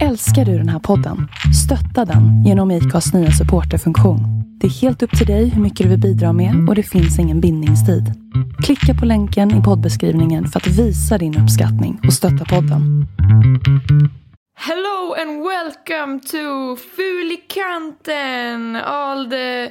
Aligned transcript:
Älskar 0.00 0.44
du 0.44 0.58
den 0.58 0.68
här 0.68 0.78
podden? 0.78 1.28
Stötta 1.64 2.04
den 2.12 2.44
genom 2.44 2.70
IKAs 2.70 3.14
nya 3.14 3.30
supporterfunktion. 3.30 4.20
Det 4.60 4.66
är 4.66 4.70
helt 4.70 5.02
upp 5.02 5.18
till 5.18 5.26
dig 5.26 5.48
hur 5.48 5.62
mycket 5.62 5.84
du 5.84 5.88
vill 5.90 6.00
bidra 6.00 6.32
med 6.32 6.68
och 6.68 6.74
det 6.74 6.82
finns 6.82 7.18
ingen 7.18 7.40
bindningstid. 7.40 8.04
Klicka 8.64 8.94
på 9.00 9.06
länken 9.06 9.60
i 9.60 9.62
poddbeskrivningen 9.62 10.46
för 10.48 10.60
att 10.60 10.66
visa 10.66 11.18
din 11.18 11.38
uppskattning 11.42 12.00
och 12.06 12.12
stötta 12.12 12.44
podden. 12.44 13.06
Hello 14.54 15.14
and 15.22 15.42
welcome 15.42 16.20
to 16.20 16.76
Fulikanten, 16.96 18.76
all 18.76 19.30
the 19.30 19.70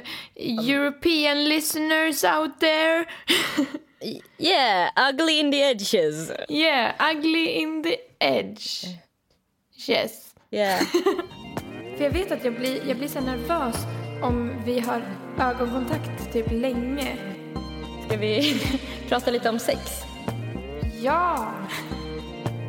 European 0.72 1.44
listeners 1.48 2.24
out 2.24 2.60
there. 2.60 3.04
Yeah, 4.38 4.90
ugly 4.96 5.38
in 5.38 5.52
the 5.52 5.62
edges. 5.62 6.32
yeah, 6.48 6.92
ugly 7.10 7.46
in 7.46 7.82
the 7.82 7.96
edge. 8.20 8.84
Yes. 9.88 10.34
Yeah. 10.50 10.80
För 11.96 12.04
jag 12.04 12.10
vet 12.10 12.32
att 12.32 12.44
jag 12.44 12.54
blir, 12.54 12.88
jag 12.88 12.96
blir 12.96 13.08
så 13.08 13.20
nervös 13.20 13.76
om 14.22 14.62
vi 14.64 14.80
har 14.80 15.02
ögonkontakt 15.40 16.32
typ 16.32 16.50
länge. 16.50 17.16
Ska 18.06 18.16
vi 18.16 18.60
prata 19.08 19.30
lite 19.30 19.48
om 19.48 19.58
sex? 19.58 19.80
Ja! 21.02 21.52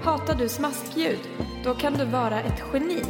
Hatar 0.03 0.35
du 0.35 0.49
smaskljud? 0.49 1.19
Då 1.63 1.73
kan 1.73 1.93
du 1.93 2.05
vara 2.05 2.41
ett 2.41 2.63
geni. 2.73 3.01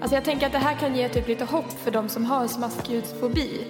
Alltså 0.00 0.16
jag 0.16 0.24
tänker 0.24 0.46
att 0.46 0.52
det 0.52 0.58
här 0.58 0.74
kan 0.74 0.96
ge 0.96 1.08
typ 1.08 1.28
lite 1.28 1.44
hopp 1.44 1.72
för 1.72 1.90
de 1.90 2.08
som 2.08 2.24
har 2.24 2.46
smaskljudsfobi. 2.46 3.66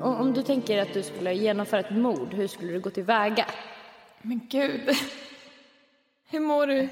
Om, 0.00 0.14
om 0.14 0.32
du 0.32 0.42
tänker 0.42 0.82
att 0.82 0.94
du 0.94 1.02
skulle 1.02 1.34
genomföra 1.34 1.80
ett 1.80 1.90
mord, 1.90 2.34
hur 2.34 2.48
skulle 2.48 2.72
du 2.72 2.80
gå 2.80 2.90
tillväga? 2.90 3.46
Men 4.22 4.40
gud. 4.48 4.90
Hur 6.30 6.40
mår 6.40 6.66
du? 6.66 6.88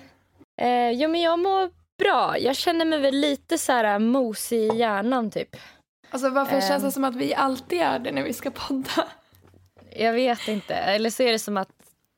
Eh, 0.56 0.90
jo, 0.90 1.08
men 1.08 1.20
jag 1.20 1.38
mår 1.38 1.77
bra. 1.98 2.38
Jag 2.38 2.56
känner 2.56 2.84
mig 2.84 2.98
väl 3.00 3.14
lite 3.14 3.58
så 3.58 3.72
här 3.72 3.98
mosig 3.98 4.58
i 4.74 4.76
hjärnan 4.78 5.30
typ. 5.30 5.56
Alltså 6.10 6.28
varför 6.30 6.54
Ehm. 6.54 6.60
känns 6.62 6.82
det 6.82 6.92
som 6.92 7.04
att 7.04 7.16
vi 7.16 7.34
alltid 7.34 7.80
är 7.80 7.98
det 7.98 8.12
när 8.12 8.22
vi 8.22 8.32
ska 8.32 8.50
podda? 8.50 9.08
Jag 9.96 10.12
vet 10.12 10.48
inte. 10.48 10.74
Eller 10.74 11.10
så 11.10 11.22
är 11.22 11.32
det 11.32 11.38
som 11.38 11.56
att 11.56 11.68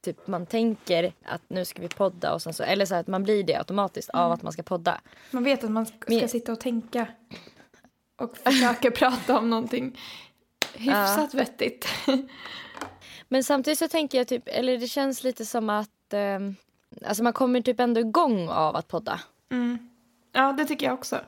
typ, 0.04 0.26
man 0.26 0.46
tänker 0.46 1.12
att 1.24 1.42
nu 1.48 1.64
ska 1.64 1.82
vi 1.82 1.88
podda 1.88 2.34
och 2.34 2.42
så, 2.42 2.62
eller 2.62 2.84
så 2.86 2.94
att 2.94 3.06
man 3.06 3.22
blir 3.22 3.44
det 3.44 3.54
automatiskt 3.54 4.10
av 4.10 4.32
att 4.32 4.42
man 4.42 4.52
ska 4.52 4.62
podda. 4.62 5.00
Man 5.30 5.44
vet 5.44 5.64
att 5.64 5.70
man 5.70 5.86
ska, 5.86 5.96
Men- 6.08 6.28
sitta 6.28 6.52
och 6.52 6.60
tänka 6.60 7.06
och 8.16 8.36
försöka 8.38 8.90
prata 9.00 9.38
om 9.38 9.50
någonting 9.50 9.98
hyfsat 10.74 11.34
vettigt. 11.34 11.88
Men 13.28 13.44
samtidigt 13.44 13.78
så 13.78 13.88
tänker 13.88 14.18
jag 14.18 14.28
typ, 14.28 14.42
eller 14.46 14.78
det 14.78 14.86
känns 14.88 15.24
lite 15.24 15.46
som 15.46 15.70
att 15.70 16.12
ehm, 16.12 16.56
alltså 17.06 17.22
man 17.22 17.32
kommer 17.32 17.60
typ 17.60 17.80
ändå 17.80 18.00
igång 18.00 18.48
av 18.48 18.76
att 18.76 18.88
podda. 18.88 19.20
Ja, 20.32 20.52
det 20.52 20.64
tycker 20.64 20.86
jag 20.86 20.94
också. 20.94 21.20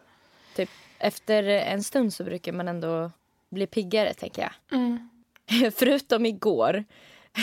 Typ 0.56 0.70
efter 0.98 1.42
en 1.42 1.82
stund 1.82 2.14
så 2.14 2.24
brukar 2.24 2.52
man 2.52 2.68
ändå 2.68 3.10
bli 3.50 3.66
piggare 3.66 4.14
tänker 4.14 4.42
jag. 4.42 4.78
Mm. 4.78 5.08
Förutom 5.76 6.26
igår 6.26 6.84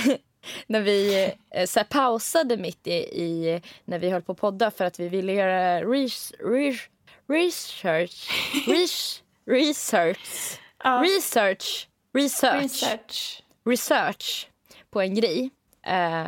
när 0.67 0.81
vi 0.81 1.31
eh, 1.51 1.65
så 1.65 1.79
här, 1.79 1.85
pausade 1.87 2.57
mitt 2.57 2.87
i, 2.87 2.91
i 2.93 3.61
när 3.85 3.99
vi 3.99 4.09
höll 4.09 4.21
på 4.21 4.31
att 4.31 4.37
podda 4.37 4.71
för 4.71 4.85
att 4.85 4.99
vi 4.99 5.09
ville 5.09 5.33
göra 5.33 5.81
res, 5.81 6.33
res, 6.39 6.79
research, 7.27 8.29
res, 8.67 9.23
research, 9.45 10.59
Ja. 10.83 11.03
research, 11.05 11.87
research, 12.13 12.61
Research. 12.63 13.43
research 13.65 14.47
på 14.89 15.01
en 15.01 15.15
grej 15.15 15.49
eh, 15.85 16.27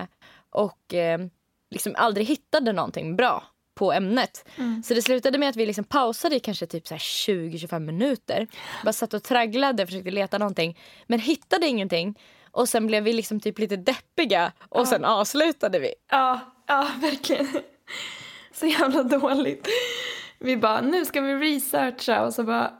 och 0.49 0.93
eh, 0.93 1.19
liksom 1.69 1.95
aldrig 1.97 2.27
hittade 2.27 2.73
någonting 2.73 3.15
bra 3.15 3.43
på 3.81 3.91
ämnet. 3.91 4.45
Så 4.83 4.93
det 4.93 5.01
slutade 5.01 5.37
med 5.37 5.49
att 5.49 5.55
vi 5.55 5.65
liksom 5.65 5.83
pausade 5.83 6.35
i 6.35 6.39
kanske 6.39 6.65
typ 6.65 6.87
så 6.87 6.93
här 6.93 6.99
20-25 6.99 7.79
minuter. 7.79 8.47
Bara 8.83 8.93
satt 8.93 9.13
och 9.13 9.23
tragglade 9.23 9.83
och 9.83 9.89
försökte 9.89 10.11
leta 10.11 10.37
någonting. 10.37 10.77
Men 11.07 11.19
hittade 11.19 11.67
ingenting. 11.67 12.19
Och 12.51 12.69
sen 12.69 12.87
blev 12.87 13.03
vi 13.03 13.13
liksom 13.13 13.39
typ 13.39 13.59
lite 13.59 13.75
deppiga 13.75 14.51
och 14.69 14.87
sen 14.87 15.05
avslutade 15.05 15.79
vi. 15.79 15.93
Ja, 16.11 16.39
ja, 16.67 16.87
verkligen. 17.01 17.47
Så 18.53 18.65
jävla 18.65 19.03
dåligt. 19.03 19.67
Vi 20.39 20.57
bara, 20.57 20.81
nu 20.81 21.05
ska 21.05 21.21
vi 21.21 21.33
researcha 21.33 22.25
och 22.25 22.33
så 22.33 22.43
bara, 22.43 22.73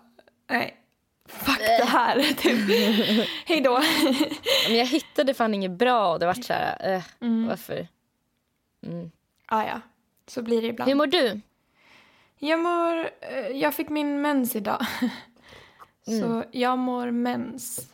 nej, 0.49 0.75
fuck 1.27 1.59
det 1.59 1.85
här. 1.85 2.21
Typ. 2.37 3.27
Hej 3.45 3.61
då. 3.61 3.81
Men 4.67 4.77
jag 4.77 4.85
hittade 4.85 5.33
fan 5.33 5.53
inget 5.53 5.71
bra 5.71 6.13
och 6.13 6.19
det 6.19 6.25
vart 6.25 6.43
så 6.43 6.53
här, 6.53 6.93
eh, 6.95 7.03
varför? 7.47 7.87
Ah, 9.45 9.63
ja, 9.63 9.81
så 10.31 10.41
blir 10.41 10.61
det 10.61 10.67
ibland. 10.67 10.89
Hur 10.89 10.95
mår 10.95 11.07
du? 11.07 11.41
Jag 12.39 12.59
mår, 12.59 13.09
eh, 13.21 13.47
jag 13.57 13.73
fick 13.73 13.89
min 13.89 14.21
mens 14.21 14.55
idag. 14.55 14.85
Så 16.05 16.43
jag 16.51 16.77
mår 16.77 17.11
mens. 17.11 17.89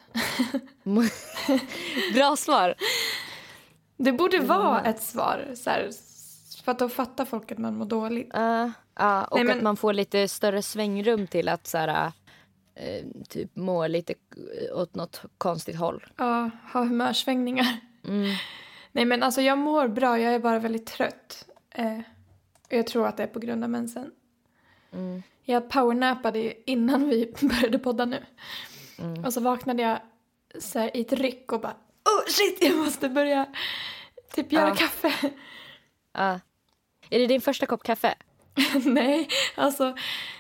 Bra 2.14 2.36
svar. 2.36 2.75
Det 3.98 4.12
borde 4.12 4.40
vara 4.40 4.81
ett 4.81 5.03
svar, 5.03 5.46
så 5.56 5.70
här, 5.70 5.90
för 6.64 6.72
att 6.72 6.80
då 6.80 6.90
fattar 6.90 7.25
folk 7.25 7.52
att 7.52 7.58
man 7.58 7.78
mår 7.78 7.86
dåligt. 7.86 8.36
Uh, 8.36 8.69
ja, 8.96 9.25
och 9.25 9.38
Nej, 9.38 9.46
men- 9.46 9.58
att 9.58 9.64
man 9.64 9.78
får 9.78 9.94
lite 9.94 10.28
större 10.28 10.62
svängrum 10.62 11.28
till 11.28 11.50
att 11.50 11.68
så 11.68 11.78
här, 11.78 12.12
eh, 12.75 13.06
typ 13.30 13.56
må 13.56 13.88
lite 13.88 14.14
eh, 14.14 14.78
åt 14.78 14.96
något 14.96 15.22
konstigt 15.38 15.75
håll. 15.75 16.06
Ja, 16.18 16.50
ha 16.74 16.84
humörsvängningar. 16.84 17.78
Mm. 18.08 18.36
Nej 18.92 19.06
men 19.06 19.24
alltså 19.24 19.42
jag 19.42 19.58
mår 19.58 19.88
bra, 19.88 20.19
jag 20.19 20.34
är 20.34 20.40
bara 20.40 20.59
väldigt 20.59 20.86
trött. 20.88 21.46
Jag 22.70 22.88
tror 22.88 23.08
att 23.08 23.18
det 23.18 23.24
är 23.24 23.28
på 23.28 23.40
grund 23.40 23.64
av 23.64 23.70
mensen. 23.70 24.12
Mm. 24.92 25.24
Jag 25.44 25.70
powernappade 25.70 26.70
innan 26.72 27.10
vi 27.10 27.34
började 27.42 27.80
podda 27.80 28.06
nu. 28.06 28.26
Mm. 29.00 29.26
Och 29.26 29.34
så 29.34 29.42
vaknade 29.42 29.84
jag 29.84 30.00
så 30.60 30.80
i 30.80 31.02
ett 31.02 31.14
ryck 31.14 31.52
och 31.52 31.62
bara 31.62 31.72
oh 32.06 32.26
shit 32.28 32.58
jag 32.64 32.78
måste 32.78 33.10
börja 33.10 33.46
typ 34.34 34.52
göra 34.52 34.68
Ja. 34.70 34.76
kaffe. 34.76 35.14
Ja. 36.14 36.40
Är 37.10 37.20
det 37.20 37.28
din 37.28 37.42
första 37.42 37.66
kopp 37.66 37.84
kaffe? 37.84 38.16
Nej, 38.86 39.28
alltså 39.56 39.96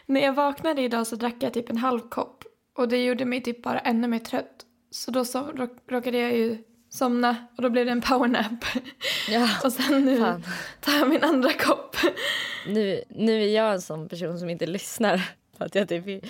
när 0.05 0.21
jag 0.21 0.33
vaknade 0.33 0.81
idag 0.81 1.07
så 1.07 1.15
drack 1.15 1.35
jag 1.39 1.53
typ 1.53 1.69
en 1.69 1.77
halv 1.77 1.99
kopp. 2.09 2.43
Och 2.73 2.87
det 2.87 3.03
gjorde 3.05 3.25
mig 3.25 3.41
typ 3.43 3.63
bara 3.63 3.79
ännu 3.79 4.07
mer 4.07 4.19
trött. 4.19 4.65
Så 4.91 5.11
då 5.11 5.25
så, 5.25 5.39
råk- 5.39 5.79
råkade 5.87 6.17
jag 6.17 6.35
ju 6.37 6.63
somna 6.89 7.35
och 7.57 7.63
då 7.63 7.69
blev 7.69 7.85
det 7.85 7.91
en 7.91 8.01
powernap. 8.01 8.65
Ja. 9.29 9.49
Och 9.63 9.73
sen 9.73 10.05
nu 10.05 10.19
Fan. 10.19 10.43
tar 10.81 10.93
jag 10.93 11.09
min 11.09 11.23
andra 11.23 11.53
kopp. 11.53 11.95
Nu, 12.67 13.03
nu 13.09 13.43
är 13.43 13.47
jag 13.55 13.73
en 13.73 13.81
sån 13.81 14.09
person 14.09 14.39
som 14.39 14.49
inte 14.49 14.65
lyssnar. 14.65 15.21
För 15.57 15.65
att 15.65 15.75
jag 15.75 15.89
typ 15.89 16.25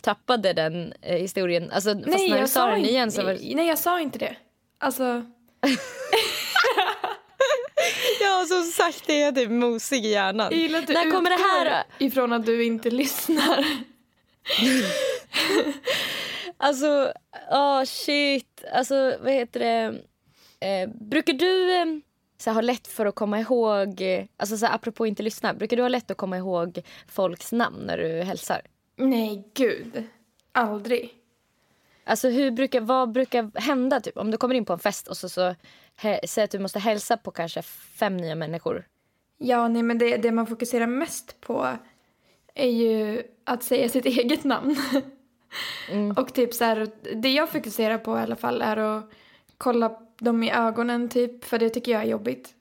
tappade 0.00 0.52
den 0.52 0.92
eh, 1.02 1.16
historien. 1.16 1.70
Alltså, 1.70 1.94
fast 1.94 2.28
när 2.28 2.40
du 2.40 2.48
sa 2.48 2.66
den 2.66 2.84
igen 2.84 3.12
så 3.12 3.22
var 3.22 3.54
Nej, 3.54 3.68
jag 3.68 3.78
sa 3.78 4.00
inte 4.00 4.18
det. 4.18 4.36
Alltså, 4.78 5.22
Ja, 8.20 8.44
som 8.48 8.62
sagt 8.64 9.10
är 9.10 9.20
jag 9.24 9.34
typ 9.34 9.50
mosig 9.50 10.06
i 10.06 10.08
hjärnan. 10.08 10.52
jag 10.52 10.70
När 10.70 11.10
kommer 11.10 11.30
det 11.30 11.68
här 11.70 11.84
ifrån 11.98 12.32
att 12.32 12.46
du 12.46 12.64
inte 12.64 12.90
lyssnar. 12.90 13.64
Alltså, 16.62 17.12
åh 17.50 17.84
shit. 17.84 18.64
Alltså, 18.72 19.16
vad 19.22 19.32
heter 19.32 19.60
det? 19.60 20.00
Eh, 20.66 20.88
brukar 20.88 21.32
du 21.32 21.76
eh, 21.76 21.86
så 22.38 22.50
här, 22.50 22.54
ha 22.54 22.60
lätt 22.60 22.86
för 22.86 23.06
att 23.06 23.14
komma 23.14 23.40
ihåg, 23.40 24.00
eh, 24.00 24.24
alltså 24.36 24.56
så 24.56 24.66
här, 24.66 24.74
apropå 24.74 25.06
inte 25.06 25.22
lyssna, 25.22 25.54
brukar 25.54 25.76
du 25.76 25.82
ha 25.82 25.88
lätt 25.88 26.10
att 26.10 26.16
komma 26.16 26.36
ihåg 26.38 26.82
folks 27.08 27.52
namn 27.52 27.78
när 27.86 27.98
du 27.98 28.22
hälsar? 28.22 28.60
Nej, 28.96 29.44
gud. 29.54 30.04
Aldrig. 30.52 31.14
Alltså 32.04 32.28
hur 32.28 32.50
brukar, 32.50 32.80
vad 32.80 33.12
brukar 33.12 33.60
hända 33.60 34.00
typ? 34.00 34.16
Om 34.16 34.30
du 34.30 34.36
kommer 34.36 34.54
in 34.54 34.64
på 34.64 34.72
en 34.72 34.78
fest 34.78 35.08
och 35.08 35.16
så, 35.16 35.28
så 35.28 35.54
he, 35.96 36.20
säg 36.26 36.44
att 36.44 36.50
du 36.50 36.58
måste 36.58 36.78
hälsa 36.78 37.16
på 37.16 37.30
kanske 37.30 37.62
fem 37.62 38.16
nya 38.16 38.34
människor. 38.34 38.86
Ja, 39.38 39.68
nej, 39.68 39.82
men 39.82 39.98
det, 39.98 40.16
det 40.16 40.32
man 40.32 40.46
fokuserar 40.46 40.86
mest 40.86 41.40
på 41.40 41.76
är 42.54 42.70
ju 42.70 43.22
att 43.44 43.62
säga 43.62 43.88
sitt 43.88 44.06
eget 44.18 44.44
namn. 44.44 44.76
Och 46.16 46.34
typ 46.34 46.54
så 46.54 46.64
här, 46.64 46.88
det 47.14 47.32
jag 47.32 47.48
fokuserar 47.48 47.98
på 47.98 48.18
i 48.18 48.20
alla 48.20 48.36
fall 48.36 48.62
är 48.62 48.76
att 48.76 49.10
kolla 49.58 49.98
dem 50.18 50.42
i 50.42 50.50
ögonen 50.50 51.08
typ, 51.08 51.44
för 51.44 51.58
det 51.58 51.70
tycker 51.70 51.92
jag 51.92 52.02
är 52.02 52.06
jobbigt. 52.06 52.54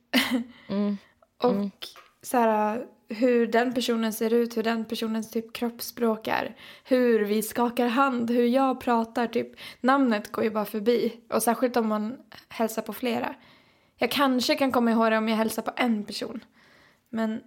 Och 1.37 1.87
så 2.21 2.37
här, 2.37 2.85
hur 3.09 3.47
den 3.47 3.73
personen 3.73 4.13
ser 4.13 4.33
ut, 4.33 4.57
hur 4.57 4.63
den 4.63 4.85
personens 4.85 5.31
typ 5.31 5.53
kroppsspråk 5.53 6.27
är. 6.27 6.55
Hur 6.83 7.19
vi 7.19 7.41
skakar 7.41 7.87
hand, 7.87 8.31
hur 8.31 8.45
jag 8.45 8.81
pratar, 8.81 9.27
typ. 9.27 9.51
Namnet 9.81 10.31
går 10.31 10.43
ju 10.43 10.49
bara 10.49 10.65
förbi. 10.65 11.19
Och 11.29 11.43
särskilt 11.43 11.77
om 11.77 11.87
man 11.87 12.17
hälsar 12.49 12.81
på 12.81 12.93
flera. 12.93 13.35
Jag 13.97 14.11
kanske 14.11 14.55
kan 14.55 14.71
komma 14.71 14.91
ihåg 14.91 15.11
det 15.11 15.17
om 15.17 15.29
jag 15.29 15.37
hälsar 15.37 15.61
på 15.61 15.71
en 15.75 16.03
person. 16.05 16.43
Men, 17.09 17.41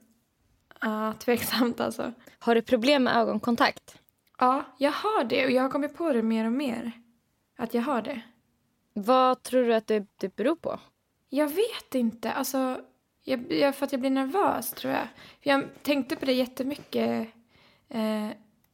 ja, 0.80 1.12
tveksamt 1.12 1.80
alltså. 1.80 2.12
Har 2.38 2.54
du 2.54 2.62
problem 2.62 3.04
med 3.04 3.16
ögonkontakt? 3.16 4.01
Ja, 4.42 4.64
jag 4.78 4.92
har 4.92 5.24
det 5.24 5.44
och 5.44 5.50
jag 5.50 5.62
har 5.62 5.68
kommit 5.68 5.94
på 5.94 6.12
det 6.12 6.22
mer 6.22 6.46
och 6.46 6.52
mer. 6.52 6.92
Att 7.56 7.74
jag 7.74 7.82
har 7.82 8.02
det. 8.02 8.22
Vad 8.92 9.42
tror 9.42 9.62
du 9.64 9.74
att 9.74 9.86
det, 9.86 10.06
det 10.16 10.36
beror 10.36 10.56
på? 10.56 10.80
Jag 11.28 11.48
vet 11.48 11.94
inte, 11.94 12.32
alltså 12.32 12.80
Jag, 13.22 13.52
jag, 13.52 13.76
för 13.76 13.86
att 13.86 13.92
jag 13.92 14.00
blir 14.00 14.10
nervös, 14.10 14.70
tror 14.70 14.92
jag. 14.92 15.08
Jag 15.40 15.64
tänkte 15.82 16.16
på 16.16 16.26
det 16.26 16.32
jättemycket 16.32 17.28
eh, 17.88 18.28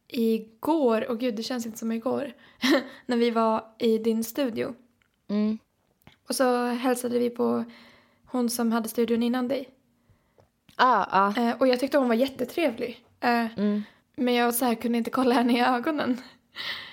igår. 0.07 1.09
Och 1.09 1.19
gud, 1.19 1.35
det 1.35 1.43
känns 1.43 1.65
inte 1.65 1.77
som 1.77 1.91
igår. 1.91 2.33
när 3.05 3.17
vi 3.17 3.31
var 3.31 3.75
i 3.79 3.97
din 3.97 4.23
studio. 4.23 4.75
Mm. 5.27 5.57
Och 6.27 6.35
så 6.35 6.65
hälsade 6.65 7.19
vi 7.19 7.29
på 7.29 7.65
hon 8.25 8.49
som 8.49 8.71
hade 8.71 8.89
studion 8.89 9.23
innan 9.23 9.47
dig. 9.47 9.69
Ah, 10.75 11.05
ah. 11.09 11.41
Eh, 11.41 11.57
och 11.61 11.67
jag 11.67 11.79
tyckte 11.79 11.97
hon 11.97 12.07
var 12.07 12.15
jättetrevlig. 12.15 13.05
Eh, 13.19 13.57
Mm. 13.57 13.83
Men 14.19 14.33
jag 14.33 14.53
så 14.53 14.65
här 14.65 14.75
kunde 14.75 14.97
inte 14.97 15.09
kolla 15.09 15.35
henne 15.35 15.57
i 15.57 15.61
ögonen. 15.61 16.21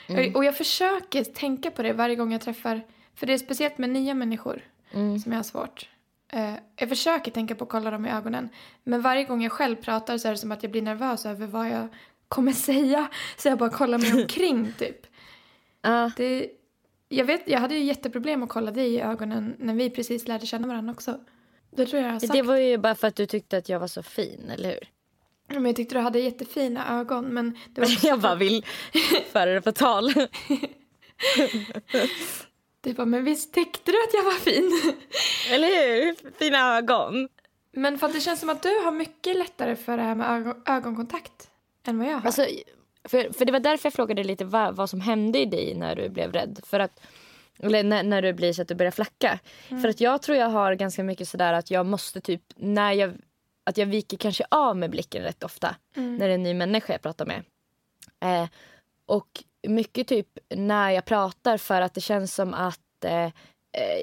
Mm. 0.09 0.35
Och 0.35 0.45
jag 0.45 0.57
försöker 0.57 1.25
tänka 1.25 1.71
på 1.71 1.83
det 1.83 1.93
varje 1.93 2.15
gång 2.17 2.33
jag 2.33 2.41
träffar, 2.41 2.81
för 3.15 3.27
det 3.27 3.33
är 3.33 3.39
speciellt 3.39 3.79
med 3.79 3.91
nya 3.91 4.15
människor 4.15 4.63
Mm. 4.93 5.19
som 5.19 5.33
jag 5.33 5.39
har 5.39 5.43
svårt. 5.45 5.89
Eh, 6.33 6.55
jag 6.77 6.89
försöker 6.89 7.31
tänka 7.31 7.55
på 7.55 7.65
att 7.65 7.71
kolla 7.71 7.91
dem 7.91 8.07
i 8.07 8.11
ögonen. 8.11 8.49
Men 8.85 9.03
varje 9.03 9.25
gång 9.25 9.43
jag 9.43 9.53
själv 9.53 9.77
pratar 9.77 10.19
så 10.19 10.29
är 10.29 10.33
det 10.33 10.39
som 10.39 10.53
att 10.53 10.63
jag 10.63 10.73
blir 10.73 10.83
nervös 10.83 11.27
över 11.27 11.47
vad 11.47 11.69
jag 11.71 11.89
kommer 12.29 12.53
säga. 12.69 13.09
Så 13.37 13.49
jag 13.49 13.59
bara 13.59 13.71
kollar 13.71 13.99
mig 13.99 14.13
omkring 14.23 14.73
typ. 14.79 15.07
Ah. 15.81 16.11
Det, 16.17 16.51
jag, 17.09 17.25
vet, 17.25 17.49
jag 17.49 17.59
hade 17.61 17.75
ju 17.75 17.85
jätteproblem 17.85 18.43
att 18.43 18.49
kolla 18.49 18.71
dig 18.71 18.95
i 18.95 19.01
ögonen 19.01 19.55
när 19.59 19.75
vi 19.75 19.91
precis 19.91 20.29
lärde 20.29 20.47
känna 20.47 20.69
varandra 20.69 20.93
också. 20.93 21.21
Det 21.71 21.87
tror 21.87 22.01
jag 22.03 22.09
jag 22.09 22.13
har 22.13 22.21
sagt. 22.21 22.33
Det 22.33 22.43
var 22.43 22.57
ju 22.57 22.79
bara 22.79 22.95
för 22.95 23.09
att 23.09 23.17
du 23.17 23.27
tyckte 23.27 23.57
att 23.59 23.69
jag 23.69 23.81
var 23.81 23.87
så 23.89 24.03
fin, 24.03 24.51
eller 24.55 24.69
hur? 24.69 24.89
Men 25.47 25.65
jag 25.65 25.77
tyckte 25.77 25.95
du 25.95 26.01
hade 26.01 26.21
jättefina 26.21 27.01
ögon. 27.01 27.25
Men 27.25 27.59
det 27.75 27.81
var 27.81 27.89
också 27.95 28.07
Jag 28.07 28.21
bara 28.21 28.35
vill 28.35 28.67
föra 29.33 29.55
det 29.55 29.61
på 29.63 29.73
tal. 29.73 30.13
Du 32.81 32.93
bara, 32.93 33.07
men 33.07 33.25
visst 33.25 33.55
tyckte 33.55 33.93
du 33.93 34.03
att 34.03 34.15
jag 34.15 34.25
var 34.25 34.33
fin? 34.33 34.95
Eller 35.51 35.69
hur? 35.69 36.31
Fina 36.39 36.77
ögon. 36.77 37.29
Men 37.73 37.99
för 37.99 38.09
det 38.09 38.21
känns 38.21 38.41
som 38.41 38.49
att 38.49 38.63
du 38.63 38.69
har 38.69 38.93
mycket 38.93 39.37
lättare 39.37 39.77
för 39.77 39.97
det 39.97 40.03
här 40.03 40.15
med 40.15 40.31
ögon, 40.31 40.63
ögonkontakt 40.67 41.51
än 41.87 41.99
vad 41.99 42.09
jag 42.09 42.13
har. 42.13 42.27
Alltså, 42.27 42.47
för, 43.05 43.33
för 43.33 43.45
det 43.45 43.53
var 43.53 43.61
därför 43.61 43.87
jag 43.87 43.93
frågade 43.93 44.25
lite 44.25 44.45
vad, 44.45 44.77
vad 44.77 44.91
som 44.91 45.01
hände 45.01 45.39
i 45.39 45.45
dig 45.45 45.75
när 45.75 45.97
du 45.97 46.09
blev 46.09 46.33
rädd. 46.33 46.61
För 46.67 46.81
att, 46.81 47.01
eller 47.59 47.85
när, 47.85 48.03
när 48.03 48.23
du 48.23 48.33
blir 48.33 48.53
så 48.53 48.63
att 48.63 48.69
du 48.69 48.75
börjar 48.75 48.93
flacka. 48.93 49.39
För 49.69 49.89
att 49.89 50.01
jag 50.01 50.23
tror 50.23 50.39
jag 50.39 50.49
har 50.49 50.75
ganska 50.75 51.03
mycket 51.03 51.29
sådär 51.29 51.53
att 51.53 51.71
jag 51.71 51.87
måste 51.87 52.21
typ, 52.21 52.43
när 52.57 52.93
jag, 52.93 53.13
att 53.67 53.79
jag 53.79 53.87
viker 53.87 54.17
kanske 54.17 54.45
av 54.51 54.77
med 54.77 54.91
blicken 54.91 55.23
rätt 55.23 55.45
ofta. 55.45 55.77
Mm. 55.97 56.17
När 56.17 56.27
det 56.27 56.33
är 56.33 56.35
en 56.35 56.43
ny 56.43 56.55
människa 56.55 56.93
jag 56.93 57.03
pratar 57.03 57.27
med. 57.27 57.45
Eh, 58.21 58.49
och 59.07 59.45
mycket 59.69 60.09
typ 60.09 60.39
när 60.55 60.91
jag 60.91 61.05
pratar 61.05 61.57
för 61.57 61.81
att 61.81 61.95
det 61.95 62.01
känns 62.01 62.35
som 62.35 62.55
att 62.55 63.05
eh, 63.05 63.25
eh, 63.25 63.33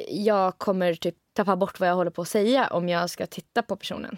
jag 0.10 0.58
kommer 0.58 0.94
typ 0.94 1.16
tappa 1.34 1.56
bort 1.56 1.80
vad 1.80 1.90
jag 1.90 1.96
håller 1.96 2.12
på 2.12 2.22
att 2.22 2.28
säga 2.28 2.68
om 2.68 2.90
jag 2.90 3.10
ska 3.10 3.28
titta 3.28 3.62
på 3.62 3.76
personen. 3.76 4.18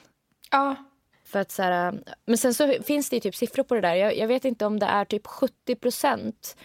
Ja, 0.52 0.76
För 1.24 1.40
att 1.40 1.52
så 1.52 1.64
här, 1.64 2.04
men 2.26 2.38
sen 2.38 2.54
så 2.54 2.74
finns 2.84 3.10
det 3.10 3.16
ju 3.16 3.20
typ 3.20 3.36
siffror 3.36 3.64
på 3.64 3.76
det 3.76 3.82
där. 3.82 3.96
Jag, 3.96 4.18
jag 4.18 4.28
vet 4.28 4.46
inte 4.46 4.66
om 4.66 4.80
det 4.80 4.86
är 4.86 5.06
typ 5.06 5.28
70 5.28 5.76
procent 5.76 6.58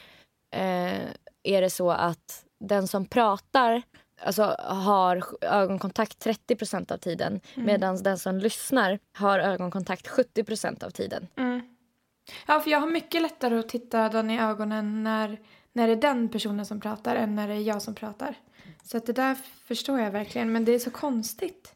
eh, 0.54 1.00
är 1.42 1.60
det 1.60 1.70
så 1.70 1.90
att 1.90 2.44
den 2.64 2.88
som 2.88 3.06
pratar 3.06 3.82
alltså, 4.24 4.56
har 4.58 5.24
ögonkontakt 5.40 6.18
30 6.18 6.56
procent 6.56 6.90
av 6.90 6.96
tiden 6.96 7.40
medan 7.54 8.02
den 8.02 8.18
som 8.18 8.38
lyssnar 8.38 8.98
har 9.14 9.38
ögonkontakt 9.38 10.08
70 10.08 10.44
procent 10.44 10.82
av 10.82 10.90
tiden. 10.90 11.26
mm. 11.36 11.60
ja, 12.46 12.60
för 12.60 12.70
jag 12.70 12.80
har 12.80 12.86
mycket 12.86 13.22
lättare 13.22 13.58
att 13.58 13.68
titta 13.68 14.08
den 14.08 14.30
i 14.30 14.40
ögonen 14.40 15.04
när, 15.04 15.40
när 15.72 15.86
det 15.86 15.92
är 15.92 15.96
den 15.96 16.28
personen 16.28 16.66
som 16.66 16.80
pratar 16.80 17.16
än 17.16 17.34
när 17.34 17.48
det 17.48 17.54
är 17.54 17.60
jag 17.60 17.82
som 17.82 17.94
pratar. 17.94 18.34
Så 18.82 18.96
att 18.96 19.06
det 19.06 19.12
där 19.12 19.36
förstår 19.64 20.00
jag 20.00 20.10
verkligen, 20.10 20.52
men 20.52 20.64
det 20.64 20.72
är 20.72 20.78
så 20.78 20.90
konstigt. 20.90 21.74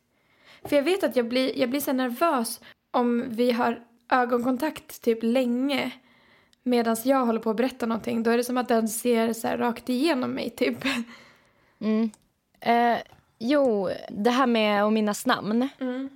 För 0.64 0.76
jag 0.76 0.82
vet 0.82 1.04
att 1.04 1.16
jag 1.16 1.28
blir, 1.28 1.58
jag 1.58 1.70
blir 1.70 1.80
så 1.80 1.92
nervös 1.92 2.60
om 2.90 3.24
vi 3.28 3.52
har 3.52 3.80
ögonkontakt 4.10 5.02
typ 5.02 5.18
länge 5.22 5.92
medan 6.62 6.96
jag 7.04 7.26
håller 7.26 7.40
på 7.40 7.50
att 7.50 7.56
berätta 7.56 7.86
någonting. 7.86 8.22
Då 8.22 8.30
är 8.30 8.36
det 8.36 8.44
som 8.44 8.56
att 8.56 8.68
den 8.68 8.88
ser 8.88 9.32
så 9.32 9.48
rakt 9.48 9.88
igenom 9.88 10.30
mig 10.30 10.50
typ. 10.50 10.78
Mm. 11.78 12.10
Eh, 12.64 12.98
jo, 13.38 13.90
det 14.08 14.30
här 14.30 14.46
med 14.46 14.84
att 14.84 14.92
minnas 14.92 15.26
namn. 15.26 15.68
Mm. 15.80 16.08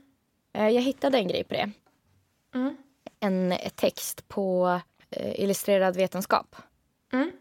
Eh, 0.52 0.68
jag 0.68 0.82
hittade 0.82 1.18
en 1.18 1.28
grej 1.28 1.44
på 1.44 1.54
det. 1.54 1.70
Mm. 2.54 2.76
En 3.20 3.54
text 3.74 4.28
på 4.28 4.80
eh, 5.10 5.40
Illustrerad 5.40 5.96
vetenskap. 5.96 6.56
Mm. 7.12 7.32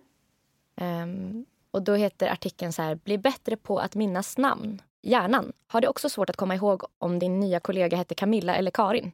Ehm, 0.75 1.45
och 1.71 1.81
då 1.81 1.93
heter 1.93 2.27
artikeln 2.27 2.73
så 2.73 2.81
här, 2.81 2.95
bli 2.95 3.17
bättre 3.17 3.57
på 3.57 3.79
att 3.79 3.95
minnas 3.95 4.37
namn. 4.37 4.81
Hjärnan. 5.01 5.53
Har 5.67 5.81
du 5.81 5.87
också 5.87 6.09
svårt 6.09 6.29
att 6.29 6.37
komma 6.37 6.55
ihåg 6.55 6.83
om 6.97 7.19
din 7.19 7.39
nya 7.39 7.59
kollega 7.59 7.97
hette 7.97 8.15
Camilla 8.15 8.55
eller 8.55 8.71
Karin? 8.71 9.11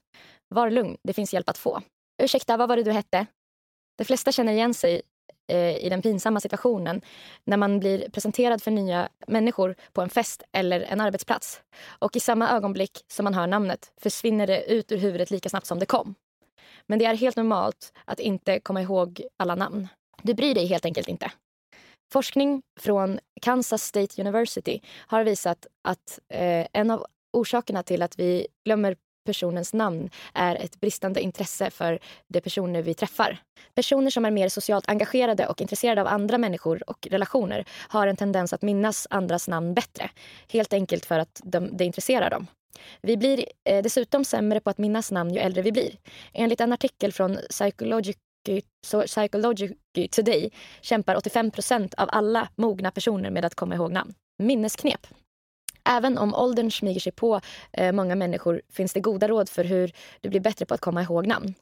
Var 0.47 0.69
lugn, 0.69 0.97
det 1.03 1.13
finns 1.13 1.33
hjälp 1.33 1.49
att 1.49 1.57
få. 1.57 1.81
Ursäkta, 2.23 2.57
vad 2.57 2.69
var 2.69 2.75
det 2.75 2.83
du 2.83 2.91
hette? 2.91 3.25
De 3.95 4.05
flesta 4.05 4.31
känner 4.31 4.53
igen 4.53 4.73
sig 4.73 5.01
eh, 5.47 5.85
i 5.85 5.89
den 5.89 6.01
pinsamma 6.01 6.39
situationen 6.39 7.01
när 7.45 7.57
man 7.57 7.79
blir 7.79 8.09
presenterad 8.09 8.63
för 8.63 8.71
nya 8.71 9.09
människor 9.27 9.75
på 9.93 10.01
en 10.01 10.09
fest 10.09 10.43
eller 10.51 10.81
en 10.81 11.01
arbetsplats. 11.01 11.61
Och 11.99 12.15
i 12.15 12.19
samma 12.19 12.49
ögonblick 12.49 13.05
som 13.07 13.23
man 13.23 13.33
hör 13.33 13.47
namnet 13.47 13.91
försvinner 13.97 14.47
det 14.47 14.63
ut 14.63 14.91
ur 14.91 14.97
huvudet 14.97 15.31
lika 15.31 15.49
snabbt 15.49 15.65
som 15.65 15.79
det 15.79 15.85
kom. 15.85 16.15
Men 16.87 16.99
det 16.99 17.05
är 17.05 17.15
helt 17.15 17.35
normalt 17.35 17.93
att 18.05 18.19
inte 18.19 18.59
komma 18.59 18.81
ihåg 18.81 19.23
alla 19.37 19.55
namn. 19.55 19.87
Du 20.21 20.33
bryr 20.33 20.55
dig 20.55 20.65
helt 20.65 20.85
enkelt 20.85 21.07
inte. 21.07 21.31
Forskning 22.13 22.61
från 22.79 23.19
Kansas 23.41 23.83
State 23.83 24.21
University 24.21 24.81
har 24.95 25.23
visat 25.23 25.67
att 25.81 26.19
eh, 26.29 26.67
en 26.73 26.91
av 26.91 27.05
orsakerna 27.33 27.83
till 27.83 28.01
att 28.01 28.19
vi 28.19 28.47
glömmer 28.65 28.95
personens 29.23 29.73
namn 29.73 30.09
är 30.33 30.55
ett 30.55 30.79
bristande 30.79 31.21
intresse 31.21 31.69
för 31.69 31.99
de 32.27 32.41
personer 32.41 32.81
vi 32.81 32.93
träffar. 32.93 33.37
Personer 33.75 34.09
som 34.09 34.25
är 34.25 34.31
mer 34.31 34.49
socialt 34.49 34.89
engagerade 34.89 35.47
och 35.47 35.61
intresserade 35.61 36.01
av 36.01 36.07
andra 36.07 36.37
människor 36.37 36.89
och 36.89 37.07
relationer 37.11 37.65
har 37.87 38.07
en 38.07 38.15
tendens 38.15 38.53
att 38.53 38.61
minnas 38.61 39.07
andras 39.09 39.47
namn 39.47 39.73
bättre. 39.73 40.09
Helt 40.49 40.73
enkelt 40.73 41.05
för 41.05 41.19
att 41.19 41.41
de, 41.43 41.77
det 41.77 41.85
intresserar 41.85 42.29
dem. 42.29 42.47
Vi 43.01 43.17
blir 43.17 43.45
eh, 43.69 43.83
dessutom 43.83 44.25
sämre 44.25 44.59
på 44.59 44.69
att 44.69 44.77
minnas 44.77 45.11
namn 45.11 45.33
ju 45.33 45.39
äldre 45.39 45.61
vi 45.61 45.71
blir. 45.71 45.91
Enligt 46.33 46.61
en 46.61 46.73
artikel 46.73 47.11
från 47.11 47.37
Psychology, 47.49 48.13
Psychology 49.05 49.73
Today 50.11 50.51
kämpar 50.81 51.15
85 51.15 51.51
procent 51.51 51.93
av 51.93 52.09
alla 52.11 52.49
mogna 52.55 52.91
personer 52.91 53.29
med 53.29 53.45
att 53.45 53.55
komma 53.55 53.75
ihåg 53.75 53.91
namn. 53.91 54.13
Minnesknep. 54.43 55.07
Även 55.89 56.17
om 56.17 56.35
åldern 56.35 56.71
smyger 56.71 56.99
sig 56.99 57.11
på 57.11 57.41
eh, 57.71 57.91
många 57.91 58.15
människor 58.15 58.61
finns 58.69 58.93
det 58.93 58.99
goda 58.99 59.27
råd 59.27 59.49
för 59.49 59.63
hur 59.63 59.91
du 60.21 60.29
blir 60.29 60.39
bättre 60.39 60.65
på 60.65 60.73
att 60.73 60.81
komma 60.81 61.01
ihåg 61.01 61.27
namn. 61.27 61.53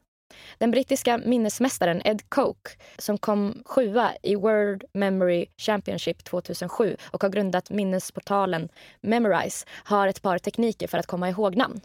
Den 0.58 0.70
brittiska 0.70 1.18
minnesmästaren 1.18 2.02
Ed 2.04 2.28
Coke, 2.28 2.70
som 2.98 3.18
kom 3.18 3.62
sjua 3.66 4.10
i 4.22 4.34
World 4.34 4.84
Memory 4.92 5.46
Championship 5.56 6.24
2007 6.24 6.96
och 7.10 7.22
har 7.22 7.30
grundat 7.30 7.70
minnesportalen 7.70 8.68
Memorize, 9.00 9.66
har 9.70 10.08
ett 10.08 10.22
par 10.22 10.38
tekniker 10.38 10.86
för 10.88 10.98
att 10.98 11.06
komma 11.06 11.28
ihåg 11.28 11.56
namn. 11.56 11.80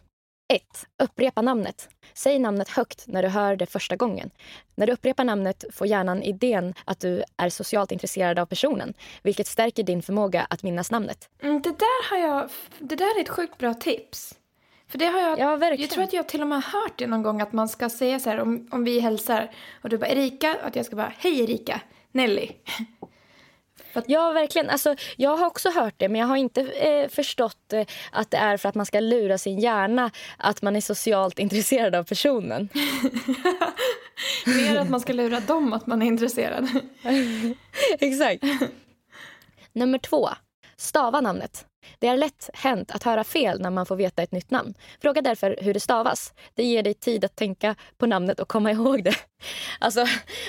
1. 0.48 0.62
Upprepa 1.04 1.42
namnet. 1.42 1.90
Säg 2.14 2.40
namnet 2.40 2.70
högt 2.70 3.08
när 3.08 3.24
du 3.24 3.30
hör 3.30 3.56
det 3.56 3.66
första 3.66 3.96
gången. 3.96 4.30
När 4.76 4.88
du 4.88 4.94
upprepar 4.94 5.24
namnet 5.24 5.66
får 5.74 5.88
hjärnan 5.88 6.24
idén 6.24 6.74
att 6.86 7.00
du 7.00 7.24
är 7.38 7.50
socialt 7.50 7.92
intresserad 7.92 8.40
av 8.40 8.46
personen, 8.46 8.94
vilket 9.24 9.48
stärker 9.48 9.84
din 9.84 10.02
förmåga 10.02 10.48
att 10.50 10.64
minnas 10.64 10.92
namnet. 10.92 11.30
Mm, 11.42 11.62
det 11.62 11.70
där 11.70 12.10
har 12.10 12.18
jag... 12.18 12.50
Det 12.80 12.96
där 12.96 13.18
är 13.18 13.22
ett 13.22 13.30
sjukt 13.30 13.58
bra 13.58 13.74
tips. 13.74 14.36
För 14.88 14.98
det 14.98 15.06
har 15.06 15.20
jag... 15.20 15.40
Ja, 15.40 15.56
verkligen. 15.56 15.82
Jag 15.82 15.90
tror 15.90 16.04
att 16.04 16.14
jag 16.14 16.28
till 16.28 16.42
och 16.42 16.48
med 16.48 16.64
har 16.64 16.82
hört 16.82 16.98
det 16.98 17.08
någon 17.08 17.24
gång 17.24 17.42
att 17.42 17.54
man 17.54 17.70
ska 17.70 17.90
säga 17.90 18.20
så 18.20 18.30
här 18.30 18.40
om, 18.40 18.68
om 18.72 18.84
vi 18.84 19.00
hälsar 19.00 19.52
och 19.82 19.90
du 19.90 19.98
bara 19.98 20.08
Erika, 20.08 20.58
att 20.64 20.76
jag 20.76 20.86
ska 20.86 20.96
bara 20.96 21.14
hej 21.18 21.44
Erika, 21.44 21.82
Nelly. 22.12 22.50
Ja, 24.06 24.32
verkligen. 24.32 24.70
Alltså, 24.70 24.96
jag 25.16 25.38
har 25.38 25.48
också 25.48 25.70
hört 25.70 25.94
det, 25.98 26.10
men 26.10 26.22
jag 26.22 26.28
har 26.28 26.38
inte 26.38 26.62
eh, 26.62 27.10
förstått 27.10 27.74
eh, 27.74 27.86
att 28.12 28.32
det 28.32 28.38
är 28.38 28.58
för 28.58 28.70
att 28.70 28.76
man 28.76 28.86
ska 28.86 29.00
lura 29.00 29.38
sin 29.38 29.60
hjärna 29.60 30.12
att 30.38 30.62
man 30.62 30.76
är 30.76 30.82
socialt 30.82 31.40
intresserad 31.48 31.96
av 31.96 32.04
personen. 32.04 32.70
Mer 34.46 34.78
att 34.78 34.90
man 34.90 35.00
ska 35.00 35.14
lura 35.14 35.40
dem 35.40 35.74
att 35.74 35.88
man 35.88 36.02
är 36.02 36.06
intresserad. 36.06 36.68
Exakt. 38.00 38.44
Nummer 39.74 39.98
två. 39.98 40.30
Stava 40.78 41.22
namnet. 41.22 41.66
Det 42.00 42.08
är 42.08 42.18
lätt 42.18 42.50
hänt 42.54 42.92
att 42.92 43.04
höra 43.04 43.24
fel 43.24 43.62
när 43.62 43.70
man 43.70 43.86
får 43.86 43.96
veta 43.96 44.24
ett 44.24 44.32
nytt 44.32 44.52
namn. 44.52 44.74
Fråga 45.02 45.22
därför 45.22 45.58
hur 45.62 45.74
det 45.74 45.80
stavas. 45.80 46.34
Det 46.56 46.64
ger 46.64 46.84
dig 46.84 46.94
tid 46.94 47.26
att 47.26 47.36
tänka 47.36 47.76
på 47.98 48.06
namnet 48.06 48.40
och 48.40 48.48
komma 48.48 48.72
ihåg 48.72 49.04
det. 49.04 49.16
Alltså, 49.80 50.06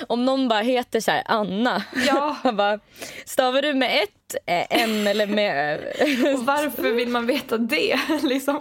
om 0.06 0.24
någon 0.24 0.48
bara 0.48 0.60
heter 0.60 1.00
så 1.00 1.10
här 1.10 1.22
Anna. 1.26 1.82
Ja. 2.06 2.36
Bara, 2.52 2.80
stavar 3.26 3.62
du 3.62 3.74
med 3.74 4.02
ett 4.02 4.34
eh, 4.46 4.82
N 4.82 5.06
eller 5.06 5.26
med... 5.26 5.78
Och 6.34 6.46
varför 6.46 6.90
vill 6.90 7.08
man 7.08 7.26
veta 7.26 7.58
det? 7.58 7.98
liksom. 8.22 8.60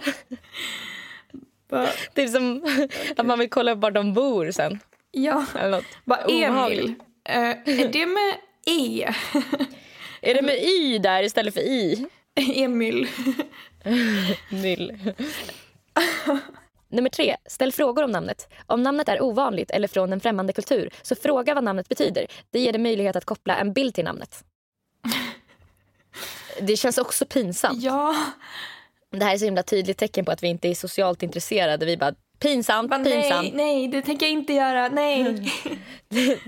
Bara, 1.70 1.88
Det 2.14 2.22
är 2.22 2.28
som 2.28 2.64
att 3.16 3.26
man 3.26 3.38
vill 3.38 3.50
kolla 3.50 3.72
upp 3.72 3.78
var 3.78 3.90
de 3.90 4.14
bor 4.14 4.50
sen. 4.50 4.78
ja, 5.10 5.44
Eller 5.58 5.70
något. 5.70 5.84
bara 6.04 6.20
Emil. 6.20 6.94
Eh, 7.28 7.40
är 7.50 7.88
det 7.92 8.06
med 8.06 8.34
E? 8.66 9.12
Är 10.20 10.34
det 10.34 10.42
med 10.42 10.54
Y 10.62 10.98
där 10.98 11.22
istället 11.22 11.54
för 11.54 11.60
I? 11.60 12.06
Emil. 12.54 13.08
Myll. 14.50 15.12
Nummer 16.90 17.10
tre, 17.10 17.36
ställ 17.46 17.72
frågor 17.72 18.04
om 18.04 18.10
namnet. 18.10 18.48
Om 18.66 18.82
namnet 18.82 19.08
är 19.08 19.22
ovanligt 19.22 19.70
eller 19.70 19.88
från 19.88 20.12
en 20.12 20.20
främmande 20.20 20.52
kultur 20.52 20.90
så 21.02 21.14
fråga 21.16 21.54
vad 21.54 21.64
namnet 21.64 21.88
betyder. 21.88 22.26
Det 22.50 22.60
ger 22.60 22.72
dig 22.72 22.80
möjlighet 22.82 23.16
att 23.16 23.24
koppla 23.24 23.56
en 23.56 23.72
bild 23.72 23.94
till 23.94 24.04
namnet. 24.04 24.44
Det 26.60 26.76
känns 26.76 26.98
också 26.98 27.26
pinsamt. 27.26 27.82
Ja. 27.82 28.16
Det 29.10 29.24
här 29.24 29.34
är 29.34 29.38
så 29.38 29.44
himla 29.44 29.62
tydligt 29.62 29.98
tecken 29.98 30.24
på 30.24 30.30
att 30.32 30.42
vi 30.42 30.48
inte 30.48 30.68
är 30.68 30.74
socialt 30.74 31.22
intresserade. 31.22 31.86
Vi 31.86 31.96
bara 31.96 32.14
pinsamt, 32.38 32.90
Bara, 32.90 33.04
pinsamt. 33.04 33.54
nej, 33.54 33.66
nej, 33.76 33.88
det 33.88 34.02
tänker 34.02 34.26
jag 34.26 34.32
inte 34.32 34.52
göra. 34.52 34.88
Nej. 34.88 35.52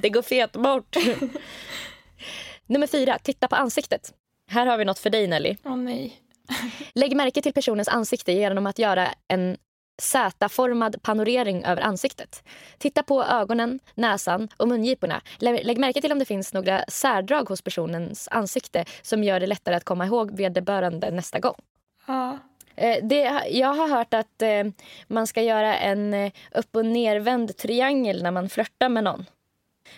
Det 0.02 0.10
går 0.10 0.22
fet 0.22 0.52
bort. 0.52 0.96
Nummer 2.66 2.86
fyra, 2.86 3.18
titta 3.22 3.48
på 3.48 3.56
ansiktet. 3.56 4.14
Här 4.50 4.66
har 4.66 4.78
vi 4.78 4.84
något 4.84 4.98
för 4.98 5.10
dig 5.10 5.26
Nelly. 5.26 5.56
Åh 5.64 5.76
nej. 5.76 6.20
Lägg 6.94 7.16
märke 7.16 7.42
till 7.42 7.52
personens 7.52 7.88
ansikte 7.88 8.32
genom 8.32 8.66
att 8.66 8.78
göra 8.78 9.08
en 9.28 9.56
Z-formad 10.02 11.02
panorering 11.02 11.64
över 11.64 11.82
ansiktet. 11.82 12.44
Titta 12.78 13.02
på 13.02 13.24
ögonen, 13.24 13.80
näsan 13.94 14.48
och 14.56 14.68
mungiporna. 14.68 15.20
Lä- 15.38 15.62
Lägg 15.62 15.78
märke 15.78 16.00
till 16.00 16.12
om 16.12 16.18
det 16.18 16.24
finns 16.24 16.52
några 16.52 16.84
särdrag 16.88 17.48
hos 17.48 17.62
personens 17.62 18.28
ansikte 18.30 18.84
som 19.02 19.24
gör 19.24 19.40
det 19.40 19.46
lättare 19.46 19.74
att 19.74 19.84
komma 19.84 20.06
ihåg 20.06 20.36
vederbörande 20.36 21.10
nästa 21.10 21.38
gång. 21.38 21.54
Ja. 22.06 22.38
Eh, 22.76 22.96
Det, 23.02 23.42
jag 23.50 23.74
har 23.74 23.88
hört 23.88 24.14
att 24.14 24.42
eh, 24.42 24.64
man 25.08 25.26
ska 25.26 25.42
göra 25.42 25.76
en 25.78 26.14
eh, 26.14 26.32
upp 26.54 26.76
och 26.76 26.86
nervänd 26.86 27.56
triangel 27.56 28.22
när 28.22 28.30
man 28.30 28.48
flörtar 28.48 28.88
med 28.88 29.04
någon. 29.04 29.24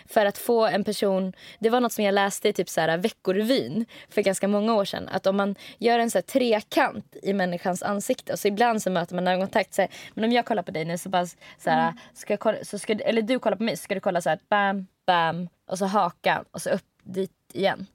För 0.05 0.25
att 0.25 0.37
få 0.37 0.65
en 0.65 0.83
person... 0.83 1.33
Det 1.59 1.69
var 1.69 1.79
något 1.79 1.91
som 1.91 2.03
jag 2.03 2.13
läste 2.13 2.49
i 2.49 2.53
typ 2.53 2.69
så 2.69 2.81
här 2.81 2.97
Veckorevyn 2.97 3.85
för 4.09 4.21
ganska 4.21 4.47
många 4.47 4.75
år 4.75 4.85
sedan. 4.85 5.09
Att 5.11 5.27
om 5.27 5.37
man 5.37 5.55
gör 5.77 5.99
en 5.99 6.11
så 6.11 6.17
här 6.17 6.23
trekant 6.23 7.15
i 7.23 7.33
människans 7.33 7.83
ansikte 7.83 8.33
och 8.33 8.39
så 8.39 8.47
ibland 8.47 8.81
så 8.81 8.89
möter 8.91 9.15
man 9.15 9.27
ögonkontakt. 9.27 9.73
Så 9.73 9.81
här, 9.81 9.91
men 10.13 10.25
om 10.25 10.31
jag 10.31 10.45
kollar 10.45 10.63
på 10.63 10.71
dig 10.71 10.85
nu 10.85 10.97
så 10.97 11.09
bara 11.09 11.25
så 11.25 11.69
här, 11.69 11.93
ska 12.13 12.33
jag 12.33 12.39
kolla, 12.39 12.57
så 12.63 12.79
ska, 12.79 12.93
eller 12.93 13.21
du 13.21 13.39
kollar 13.39 13.57
på 13.57 13.63
mig 13.63 13.77
så 13.77 13.83
ska 13.83 13.93
du 13.93 13.99
kolla 13.99 14.21
så 14.21 14.29
här 14.29 14.39
bam, 14.49 14.87
bam 15.05 15.49
och 15.67 15.77
så 15.77 15.85
hakan 15.85 16.45
och 16.51 16.61
så 16.61 16.69
upp 16.69 16.85
dit 17.03 17.31
igen. 17.53 17.87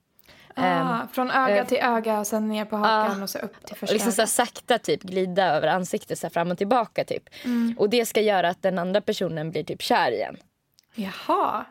Ah, 0.61 1.07
från 1.12 1.31
öga 1.31 1.57
eh, 1.57 1.67
till 1.67 1.78
öga 1.78 2.19
och 2.19 2.26
sen 2.26 2.49
ner 2.49 2.64
på 2.64 2.76
hakan 2.76 3.23
och 3.23 3.31
så 3.31 3.38
upp 3.38 3.67
till 3.67 3.76
första 3.76 3.93
liksom 3.93 4.12
så 4.12 4.23
här 4.23 4.26
sakta 4.26 4.78
typ 4.78 5.02
glida 5.02 5.45
över 5.45 5.69
ansiktet 5.69 6.19
så 6.19 6.26
här 6.26 6.31
fram 6.31 6.50
och 6.50 6.59
tillbaka 6.59 7.05
typ. 7.05 7.23
Och 7.76 7.90
det 7.90 8.07
ska 8.07 8.21
göra 8.21 8.49
att 8.49 8.62
den 8.62 8.78
andra 8.78 9.00
personen 9.00 9.50
blir 9.50 9.64
typ 9.64 9.83
kär 9.83 10.11
igen. 10.11 10.37
Jaha. 10.95 11.64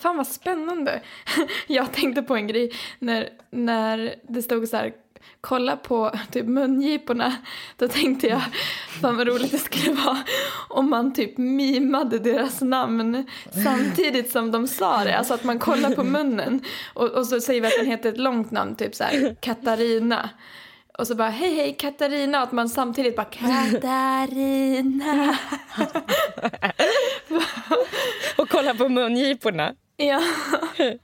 Fan 0.00 0.16
vad 0.16 0.26
spännande. 0.26 1.00
Jag 1.66 1.92
tänkte 1.92 2.22
på 2.22 2.36
en 2.36 2.46
grej 2.46 2.72
när, 2.98 3.28
när 3.50 4.14
det 4.28 4.42
stod 4.42 4.68
så 4.68 4.76
här 4.76 4.92
kolla 5.40 5.76
på 5.76 6.12
typ 6.30 6.46
mungiporna. 6.46 7.36
Då 7.76 7.88
tänkte 7.88 8.26
jag 8.26 8.42
fan 9.00 9.16
vad 9.16 9.26
roligt 9.28 9.50
det 9.50 9.58
skulle 9.58 9.92
vara 9.92 10.18
om 10.68 10.90
man 10.90 11.14
typ 11.14 11.38
mimade 11.38 12.18
deras 12.18 12.60
namn 12.60 13.26
samtidigt 13.64 14.30
som 14.30 14.50
de 14.50 14.66
sa 14.66 15.04
det. 15.04 15.18
Alltså 15.18 15.34
att 15.34 15.44
man 15.44 15.58
kollar 15.58 15.90
på 15.90 16.04
munnen 16.04 16.64
och, 16.94 17.08
och 17.08 17.26
så 17.26 17.40
säger 17.40 17.60
vi 17.60 17.66
att 17.66 17.76
den 17.78 17.86
heter 17.86 18.08
ett 18.08 18.18
långt 18.18 18.50
namn, 18.50 18.76
typ 18.76 18.94
så 18.94 19.04
här 19.04 19.36
Katarina. 19.40 20.30
Och 20.98 21.06
så 21.06 21.14
bara 21.14 21.28
hej 21.28 21.54
hej 21.54 21.76
Katarina 21.78 22.38
och 22.38 22.44
att 22.44 22.52
man 22.52 22.68
samtidigt 22.68 23.16
bara 23.16 23.24
Katarina. 23.24 23.78
Och 28.36 28.48
kolla 28.48 28.74
på 28.74 28.88
mungiporna. 28.88 29.72
Ja. 30.00 30.22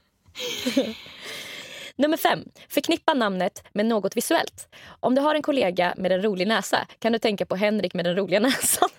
Nummer 1.95 2.17
fem. 2.17 2.43
Förknippa 2.69 3.13
namnet 3.13 3.63
med 3.73 3.85
något 3.85 4.17
visuellt. 4.17 4.67
Om 4.99 5.15
du 5.15 5.21
har 5.21 5.35
en 5.35 5.41
kollega 5.41 5.93
med 5.97 6.11
en 6.11 6.21
rolig 6.21 6.47
näsa 6.47 6.87
kan 6.99 7.11
du 7.13 7.19
tänka 7.19 7.45
på 7.45 7.55
Henrik 7.55 7.93
med 7.93 8.05
den 8.05 8.15
roliga 8.15 8.39
näsan. 8.47 8.89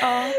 ja. 0.00 0.32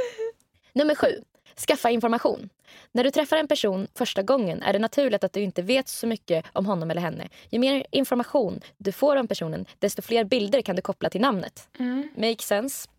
Nummer 0.74 0.96
sju. 0.96 1.22
Skaffa 1.68 1.90
information. 1.90 2.50
När 2.92 3.04
du 3.04 3.12
träffar 3.12 3.38
en 3.38 3.48
person 3.48 3.88
första 3.96 4.24
gången 4.24 4.64
är 4.64 4.74
det 4.74 4.80
naturligt 4.80 5.24
att 5.24 5.34
du 5.34 5.42
inte 5.42 5.62
vet 5.62 5.88
så 5.88 6.08
mycket 6.08 6.46
om 6.54 6.66
honom 6.66 6.92
eller 6.92 7.02
henne. 7.02 7.28
Ju 7.50 7.60
mer 7.60 7.86
information 7.92 8.62
du 8.78 8.92
får 8.92 9.16
om 9.16 9.28
personen, 9.28 9.66
desto 9.80 10.02
fler 10.02 10.24
bilder 10.24 10.62
kan 10.62 10.76
du 10.76 10.82
koppla 10.82 11.10
till 11.10 11.22
namnet. 11.22 11.68
Mm. 11.80 12.10
Make 12.16 12.44
sense. 12.44 12.90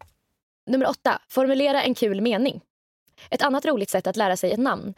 Nummer 0.66 0.88
åtta. 0.88 1.18
Formulera 1.28 1.82
en 1.82 1.94
kul 1.94 2.20
mening. 2.20 2.61
Ett 3.30 3.42
annat 3.42 3.64
roligt 3.64 3.90
sätt 3.90 4.06
att 4.06 4.16
lära 4.16 4.37
sig 4.37 4.52
ett 4.52 4.60
namn 4.60 4.94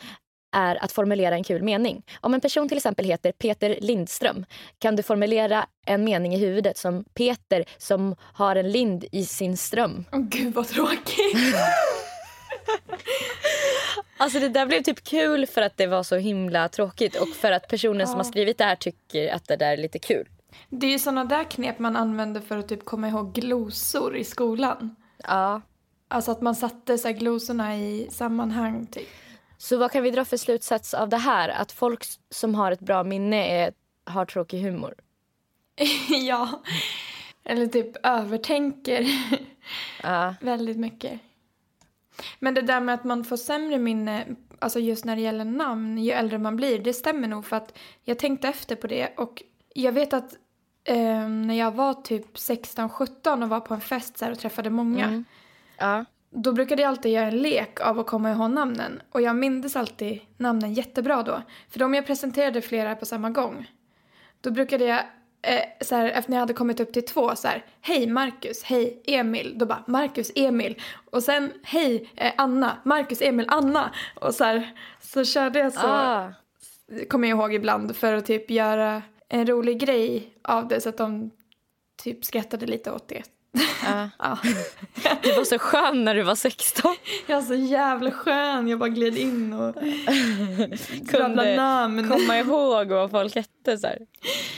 är 0.52 0.84
att 0.84 0.92
formulera 0.92 1.34
en 1.34 1.44
kul 1.44 1.62
mening. 1.62 2.02
Om 2.20 2.34
en 2.34 2.40
person 2.40 2.68
till 2.68 2.76
exempel 2.76 3.04
heter 3.04 3.32
Peter 3.32 3.78
Lindström 3.80 4.44
kan 4.78 4.96
du 4.96 5.02
formulera 5.02 5.66
en 5.86 6.04
mening 6.04 6.34
i 6.34 6.38
huvudet 6.38 6.78
som 6.78 7.04
Peter 7.14 7.64
som 7.78 8.16
har 8.20 8.56
en 8.56 8.70
lind 8.70 9.04
i 9.12 9.24
sin 9.24 9.56
ström. 9.56 10.04
Åh 10.12 10.20
gud 10.20 10.54
vad 10.54 10.68
tråkigt. 10.68 11.36
Alltså 14.16 14.40
det 14.40 14.48
där 14.48 14.66
blev 14.66 14.82
typ 14.82 15.04
kul 15.04 15.46
för 15.46 15.62
att 15.62 15.76
det 15.76 15.86
var 15.86 16.02
så 16.02 16.16
himla 16.16 16.68
tråkigt 16.68 17.16
och 17.16 17.28
för 17.28 17.52
att 17.52 17.68
personen 17.68 18.06
som 18.06 18.16
har 18.16 18.24
skrivit 18.24 18.58
det 18.58 18.64
här 18.64 18.76
tycker 18.76 19.34
att 19.34 19.48
det 19.48 19.56
där 19.56 19.72
är 19.72 19.76
lite 19.76 19.98
kul. 19.98 20.28
Det 20.68 20.86
är 20.86 20.90
ju 20.90 20.98
såna 20.98 21.24
där 21.24 21.44
knep 21.44 21.78
man 21.78 21.96
använder 21.96 22.40
för 22.40 22.58
att 22.58 22.68
typ 22.68 22.84
komma 22.84 23.08
ihåg 23.08 23.32
glosor 23.32 24.16
i 24.16 24.24
skolan. 24.24 24.96
Ja. 25.28 25.60
Alltså 26.12 26.30
att 26.30 26.40
man 26.40 26.54
satte 26.54 26.98
så 26.98 27.08
här 27.08 27.14
glosorna 27.14 27.76
i 27.76 28.08
sammanhang 28.10 28.86
typ. 28.86 29.08
Så 29.58 29.76
vad 29.76 29.92
kan 29.92 30.02
vi 30.02 30.10
dra 30.10 30.24
för 30.24 30.36
slutsats 30.36 30.94
av 30.94 31.08
det 31.08 31.16
här? 31.16 31.48
Att 31.48 31.72
folk 31.72 32.04
som 32.30 32.54
har 32.54 32.72
ett 32.72 32.80
bra 32.80 33.04
minne 33.04 33.48
är, 33.48 33.72
har 34.04 34.24
tråkig 34.24 34.62
humor? 34.62 34.94
ja. 36.08 36.62
Eller 37.44 37.66
typ 37.66 38.06
övertänker 38.06 39.06
Ja. 40.02 40.34
väldigt 40.40 40.76
mycket. 40.76 41.20
Men 42.38 42.54
det 42.54 42.62
där 42.62 42.80
med 42.80 42.94
att 42.94 43.04
man 43.04 43.24
får 43.24 43.36
sämre 43.36 43.78
minne, 43.78 44.26
alltså 44.58 44.78
just 44.80 45.04
när 45.04 45.16
det 45.16 45.22
gäller 45.22 45.44
namn, 45.44 45.98
ju 45.98 46.12
äldre 46.12 46.38
man 46.38 46.56
blir, 46.56 46.78
det 46.78 46.92
stämmer 46.92 47.28
nog 47.28 47.46
för 47.46 47.56
att 47.56 47.78
jag 48.04 48.18
tänkte 48.18 48.48
efter 48.48 48.76
på 48.76 48.86
det 48.86 49.12
och 49.16 49.42
jag 49.74 49.92
vet 49.92 50.12
att 50.12 50.34
eh, 50.84 51.28
när 51.28 51.54
jag 51.54 51.72
var 51.74 51.94
typ 51.94 52.36
16-17 52.36 53.42
och 53.42 53.48
var 53.48 53.60
på 53.60 53.74
en 53.74 53.80
fest 53.80 54.18
så 54.18 54.24
här 54.24 54.32
och 54.32 54.38
träffade 54.38 54.70
många 54.70 55.04
Mm. 55.04 55.24
Ja. 55.80 56.04
Då 56.30 56.52
brukade 56.52 56.82
jag 56.82 56.88
alltid 56.88 57.12
göra 57.12 57.26
en 57.26 57.42
lek 57.42 57.80
av 57.80 57.98
att 57.98 58.06
komma 58.06 58.30
ihåg 58.30 58.50
namnen. 58.50 59.02
Och 59.10 59.20
jag 59.20 59.36
mindes 59.36 59.76
alltid 59.76 60.20
namnen 60.36 60.74
jättebra 60.74 61.22
då. 61.22 61.42
För 61.70 61.82
om 61.82 61.94
jag 61.94 62.06
presenterade 62.06 62.62
flera 62.62 62.96
på 62.96 63.06
samma 63.06 63.30
gång. 63.30 63.70
Då 64.40 64.50
brukade 64.50 64.84
jag, 64.84 64.98
eh, 65.42 65.62
så 65.80 65.94
här, 65.94 66.06
efter 66.10 66.30
när 66.30 66.36
jag 66.36 66.42
hade 66.42 66.52
kommit 66.52 66.80
upp 66.80 66.92
till 66.92 67.04
två 67.04 67.36
så 67.36 67.48
här. 67.48 67.64
Hej 67.80 68.06
Marcus, 68.06 68.62
hej 68.62 69.02
Emil. 69.06 69.54
Då 69.58 69.66
bara 69.66 69.84
Marcus, 69.86 70.32
Emil. 70.34 70.82
Och 71.10 71.22
sen 71.22 71.52
hej 71.62 72.10
eh, 72.16 72.32
Anna, 72.36 72.76
Marcus, 72.84 73.22
Emil, 73.22 73.46
Anna. 73.48 73.90
Och 74.20 74.34
så 74.34 74.44
här, 74.44 74.70
så 75.00 75.24
körde 75.24 75.58
jag 75.58 75.72
så. 75.72 75.86
Ah. 75.86 76.32
Kommer 77.08 77.28
jag 77.28 77.38
ihåg 77.38 77.54
ibland 77.54 77.96
för 77.96 78.12
att 78.12 78.26
typ 78.26 78.50
göra 78.50 79.02
en 79.28 79.46
rolig 79.46 79.80
grej 79.80 80.34
av 80.42 80.68
det. 80.68 80.80
Så 80.80 80.88
att 80.88 80.96
de 80.96 81.30
typ 82.02 82.24
skrattade 82.24 82.66
lite 82.66 82.92
åt 82.92 83.08
det. 83.08 83.22
Ja. 84.18 84.38
Du 85.22 85.32
var 85.32 85.44
så 85.44 85.58
skön 85.58 86.04
när 86.04 86.14
du 86.14 86.22
var 86.22 86.34
16. 86.34 86.94
Jag 87.26 87.36
var 87.36 87.42
så 87.42 87.54
jävla 87.54 88.10
skön. 88.10 88.68
Jag 88.68 88.78
bara 88.78 88.88
gled 88.88 89.18
in 89.18 89.52
och 89.52 89.76
rabblade 91.12 91.56
namn. 91.56 92.08
komma 92.08 92.38
ihåg 92.38 92.88
vad 92.88 93.10
folk 93.10 93.34
hette. 93.34 93.78
Så 93.78 93.86
här. 93.86 93.98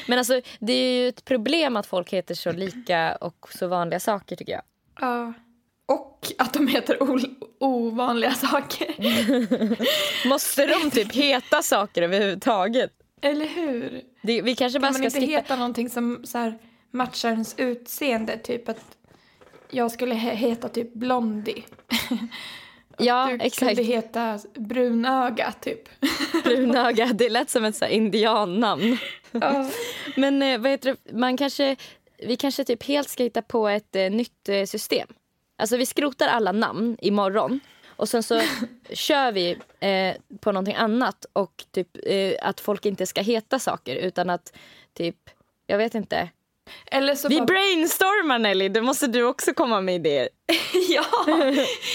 Men 0.06 0.18
alltså, 0.18 0.40
det 0.60 0.72
är 0.72 1.02
ju 1.02 1.08
ett 1.08 1.24
problem 1.24 1.76
att 1.76 1.86
folk 1.86 2.12
heter 2.12 2.34
så 2.34 2.52
lika 2.52 3.16
och 3.16 3.48
så 3.54 3.66
vanliga 3.66 4.00
saker 4.00 4.36
tycker 4.36 4.52
jag. 4.52 4.62
Ja. 5.00 5.32
Och 5.88 6.32
att 6.38 6.52
de 6.52 6.66
heter 6.68 6.98
ovanliga 7.60 8.34
saker. 8.34 8.94
Måste 10.28 10.66
de 10.66 10.90
typ 10.90 11.12
heta 11.14 11.62
saker 11.62 12.02
överhuvudtaget? 12.02 12.90
Eller 13.22 13.46
hur? 13.46 14.02
Det, 14.22 14.42
vi 14.42 14.56
kanske 14.56 14.78
bara 14.78 14.92
Kan 14.92 15.00
man 15.02 15.10
ska 15.10 15.18
inte 15.18 15.20
skippa... 15.30 15.40
heta 15.42 15.56
någonting 15.56 15.90
som 15.90 16.20
så 16.24 16.38
här, 16.38 16.58
matchar 16.92 17.30
ens 17.30 17.54
utseende? 17.58 18.38
Typ 18.38 18.68
att 18.68 18.96
jag 19.70 19.90
skulle 19.90 20.14
he- 20.14 20.34
heta 20.34 20.68
typ 20.68 20.94
Blondie. 20.94 21.62
Ja, 22.98 23.26
du 23.26 23.34
exakt. 23.34 23.58
kunde 23.58 23.82
heta 23.82 24.38
Brunöga 24.54 25.52
typ. 25.60 25.88
Brunöga, 26.44 27.06
det 27.06 27.28
lät 27.28 27.50
som 27.50 27.64
ett 27.64 27.76
så 27.76 27.84
här 27.84 27.92
indiannamn. 27.92 28.98
Ja. 29.32 29.70
Men 30.16 30.42
eh, 30.42 30.58
vad 30.58 30.70
heter 30.70 30.96
det? 31.04 31.12
Man 31.18 31.36
kanske, 31.36 31.76
vi 32.18 32.36
kanske 32.36 32.64
typ 32.64 32.82
helt 32.84 33.08
ska 33.08 33.22
hitta 33.22 33.42
på 33.42 33.68
ett 33.68 33.96
eh, 33.96 34.10
nytt 34.10 34.48
eh, 34.48 34.64
system. 34.64 35.08
Alltså 35.58 35.76
vi 35.76 35.86
skrotar 35.86 36.28
alla 36.28 36.52
namn 36.52 36.96
imorgon 37.00 37.60
och 37.86 38.08
sen 38.08 38.22
så 38.22 38.40
kör 38.90 39.32
vi 39.32 39.58
eh, 39.80 40.38
på 40.40 40.52
någonting 40.52 40.74
annat 40.74 41.26
och 41.32 41.64
typ 41.70 41.88
att 42.42 42.60
folk 42.60 42.86
inte 42.86 43.06
ska 43.06 43.20
heta 43.20 43.58
saker 43.58 43.96
utan 43.96 44.30
att 44.30 44.52
typ, 44.94 45.16
jag 45.66 45.78
vet 45.78 45.94
inte. 45.94 46.28
Eller 46.86 47.14
så 47.14 47.28
Vi 47.28 47.36
bara, 47.38 47.44
brainstormar 47.46 48.38
Nelly, 48.38 48.68
det 48.68 48.80
måste 48.82 49.06
du 49.06 49.22
också 49.22 49.54
komma 49.54 49.80
med 49.80 49.94
idéer. 49.94 50.28
ja, 50.88 51.04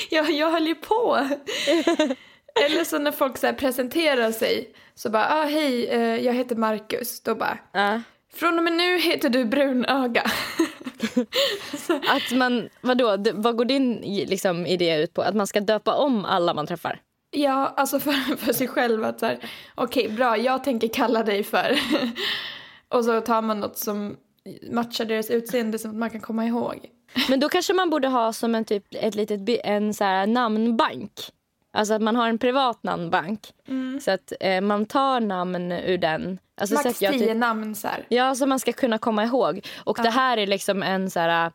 jag, 0.10 0.32
jag 0.32 0.52
höll 0.52 0.68
ju 0.68 0.76
på. 0.76 1.18
Eller 2.66 2.84
så 2.84 3.00
när 3.00 3.12
folk 3.12 3.38
så 3.38 3.54
presenterar 3.54 4.32
sig 4.32 4.74
så 4.96 5.10
bara, 5.10 5.26
ah, 5.30 5.44
hej, 5.44 5.88
eh, 5.88 6.26
jag 6.26 6.34
heter 6.34 6.56
Marcus. 6.56 7.22
Då 7.22 7.36
bara, 7.36 7.58
Ja. 7.74 8.02
från 8.34 8.58
och 8.58 8.64
med 8.64 8.74
nu 8.74 8.98
heter 8.98 9.30
du 9.30 9.46
Brunöga. 9.46 10.24
Att 12.10 12.32
man, 12.32 12.70
vadå, 12.82 13.18
vad 13.34 13.58
går 13.58 13.66
din 13.66 13.94
liksom, 14.28 14.66
idé 14.66 14.96
ut 15.04 15.14
på? 15.14 15.22
Att 15.22 15.36
man 15.36 15.48
ska 15.48 15.60
döpa 15.60 15.94
om 15.96 16.26
alla 16.26 16.54
man 16.54 16.68
träffar? 16.68 17.02
Ja, 17.32 17.74
alltså 17.78 18.00
för, 18.00 18.38
för 18.38 18.54
sig 18.54 18.68
själv 18.68 19.04
att 19.04 19.20
så 19.20 19.26
här, 19.26 19.38
okej, 19.76 20.10
bra, 20.10 20.38
jag 20.38 20.64
tänker 20.64 20.88
kalla 20.88 21.24
dig 21.24 21.44
för. 21.44 21.80
och 22.90 23.06
så 23.06 23.22
tar 23.22 23.42
man 23.42 23.60
något 23.60 23.78
som 23.78 24.16
matchar 24.72 25.06
deras 25.06 25.30
utseende 25.30 25.80
som 25.80 26.00
man 26.00 26.10
kan 26.10 26.22
komma 26.22 26.46
ihåg. 26.46 26.90
Men 27.30 27.40
då 27.40 27.50
kanske 27.50 27.74
man 27.74 27.90
borde 27.90 28.08
ha 28.08 28.34
som 28.34 28.56
en, 28.56 28.66
typ, 28.66 28.86
ett 28.92 29.16
litet, 29.16 29.60
en 29.64 29.94
så 29.94 30.04
här 30.04 30.28
namnbank. 30.28 31.12
Alltså 31.74 31.94
att 31.94 32.02
man 32.02 32.16
har 32.16 32.30
en 32.30 32.38
privat 32.38 32.84
namnbank. 32.84 33.40
Så 34.02 34.12
att 34.12 34.34
eh, 34.40 34.62
man 34.62 34.86
tar 34.86 35.20
namn 35.20 35.72
ur 35.72 35.98
den. 35.98 36.40
Alltså, 36.62 36.76
så 36.76 36.84
Max 36.84 36.98
att 36.98 37.02
jag 37.02 37.14
tio 37.14 37.28
typ, 37.28 37.38
namn 37.38 37.76
så 37.76 37.88
här. 37.88 38.06
Ja, 38.10 38.36
så 38.36 38.46
man 38.46 38.60
ska 38.60 38.74
kunna 38.74 38.98
komma 38.98 39.24
ihåg. 39.24 39.68
Och 39.84 39.98
det 40.04 40.10
här 40.10 40.38
är 40.38 40.48
liksom 40.48 40.84
en 40.84 41.10
så 41.10 41.20
här 41.20 41.52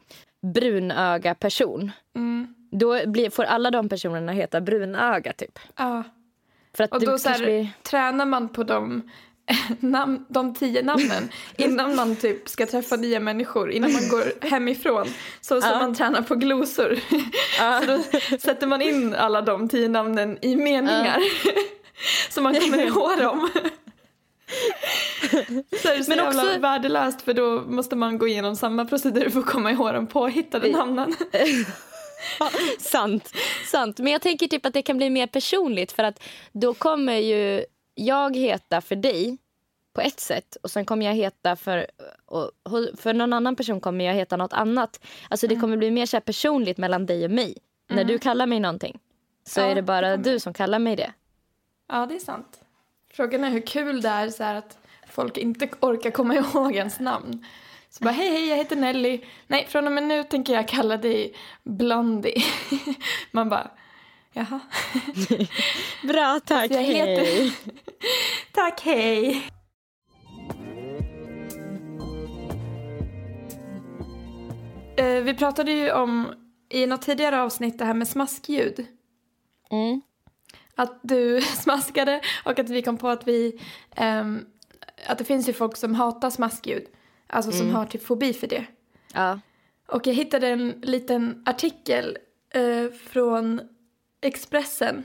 brunöga 0.55 1.35
person. 1.35 1.91
Mm. 2.17 2.55
Då 2.71 3.07
blir, 3.07 3.31
får 3.31 3.45
alla 3.45 3.71
de 3.71 3.89
personerna 3.89 4.33
heta 4.33 4.61
brunöga 4.61 5.33
typ. 5.33 5.59
Ja. 5.77 6.03
För 6.77 6.85
att 6.85 6.93
Och 6.93 7.01
då 7.01 7.19
så 7.19 7.29
här, 7.29 7.39
blir... 7.39 7.69
tränar 7.83 8.27
man 8.27 8.49
på 8.49 8.65
de, 8.65 9.11
namn, 9.81 10.25
de 10.29 10.55
tio 10.55 10.83
namnen 10.83 11.29
innan 11.57 11.97
man 11.97 12.17
typ 12.17 12.49
ska 12.49 12.67
träffa 12.67 12.97
nya 12.97 13.21
människor, 13.21 13.71
innan 13.71 13.93
man 13.93 14.09
går 14.09 14.33
hemifrån. 14.47 15.07
Så 15.41 15.61
som 15.61 15.71
Ja. 15.71 15.79
man 15.79 15.95
tränar 15.95 16.23
på 16.23 16.35
glosor. 16.35 16.99
Så 17.81 17.87
då 17.87 18.03
sätter 18.39 18.67
man 18.67 18.83
in 18.83 19.15
alla 19.15 19.41
de 19.43 19.69
tio 19.69 19.89
namnen 19.89 20.39
i 20.43 20.57
meningar. 20.57 21.19
så 22.31 22.41
man 22.41 22.55
kommer 22.61 22.87
ihåg 22.87 23.19
dem. 23.19 23.49
Så 25.83 25.89
är 25.89 25.99
det 25.99 26.05
så 26.05 26.11
Men 26.11 26.19
jävla 26.19 26.43
också- 26.45 26.59
värdelöst 26.59 27.23
för 27.23 27.35
då 27.35 27.61
måste 27.67 27.97
man 27.97 28.19
gå 28.19 28.29
igenom 28.29 28.57
samma 28.57 28.85
procedur 28.85 29.31
för 29.31 29.41
att 29.41 29.47
komma 29.47 29.71
ihåg 29.71 29.95
de 29.95 30.07
påhittade 30.07 30.69
namnen. 30.71 31.15
sant, 32.79 33.33
sant. 33.71 33.99
Men 33.99 34.13
jag 34.13 34.23
tänker 34.23 34.47
typ 34.49 34.67
att 34.67 34.73
det 34.75 34.83
kan 34.83 34.97
bli 34.97 35.11
mer 35.11 35.27
personligt 35.27 35.93
för 35.93 36.03
att 36.05 36.23
då 36.53 36.75
kommer 36.75 37.17
ju 37.17 37.65
jag 37.95 38.37
heta 38.37 38.81
för 38.81 38.97
dig 38.97 39.39
på 39.93 40.01
ett 40.01 40.21
sätt 40.21 40.57
och 40.63 40.71
sen 40.71 40.85
kommer 40.85 41.07
jag 41.07 41.13
heta 41.15 41.57
för, 41.57 41.87
för 42.97 43.15
någon 43.15 43.33
annan 43.33 43.57
person 43.57 43.81
kommer 43.81 44.05
jag 44.05 44.15
heta 44.15 44.37
något 44.37 44.53
annat. 44.53 45.01
Alltså 45.29 45.47
Mm. 45.47 45.57
det 45.57 45.61
kommer 45.61 45.77
bli 45.77 45.91
mer 45.91 46.07
så 46.07 46.21
personligt 46.21 46.79
mellan 46.79 47.07
dig 47.07 47.25
och 47.25 47.31
mig. 47.31 47.57
När 47.89 48.05
du 48.05 48.19
kallar 48.19 48.47
mig 48.47 48.61
någonting 48.61 48.99
så 49.45 49.61
Ja, 49.61 49.65
är 49.65 49.75
det 49.75 49.83
bara 49.83 50.17
det 50.17 50.31
du 50.33 50.41
som 50.41 50.55
kallar 50.55 50.79
mig 50.79 50.97
det. 50.97 51.13
Ja, 51.89 52.07
det 52.07 52.15
är 52.15 52.19
sant. 52.19 52.61
Frågan 53.15 53.45
är 53.45 53.51
hur 53.51 53.67
kul 53.67 54.01
det 54.03 54.09
är 54.09 54.29
så 54.29 54.45
att 54.45 54.79
folk 55.09 55.37
inte 55.37 55.69
orkar 55.81 56.11
komma 56.11 56.35
ihåg 56.55 56.77
ens 56.77 57.01
namn. 57.01 57.47
Så 57.91 58.05
bara, 58.05 58.11
hej, 58.11 58.31
hej, 58.31 58.49
jag 58.49 58.57
heter 58.57 58.77
Nelly. 58.77 59.21
Nej, 59.47 59.67
från 59.69 59.87
och 59.87 59.93
med 59.93 60.03
nu 60.03 60.25
tänker 60.25 60.53
jag 60.53 60.69
kalla 60.69 60.97
dig 60.97 61.35
Blondie. 61.63 62.43
Man 63.31 63.49
bara, 63.49 63.71
jaha. 64.33 64.61
Bra, 66.03 66.41
tack. 66.45 66.71
jag 66.71 66.83
heter- 66.83 67.53
Tack, 68.53 68.81
hej. 68.81 69.43
Eh, 74.97 75.23
vi 75.23 75.35
pratade 75.35 75.73
ju 75.73 75.93
om 75.93 76.35
i 76.69 76.87
något 76.87 77.03
tidigare 77.03 77.43
avsnitt 77.43 77.79
det 77.79 77.85
här 77.85 77.95
med 77.95 78.09
smaskljud. 78.09 78.87
Mm. 79.71 80.01
Att 80.75 81.01
du 81.03 81.41
smaskade 81.63 82.21
och 82.45 82.59
att 82.59 82.69
vi 82.71 82.83
kom 82.83 82.97
på 82.99 83.09
att 83.09 83.29
vi... 83.29 83.61
ehm, 83.97 84.45
att 85.07 85.19
det 85.19 85.25
finns 85.25 85.49
ju 85.49 85.53
folk 85.53 85.77
som 85.77 85.95
hatar 85.95 86.31
smaskljud. 86.31 86.85
Alltså 87.27 87.53
som 87.53 87.71
har 87.71 87.87
typ 87.87 88.05
fobi 88.05 88.33
för 88.33 88.47
det. 88.47 88.65
Ja. 89.15 89.41
Och 89.89 90.07
jag 90.07 90.15
hittade 90.15 90.49
en 90.49 90.69
liten 90.83 91.43
artikel 91.47 92.19
eh, 92.55 92.91
från 93.07 93.61
Expressen 94.23 95.05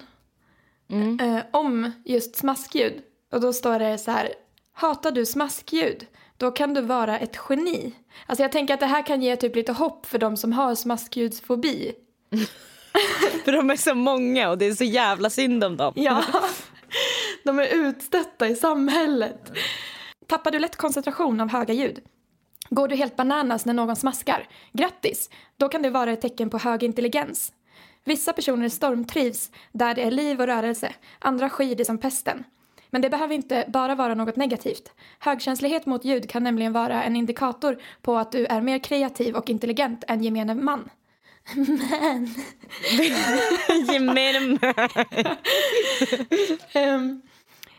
Mm. 0.89 1.19
eh, 1.19 1.43
om 1.51 1.91
just 2.05 2.35
smaskljud. 2.35 3.01
Och 3.31 3.41
då 3.41 3.53
står 3.53 3.79
det 3.79 3.97
så 3.97 4.11
här. 4.11 4.29
Hatar 4.73 5.11
du 5.11 5.25
smaskljud? 5.25 6.07
Då 6.37 6.51
kan 6.51 6.73
du 6.73 6.81
vara 6.81 7.19
ett 7.19 7.37
geni. 7.49 7.93
Alltså 8.25 8.43
jag 8.43 8.51
tänker 8.51 8.73
att 8.73 8.79
det 8.79 8.85
här 8.85 9.05
kan 9.05 9.21
ge 9.21 9.35
typ 9.35 9.55
lite 9.55 9.71
hopp 9.71 10.05
för 10.05 10.17
de 10.19 10.37
som 10.37 10.53
har 10.53 10.75
smaskljudsfobi. 10.75 11.91
För 13.45 13.51
de 13.51 13.69
är 13.69 13.75
så 13.75 13.95
många 13.95 14.49
och 14.49 14.57
det 14.57 14.65
är 14.65 14.73
så 14.73 14.83
jävla 14.83 15.29
synd 15.29 15.63
om 15.63 15.77
dem. 15.77 15.93
Ja, 15.95 16.23
de 17.43 17.59
är 17.59 17.67
utstötta 17.67 18.47
i 18.47 18.55
samhället. 18.55 19.51
Tappar 20.27 20.51
du 20.51 20.59
lätt 20.59 20.75
koncentration 20.75 21.41
av 21.41 21.49
höga 21.49 21.73
ljud? 21.73 21.99
Går 22.69 22.87
du 22.87 22.95
helt 22.95 23.15
bananas 23.15 23.65
när 23.65 23.73
någon 23.73 23.95
smaskar? 23.95 24.47
Grattis! 24.73 25.29
Då 25.57 25.69
kan 25.69 25.81
det 25.81 25.89
vara 25.89 26.11
ett 26.11 26.21
tecken 26.21 26.49
på 26.49 26.57
hög 26.57 26.83
intelligens. 26.83 27.51
Vissa 28.07 28.33
personer 28.33 28.69
stormtrivs 28.69 29.51
där 29.71 29.95
det 29.95 30.01
är 30.01 30.11
liv 30.11 30.41
och 30.41 30.47
rörelse, 30.47 30.93
andra 31.19 31.49
skyr 31.49 31.75
det 31.75 31.85
som 31.85 31.97
pesten. 31.97 32.43
Men 32.89 33.01
det 33.01 33.09
behöver 33.09 33.35
inte 33.35 33.65
bara 33.67 33.95
vara 33.95 34.15
något 34.15 34.35
negativt. 34.35 34.91
Högkänslighet 35.19 35.85
mot 35.85 36.05
ljud 36.05 36.29
kan 36.29 36.43
nämligen 36.43 36.73
vara 36.73 37.03
en 37.03 37.15
indikator 37.15 37.77
på 38.01 38.17
att 38.17 38.31
du 38.31 38.45
är 38.45 38.61
mer 38.61 38.79
kreativ 38.79 39.35
och 39.35 39.49
intelligent 39.49 40.03
än 40.07 40.23
gemene 40.23 40.55
man. 40.55 40.89
Men... 41.55 42.29
Gemene 43.93 44.39
man. 44.39 44.59
Ehm, 46.73 47.21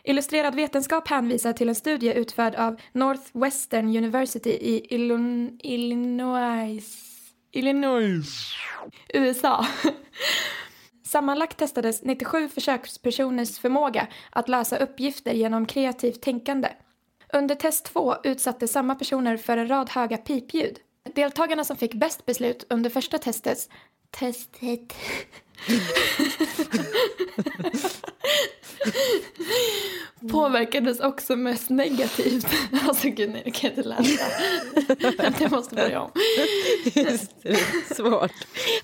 Illustrerad 0.04 0.54
vetenskap 0.54 1.08
hänvisar 1.08 1.52
till 1.52 1.68
en 1.68 1.74
studie 1.74 2.12
utförd 2.12 2.54
av 2.54 2.80
Northwestern 2.92 3.96
University 3.96 4.50
i 4.50 4.94
Illinois, 5.60 7.07
Illinois, 7.52 8.56
USA. 9.14 9.66
Sammanlagt 11.06 11.56
testades 11.58 12.02
97 12.02 12.48
försökspersoners 12.48 13.58
förmåga 13.58 14.08
att 14.30 14.48
lösa 14.48 14.76
uppgifter 14.76 15.32
genom 15.32 15.66
kreativt 15.66 16.22
tänkande. 16.22 16.68
Under 17.32 17.54
test 17.54 17.84
2 17.84 18.14
utsattes 18.24 18.72
samma 18.72 18.94
personer 18.94 19.36
för 19.36 19.56
en 19.56 19.68
rad 19.68 19.90
höga 19.90 20.16
pipljud. 20.16 20.78
Deltagarna 21.14 21.64
som 21.64 21.76
fick 21.76 21.94
bäst 21.94 22.26
beslut 22.26 22.66
under 22.70 22.90
första 22.90 23.18
testet 23.18 23.58
testet 24.10 24.94
påverkades 30.30 31.00
också 31.00 31.36
mest 31.36 31.70
negativt. 31.70 32.46
Alltså 32.88 33.08
gud 33.08 33.30
nej, 33.30 33.42
jag 33.44 33.54
kan 33.54 33.70
inte 33.70 33.82
läsa. 33.82 34.24
Jag 35.40 35.50
måste 35.50 35.74
börja 35.74 36.00
om. 36.00 36.10
Just 36.84 37.42
det, 37.42 37.48
det 37.48 37.50
är 37.50 37.94
svårt. 37.94 38.32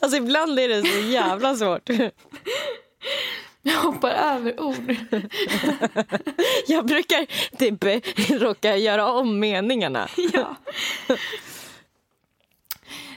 Alltså 0.01 0.19
ibland 0.19 0.59
är 0.59 0.69
det 0.69 0.83
så 0.83 1.01
jävla 1.01 1.57
svårt. 1.57 1.91
Jag 3.63 3.75
hoppar 3.75 4.11
över 4.11 4.61
ord. 4.61 4.97
Jag 6.67 6.87
brukar 6.87 7.27
typ 7.57 7.85
råka 8.43 8.77
göra 8.77 9.13
om 9.13 9.41
meningarna. 9.41 10.09
Ja. 10.33 10.57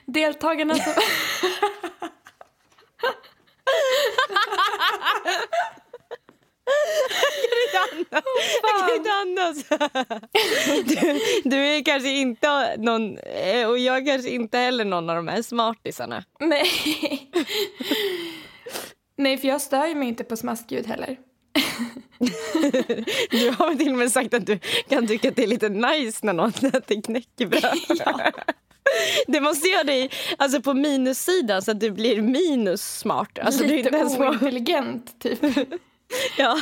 Deltagarna 0.06 0.76
som... 0.76 0.93
Jag 8.62 8.80
kan 8.80 8.95
inte 8.95 9.12
andas. 9.12 9.65
Du, 10.86 11.19
du 11.49 11.58
är 11.58 11.84
kanske 11.84 12.10
inte 12.10 12.77
någon, 12.77 13.17
eh, 13.17 13.69
och 13.69 13.80
jag 13.80 14.06
kanske 14.06 14.30
inte 14.30 14.58
heller 14.58 14.86
någon 14.86 15.10
av 15.10 15.15
de 15.15 15.27
här 15.27 15.41
smartisarna. 15.41 16.23
Nej. 16.39 16.71
Nej, 19.17 19.38
för 19.38 19.47
jag 19.47 19.62
stör 19.62 19.95
mig 19.95 20.08
inte 20.08 20.23
på 20.23 20.38
smaskljud 20.38 20.88
heller. 20.88 21.17
Du 23.32 23.49
har 23.51 23.75
till 23.75 23.91
och 23.91 23.97
med 23.97 24.12
sagt 24.12 24.34
att 24.34 24.45
du 24.45 24.60
kan 24.89 25.08
tycka 25.08 25.30
att 25.30 25.36
det 25.36 25.43
är 25.43 25.47
lite 25.47 25.69
nice 25.69 26.25
när 26.25 26.34
någon 26.34 26.49
äter 26.73 27.01
knäckebröd. 27.01 27.77
Det 29.28 29.41
måste 29.41 29.67
göra 29.67 29.84
dig 29.84 30.10
alltså 30.38 30.62
på 30.62 30.73
minussidan 30.73 31.62
så 31.62 31.71
att 31.71 31.80
du 31.80 31.91
blir 31.91 32.21
minus 32.21 32.97
smart. 32.97 33.39
Alltså, 33.39 33.63
du 33.63 33.69
är 33.69 33.78
Lite 33.78 33.88
inte 33.89 33.97
ens 34.00 34.15
smart. 34.15 34.30
ointelligent, 34.30 35.19
typ. 35.19 35.39
Ja. 36.38 36.58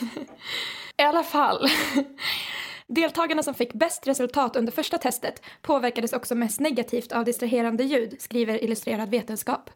I 0.96 1.02
alla 1.02 1.22
fall. 1.22 1.68
Deltagarna 2.86 3.42
som 3.42 3.54
fick 3.54 3.72
bäst 3.72 4.06
resultat 4.06 4.56
under 4.56 4.72
första 4.72 4.98
testet 4.98 5.42
påverkades 5.62 6.12
också 6.12 6.34
mest 6.34 6.60
negativt 6.60 7.12
av 7.12 7.24
distraherande 7.24 7.84
ljud, 7.84 8.16
skriver 8.18 8.64
Illustrerad 8.64 9.10
vetenskap. 9.10 9.70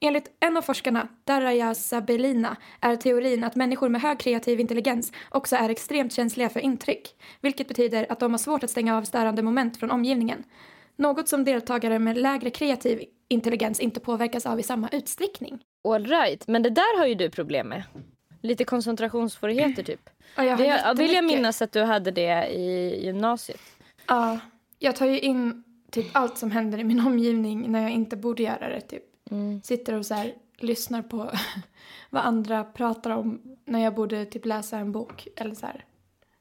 Enligt 0.00 0.30
en 0.40 0.56
av 0.56 0.62
forskarna, 0.62 1.08
Daraya 1.24 1.74
Sabelina, 1.74 2.56
är 2.80 2.96
teorin 2.96 3.44
att 3.44 3.54
människor 3.56 3.88
med 3.88 4.00
hög 4.00 4.18
kreativ 4.20 4.60
intelligens 4.60 5.12
också 5.28 5.56
är 5.56 5.68
extremt 5.68 6.12
känsliga 6.12 6.48
för 6.48 6.60
intryck, 6.60 7.08
vilket 7.40 7.68
betyder 7.68 8.06
att 8.12 8.20
de 8.20 8.30
har 8.30 8.38
svårt 8.38 8.64
att 8.64 8.70
stänga 8.70 8.96
av 8.96 9.02
störande 9.02 9.42
moment 9.42 9.76
från 9.76 9.90
omgivningen. 9.90 10.44
Något 10.96 11.28
som 11.28 11.44
deltagare 11.44 11.98
med 11.98 12.18
lägre 12.18 12.50
kreativ 12.50 13.04
intelligens 13.28 13.80
inte 13.80 14.00
påverkas 14.00 14.46
av 14.46 14.60
i 14.60 14.62
samma 14.62 14.88
utsträckning. 14.88 15.62
All 15.88 16.06
right. 16.06 16.48
Men 16.48 16.62
det 16.62 16.70
där 16.70 16.98
har 16.98 17.06
ju 17.06 17.14
du 17.14 17.30
problem 17.30 17.68
med. 17.68 17.82
lite 18.40 18.64
koncentrationssvårigheter 18.64 19.82
typ. 19.82 20.10
Ja, 20.36 20.44
jag 20.44 20.58
Det 20.58 21.02
vill 21.02 21.12
jag 21.12 21.24
minnas 21.24 21.62
att 21.62 21.72
du 21.72 21.82
hade 21.82 22.10
det 22.10 22.46
i 22.46 23.04
gymnasiet. 23.04 23.60
Ja, 24.06 24.38
jag 24.78 24.96
tar 24.96 25.06
ju 25.06 25.20
in 25.20 25.64
typ 25.90 26.06
allt 26.12 26.38
som 26.38 26.50
händer 26.50 26.78
i 26.78 26.84
min 26.84 27.06
omgivning 27.06 27.72
när 27.72 27.82
jag 27.82 27.90
inte 27.90 28.16
borde 28.16 28.42
göra 28.42 28.68
det. 28.68 28.80
Typ. 28.80 29.02
Sitter 29.62 29.94
och 29.94 30.06
så 30.06 30.14
här, 30.14 30.34
lyssnar 30.58 31.02
på 31.02 31.30
vad 32.10 32.22
andra 32.22 32.64
pratar 32.64 33.10
om 33.10 33.56
när 33.64 33.78
jag 33.78 33.94
borde 33.94 34.24
typ 34.24 34.46
läsa 34.46 34.78
en 34.78 34.92
bok. 34.92 35.28
Eller 35.36 35.54
så 35.54 35.66
här. 35.66 35.84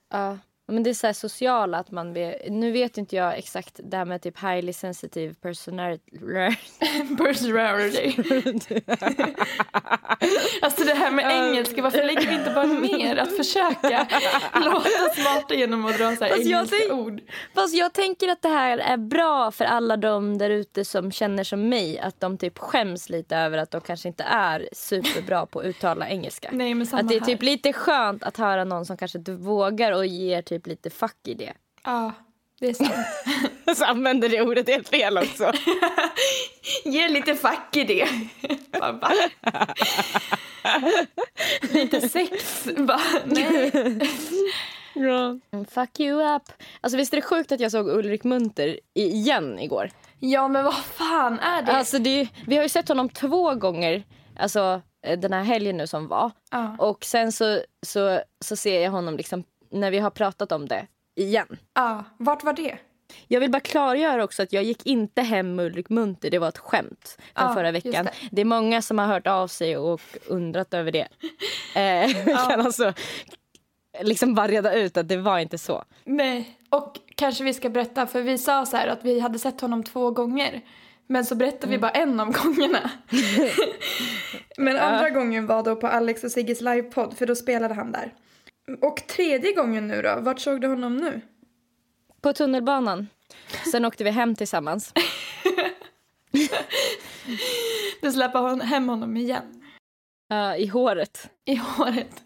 Ja. 0.09 0.37
Men 0.67 0.83
det 0.83 0.89
är 0.89 0.93
så 0.93 1.07
här 1.07 1.13
sociala 1.13 1.77
att 1.77 1.91
man 1.91 2.13
nu 2.49 2.71
vet 2.71 2.97
inte 2.97 3.15
jag 3.15 3.37
exakt 3.37 3.79
det 3.83 3.97
här 3.97 4.05
med 4.05 4.21
typ 4.21 4.39
highly 4.43 4.73
sensitive 4.73 5.33
personality. 5.33 6.17
Personality. 7.17 8.15
alltså 10.61 10.83
det 10.83 10.93
här 10.93 11.11
med 11.11 11.25
engelska, 11.31 11.81
varför 11.81 12.03
lägger 12.03 12.27
vi 12.27 12.33
inte 12.35 12.51
bara 12.51 12.65
ner 12.65 13.17
att 13.17 13.37
försöka 13.37 14.07
låta 14.65 14.89
smarta 15.15 15.53
genom 15.55 15.85
att 15.85 15.97
dra 15.97 16.15
så 16.15 16.23
här 16.23 16.31
Fast 16.31 16.45
jag 16.45 16.59
engelska 16.59 16.75
tänk- 16.79 16.91
ord? 16.93 17.21
Fast 17.55 17.75
jag 17.75 17.93
tänker 17.93 18.27
att 18.29 18.41
det 18.41 18.49
här 18.49 18.77
är 18.77 18.97
bra 18.97 19.51
för 19.51 19.65
alla 19.65 19.97
de 19.97 20.37
där 20.37 20.49
ute 20.49 20.85
som 20.85 21.11
känner 21.11 21.43
som 21.43 21.69
mig. 21.69 21.99
Att 21.99 22.19
de 22.19 22.37
typ 22.37 22.57
skäms 22.57 23.09
lite 23.09 23.35
över 23.37 23.57
att 23.57 23.71
de 23.71 23.81
kanske 23.81 24.07
inte 24.07 24.23
är 24.23 24.69
superbra 24.73 25.45
på 25.45 25.59
att 25.59 25.65
uttala 25.65 26.09
engelska. 26.09 26.49
Nej 26.51 26.73
men 26.73 26.87
samma 26.87 27.01
Att 27.01 27.07
det 27.09 27.15
är 27.15 27.19
här. 27.19 27.25
typ 27.27 27.41
lite 27.41 27.73
skönt 27.73 28.23
att 28.23 28.37
höra 28.37 28.63
någon 28.63 28.85
som 28.85 28.97
kanske 28.97 29.17
inte 29.17 29.31
vågar 29.31 29.91
och 29.91 30.05
ger 30.05 30.41
typ 30.51 30.67
lite 30.67 30.89
fuck 30.89 31.27
i 31.27 31.33
det. 31.33 31.53
Ja, 31.83 32.11
det 32.59 32.69
är 32.69 32.73
sant. 32.73 33.77
Så 33.77 33.85
använder 33.85 34.29
det 34.29 34.41
ordet 34.41 34.69
helt 34.69 34.89
fel 34.89 35.17
också. 35.17 35.51
Ge 36.85 37.09
lite 37.09 37.35
fack 37.35 37.77
i 37.77 37.83
det. 37.83 38.07
Bara, 38.79 39.13
lite 41.73 42.09
sex. 42.09 42.67
Bara, 42.77 43.01
nej. 43.25 43.71
Ja. 44.93 45.39
Fuck 45.69 45.99
you 45.99 46.35
up. 46.35 46.43
Alltså 46.81 46.97
visst 46.97 47.13
är 47.13 47.17
det 47.17 47.21
sjukt 47.21 47.51
att 47.51 47.59
jag 47.59 47.71
såg 47.71 47.87
Ulrik 47.89 48.23
Munter 48.23 48.79
igen 48.93 49.59
igår? 49.59 49.89
Ja 50.19 50.47
men 50.47 50.65
vad 50.65 50.75
fan 50.75 51.39
är 51.39 51.61
det? 51.61 51.71
Alltså 51.71 51.99
det, 51.99 52.27
vi 52.47 52.55
har 52.55 52.63
ju 52.63 52.69
sett 52.69 52.87
honom 52.87 53.09
två 53.09 53.55
gånger, 53.55 54.03
alltså 54.39 54.81
eh, 55.07 55.19
den 55.19 55.33
här 55.33 55.43
helgen 55.43 55.77
nu 55.77 55.87
som 55.87 56.07
var. 56.07 56.31
Ja. 56.51 56.75
Och 56.79 57.05
sen 57.05 57.31
så, 57.31 57.61
så, 57.85 58.21
så 58.45 58.55
ser 58.55 58.81
jag 58.81 58.91
honom 58.91 59.17
liksom 59.17 59.43
när 59.71 59.91
vi 59.91 59.99
har 59.99 60.09
pratat 60.09 60.51
om 60.51 60.67
det 60.67 60.87
igen. 61.15 61.57
Ja, 61.73 62.03
vart 62.17 62.43
var 62.43 62.53
det? 62.53 62.77
Jag 63.27 63.39
vill 63.39 63.51
bara 63.51 63.59
klargöra 63.59 64.23
också 64.23 64.43
att 64.43 64.53
jag 64.53 64.63
gick 64.63 64.85
inte 64.85 65.21
hem 65.21 65.55
med 65.55 65.65
Ulrik 65.65 65.89
Munter. 65.89 66.29
Det 66.29 66.39
var 66.39 66.49
ett 66.49 66.57
skämt 66.57 67.17
från 67.35 67.47
Ja, 67.47 67.53
förra 67.53 67.71
veckan. 67.71 68.05
det. 68.05 68.11
Det. 68.31 68.41
är 68.41 68.45
många 68.45 68.81
som 68.81 68.99
har 68.99 69.05
hört 69.05 69.27
av 69.27 69.47
sig 69.47 69.77
och 69.77 70.01
undrat 70.27 70.73
över 70.73 70.91
det. 70.91 71.07
Eh, 71.75 72.07
vi 72.25 72.33
kan 72.47 72.61
alltså 72.61 72.93
liksom 74.01 74.35
bara 74.35 74.47
reda 74.47 74.73
ut 74.73 74.97
att 74.97 75.07
det 75.07 75.17
var 75.17 75.39
inte 75.39 75.57
så. 75.57 75.83
Nej. 76.03 76.59
Och 76.69 76.99
kanske 77.15 77.43
vi 77.43 77.53
ska 77.53 77.69
berätta, 77.69 78.07
för 78.07 78.21
vi 78.21 78.37
sa 78.37 78.65
så 78.65 78.77
här 78.77 78.87
att 78.87 79.03
vi 79.03 79.19
hade 79.19 79.39
sett 79.39 79.61
honom 79.61 79.83
två 79.83 80.11
gånger. 80.11 80.61
Men 81.07 81.25
så 81.25 81.35
berättade 81.35 81.71
vi 81.71 81.77
bara 81.77 81.91
en 81.91 82.19
av 82.19 82.31
gångerna. 82.31 82.91
men 84.57 84.77
andra 84.77 85.09
gången 85.09 85.47
var 85.47 85.63
då 85.63 85.75
på 85.75 85.87
Alex 85.87 86.23
och 86.23 86.31
Sigges 86.31 86.61
livepodd, 86.61 87.17
för 87.17 87.25
då 87.25 87.35
spelade 87.35 87.73
han 87.73 87.91
där. 87.91 88.13
Och 88.81 89.07
tredje 89.07 89.53
gången 89.53 89.87
nu 89.87 90.01
då, 90.01 90.15
vart 90.19 90.39
såg 90.39 90.61
du 90.61 90.67
honom 90.67 90.97
nu? 90.97 91.21
På 92.21 92.33
tunnelbanan. 92.33 93.07
Sen 93.71 93.85
åkte 93.85 94.03
vi 94.03 94.09
hem 94.09 94.35
tillsammans. 94.35 94.93
Du 98.01 98.11
släpper 98.11 98.39
hon 98.39 98.61
hem 98.61 98.89
honom 98.89 99.17
igen. 99.17 99.63
Ja, 100.27 100.55
I 100.55 100.67
håret. 100.67 101.29
I 101.45 101.55
håret. 101.55 102.23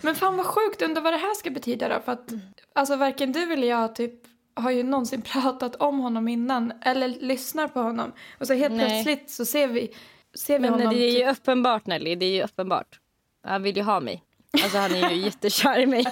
Men 0.00 0.14
fan 0.14 0.36
vad 0.36 0.46
sjukt, 0.46 0.82
undrar 0.82 1.02
vad 1.02 1.12
det 1.12 1.16
här 1.16 1.34
ska 1.34 1.50
betyda 1.50 1.88
då? 1.88 2.00
För 2.00 2.12
att 2.12 2.32
alltså 2.72 2.96
varken 2.96 3.32
du 3.32 3.52
eller 3.52 3.68
jag 3.68 3.94
typ 3.94 4.14
har 4.54 4.70
ju 4.70 4.82
någonsin 4.82 5.22
pratat 5.32 5.76
om 5.76 5.98
honom 5.98 6.28
innan 6.28 6.72
eller 6.82 7.08
lyssnar 7.08 7.68
på 7.68 7.80
honom. 7.80 8.12
Och 8.38 8.46
så 8.46 8.54
helt 8.54 8.74
Nej. 8.74 9.04
plötsligt 9.04 9.30
så 9.30 9.44
ser 9.44 9.68
vi, 9.68 9.94
ser 10.34 10.58
vi 10.58 10.70
Men 10.70 10.70
honom 10.70 10.94
det 10.94 11.00
är 11.00 11.10
ju 11.10 11.18
typ, 11.18 11.38
uppenbart 11.38 11.86
Nelly, 11.86 12.14
det 12.14 12.26
är 12.26 12.34
ju 12.34 12.42
uppenbart. 12.42 13.00
Han 13.42 13.62
vill 13.62 13.76
ju 13.76 13.82
ha 13.82 14.00
mig. 14.00 14.24
Alltså 14.62 14.78
han 14.78 14.92
är 14.94 15.10
ju 15.10 15.16
jättekär 15.24 15.78
i 15.78 15.86
mig. 15.86 16.04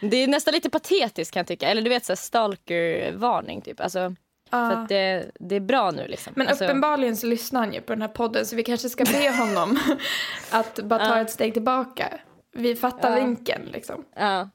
Det 0.00 0.16
är 0.16 0.28
nästan 0.28 0.54
lite 0.54 0.70
patetiskt 0.70 1.34
kan 1.34 1.40
jag 1.40 1.46
tycka. 1.46 1.68
Eller 1.68 1.82
du 1.82 1.88
vet 1.90 2.04
så 2.04 2.16
stalker-varning 2.16 3.60
typ. 3.62 3.80
Alltså, 3.80 4.14
Ja. 4.50 4.70
För 4.70 4.82
att 4.82 4.88
det, 4.88 5.30
det 5.40 5.56
är 5.56 5.60
bra 5.60 5.90
nu 5.90 6.06
liksom. 6.06 6.32
Men 6.36 6.48
alltså, 6.48 6.64
uppenbarligen 6.64 7.16
så 7.16 7.26
lyssnar 7.26 7.60
han 7.60 7.72
ju 7.74 7.80
på 7.80 7.92
den 7.92 8.02
här 8.02 8.08
podden 8.08 8.46
så 8.46 8.56
vi 8.56 8.62
kanske 8.64 8.88
ska 8.88 9.04
be 9.04 9.30
honom 9.36 9.78
att 10.50 10.78
bara 10.82 10.98
ta 10.98 11.16
Ja. 11.16 11.20
ett 11.20 11.30
steg 11.30 11.52
tillbaka. 11.52 12.18
Vi 12.52 12.76
fattar 12.76 13.10
Ja. 13.18 13.24
vinkeln 13.24 13.64
liksom. 13.72 14.04
Ja. 14.16 14.48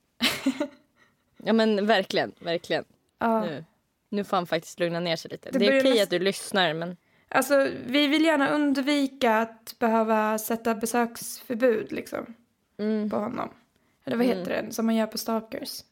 ja 1.43 1.53
men 1.53 1.85
verkligen, 1.85 2.31
verkligen. 2.39 2.83
Nu, 3.21 3.65
nu 4.09 4.23
får 4.23 4.37
han 4.37 4.47
faktiskt 4.47 4.79
lugna 4.79 4.99
ner 4.99 5.15
sig 5.15 5.31
lite. 5.31 5.49
Det 5.51 5.59
Det, 5.59 5.65
är 5.65 5.79
okej 5.79 5.91
näst- 5.91 6.03
att 6.03 6.09
du 6.09 6.19
lyssnar 6.19 6.73
men 6.73 6.97
Alltså 7.29 7.67
vi 7.85 8.07
vill 8.07 8.25
gärna 8.25 8.49
undvika 8.49 9.37
att 9.37 9.75
behöva 9.79 10.37
sätta 10.37 10.75
besöksförbud 10.75 11.91
liksom. 11.91 12.33
Mm. 12.83 13.09
på 13.09 13.15
honom. 13.17 13.49
Eller 14.05 14.17
vad 14.17 14.25
heter 14.25 14.63
det 14.63 14.73
som 14.73 14.85
man 14.85 14.95
gör 14.95 15.07
på 15.07 15.17
stalkers? 15.17 15.83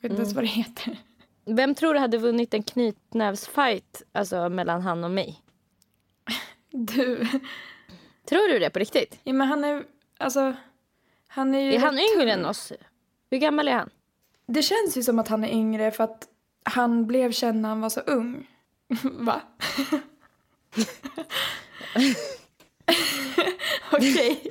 Jag 0.00 0.08
vet 0.08 0.12
inte 0.12 0.14
Mm. 0.14 0.20
ens 0.22 0.34
vad 0.34 0.44
det 0.44 0.48
heter. 0.48 0.98
Vem 1.44 1.74
tror 1.74 1.94
du 1.94 2.00
hade 2.00 2.18
vunnit 2.18 2.54
en 2.54 2.62
knytnävsfight 2.62 4.02
alltså, 4.12 4.48
mellan 4.48 4.80
han 4.82 5.04
och 5.04 5.10
mig? 5.10 5.42
Du. 6.70 7.26
Tror 8.28 8.52
du 8.52 8.58
det 8.58 8.70
på 8.70 8.78
riktigt? 8.78 9.18
Ja 9.24 9.32
men 9.32 9.48
han 9.48 9.64
är, 9.64 9.84
alltså. 10.18 10.54
Han 11.28 11.54
är 11.54 11.60
ju 11.60 11.72
Är 11.74 11.78
han 11.78 11.98
yngre 11.98 12.20
tung. 12.20 12.30
än 12.30 12.46
oss? 12.46 12.72
Hur 13.30 13.38
gammal 13.38 13.68
är 13.68 13.72
han? 13.72 13.90
Det 14.46 14.62
känns 14.62 14.96
ju 14.96 15.02
som 15.02 15.18
att 15.18 15.28
han 15.28 15.44
är 15.44 15.48
yngre 15.48 15.90
för 15.90 16.04
att 16.04 16.28
han 16.62 17.06
blev 17.06 17.32
känd 17.32 17.60
när 17.60 17.68
han 17.68 17.80
var 17.80 17.88
så 17.88 18.00
ung. 18.00 18.46
Va? 19.02 19.40
Okej. 23.96 24.42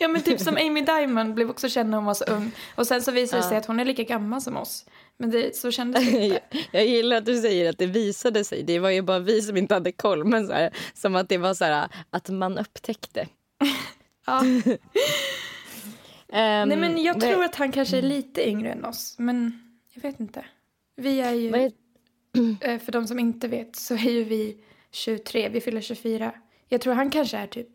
Ja 0.00 0.08
men 0.08 0.22
typ 0.22 0.40
som 0.40 0.56
Amy 0.56 0.80
Diamond 0.80 1.34
blev 1.34 1.50
också 1.50 1.68
känd 1.68 1.90
när 1.90 1.98
hon 1.98 2.04
var 2.04 2.14
så 2.14 2.24
ung. 2.24 2.50
Och 2.74 2.86
sen 2.86 3.02
så 3.02 3.12
visade 3.12 3.42
det 3.42 3.46
sig 3.48 3.54
Ja. 3.54 3.58
att 3.60 3.66
hon 3.66 3.80
är 3.80 3.84
lika 3.84 4.02
gammal 4.02 4.40
som 4.40 4.56
oss. 4.56 4.84
Men 5.16 5.30
det, 5.30 5.56
så 5.56 5.70
kändes 5.70 6.10
det 6.10 6.18
inte. 6.24 6.40
Jag 6.70 6.86
gillar 6.86 7.16
att 7.16 7.26
du 7.26 7.36
säger 7.42 7.70
att 7.70 7.78
det 7.78 7.86
visade 7.86 8.44
sig. 8.44 8.62
Det 8.62 8.78
var 8.78 8.90
ju 8.90 9.02
bara 9.02 9.18
vi 9.18 9.42
som 9.42 9.56
inte 9.56 9.74
hade 9.74 9.92
koll. 9.92 10.24
Men 10.24 10.46
så 10.46 10.52
här, 10.52 10.70
som 10.94 11.14
att 11.16 11.28
det 11.28 11.38
var 11.38 11.54
så 11.54 11.64
här, 11.64 11.88
att 12.10 12.28
man 12.28 12.58
upptäckte. 12.58 13.26
Ja. 14.26 14.40
Ehm, 16.32 16.68
Nej 16.68 16.76
men 16.78 17.02
jag 17.02 17.20
tror 17.20 17.44
att 17.44 17.54
han 17.54 17.72
kanske 17.72 17.98
är 17.98 18.02
lite 18.02 18.48
yngre 18.48 18.72
än 18.72 18.84
oss. 18.84 19.14
Men 19.18 19.62
jag 19.94 20.02
vet 20.02 20.20
inte. 20.20 20.44
Vi 20.96 21.20
är 21.20 21.32
ju, 21.32 21.54
är- 21.54 21.72
eh, 22.60 22.78
för 22.78 22.92
de 22.92 23.06
som 23.06 23.18
inte 23.18 23.48
vet 23.48 23.76
så 23.76 23.94
är 23.94 24.10
ju 24.10 24.24
vi 24.24 24.56
23, 24.90 25.48
vi 25.48 25.60
fyller 25.60 25.80
24. 25.80 26.32
Jag 26.68 26.80
tror 26.80 26.94
han 26.94 27.10
kanske 27.10 27.36
är 27.36 27.46
typ, 27.46 27.68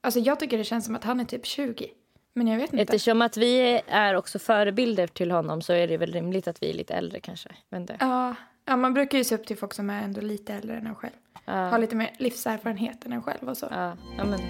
alltså 0.00 0.20
jag 0.20 0.40
tycker 0.40 0.58
det 0.58 0.64
känns 0.64 0.84
som 0.84 0.96
att 0.96 1.04
han 1.04 1.20
är 1.20 1.24
typ 1.24 1.46
20. 1.46 1.90
Men 2.32 2.46
jag 2.46 2.56
vet 2.56 2.72
inte. 2.72 2.82
Eftersom 2.82 3.22
att 3.22 3.36
vi 3.36 3.82
är 3.86 4.14
också 4.14 4.38
förebilder 4.38 5.06
till 5.06 5.30
honom 5.30 5.62
så 5.62 5.72
är 5.72 5.88
det 5.88 5.96
väl 5.96 6.12
rimligt 6.12 6.48
att 6.48 6.62
vi 6.62 6.70
är 6.70 6.74
lite 6.74 6.94
äldre 6.94 7.20
kanske. 7.20 7.48
Ja, 8.00 8.34
ja, 8.64 8.76
man 8.76 8.94
brukar 8.94 9.18
ju 9.18 9.24
se 9.24 9.34
upp 9.34 9.46
till 9.46 9.56
folk 9.56 9.74
som 9.74 9.90
är 9.90 10.02
ändå 10.02 10.20
lite 10.20 10.54
äldre 10.54 10.76
än 10.76 10.86
en 10.86 10.94
själv. 10.94 11.12
Ja. 11.44 11.52
Har 11.52 11.78
lite 11.78 11.96
mer 11.96 12.10
livserfarenhet 12.18 13.06
än 13.06 13.12
en 13.12 13.22
själv 13.22 13.48
och 13.48 13.56
så. 13.56 13.66
Ja, 13.70 13.96
ja 14.18 14.24
men. 14.24 14.40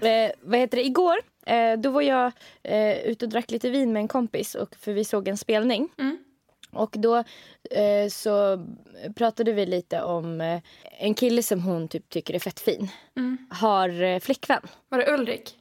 Eh, 0.00 0.30
vad 0.40 0.58
heter 0.58 0.76
det? 0.76 0.84
Igår 0.84 1.16
eh, 1.46 1.78
då 1.78 1.90
var 1.90 2.02
jag 2.02 2.32
eh, 2.62 2.98
ute 2.98 3.24
och 3.24 3.30
drack 3.30 3.50
lite 3.50 3.70
vin 3.70 3.92
med 3.92 4.00
en 4.00 4.08
kompis 4.08 4.54
och, 4.54 4.76
för 4.76 4.92
vi 4.92 5.04
såg 5.04 5.28
en 5.28 5.36
spelning. 5.36 5.88
Mm. 5.98 6.18
Och 6.76 6.94
då 6.98 7.16
eh, 7.70 8.08
så 8.10 8.66
pratade 9.14 9.52
vi 9.52 9.66
lite 9.66 10.02
om 10.02 10.40
eh, 10.40 10.60
en 10.98 11.14
kille 11.14 11.42
som 11.42 11.60
hon 11.60 11.88
typ 11.88 12.08
tycker 12.08 12.34
är 12.34 12.38
fett 12.38 12.60
fin. 12.60 12.90
Mm. 13.16 13.38
Har 13.50 14.02
eh, 14.02 14.18
flickvän. 14.18 14.62
Var 14.88 14.98
det 14.98 15.14
Ulrik? 15.14 15.54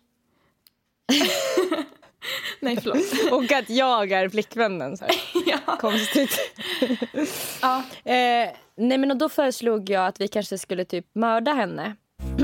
Nej, 2.59 2.77
förlåt. 2.81 3.31
Och 3.31 3.51
att 3.51 3.69
jag 3.69 4.11
är 4.11 4.29
flickvännen. 4.29 4.97
Så 4.97 5.05
ja. 5.45 5.77
Konstigt. 5.79 6.39
ja. 7.61 7.83
Eh, 8.03 8.49
nej 8.77 8.97
men 8.97 9.11
och 9.11 9.17
då 9.17 9.29
föreslog 9.29 9.89
jag 9.89 10.07
att 10.07 10.21
vi 10.21 10.27
kanske 10.27 10.57
skulle 10.57 10.85
typ 10.85 11.05
mörda 11.15 11.53
henne. 11.53 11.95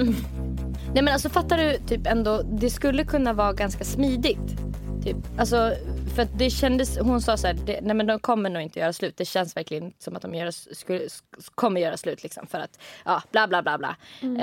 nej 0.93 1.03
men 1.03 1.07
alltså 1.07 1.29
fattar 1.29 1.57
du 1.57 1.77
typ 1.87 2.07
ändå, 2.07 2.41
det 2.41 2.69
skulle 2.69 3.03
kunna 3.05 3.33
vara 3.33 3.53
ganska 3.53 3.83
smidigt. 3.83 4.57
Typ. 5.03 5.17
Alltså, 5.37 5.73
för 6.11 6.27
det 6.37 6.49
kändes, 6.49 6.97
hon 6.97 7.21
sa 7.21 7.37
så 7.37 7.47
här, 7.47 7.53
det, 7.53 7.79
nej 7.81 7.95
men 7.95 8.05
de 8.07 8.19
kommer 8.19 8.49
nog 8.49 8.61
inte 8.61 8.79
göra 8.79 8.93
slut. 8.93 9.17
Det 9.17 9.25
känns 9.25 9.57
verkligen 9.57 9.93
som 9.99 10.15
att 10.15 10.21
de 10.21 10.35
gör, 10.35 10.51
skulle, 10.51 10.99
sk- 10.99 11.49
kommer 11.55 11.81
göra 11.81 11.97
slut 11.97 12.23
liksom 12.23 12.47
för 12.47 12.59
att, 12.59 12.79
ja 13.05 13.23
bla 13.31 13.47
bla 13.47 13.61
bla 13.61 13.77
bla. 13.77 13.95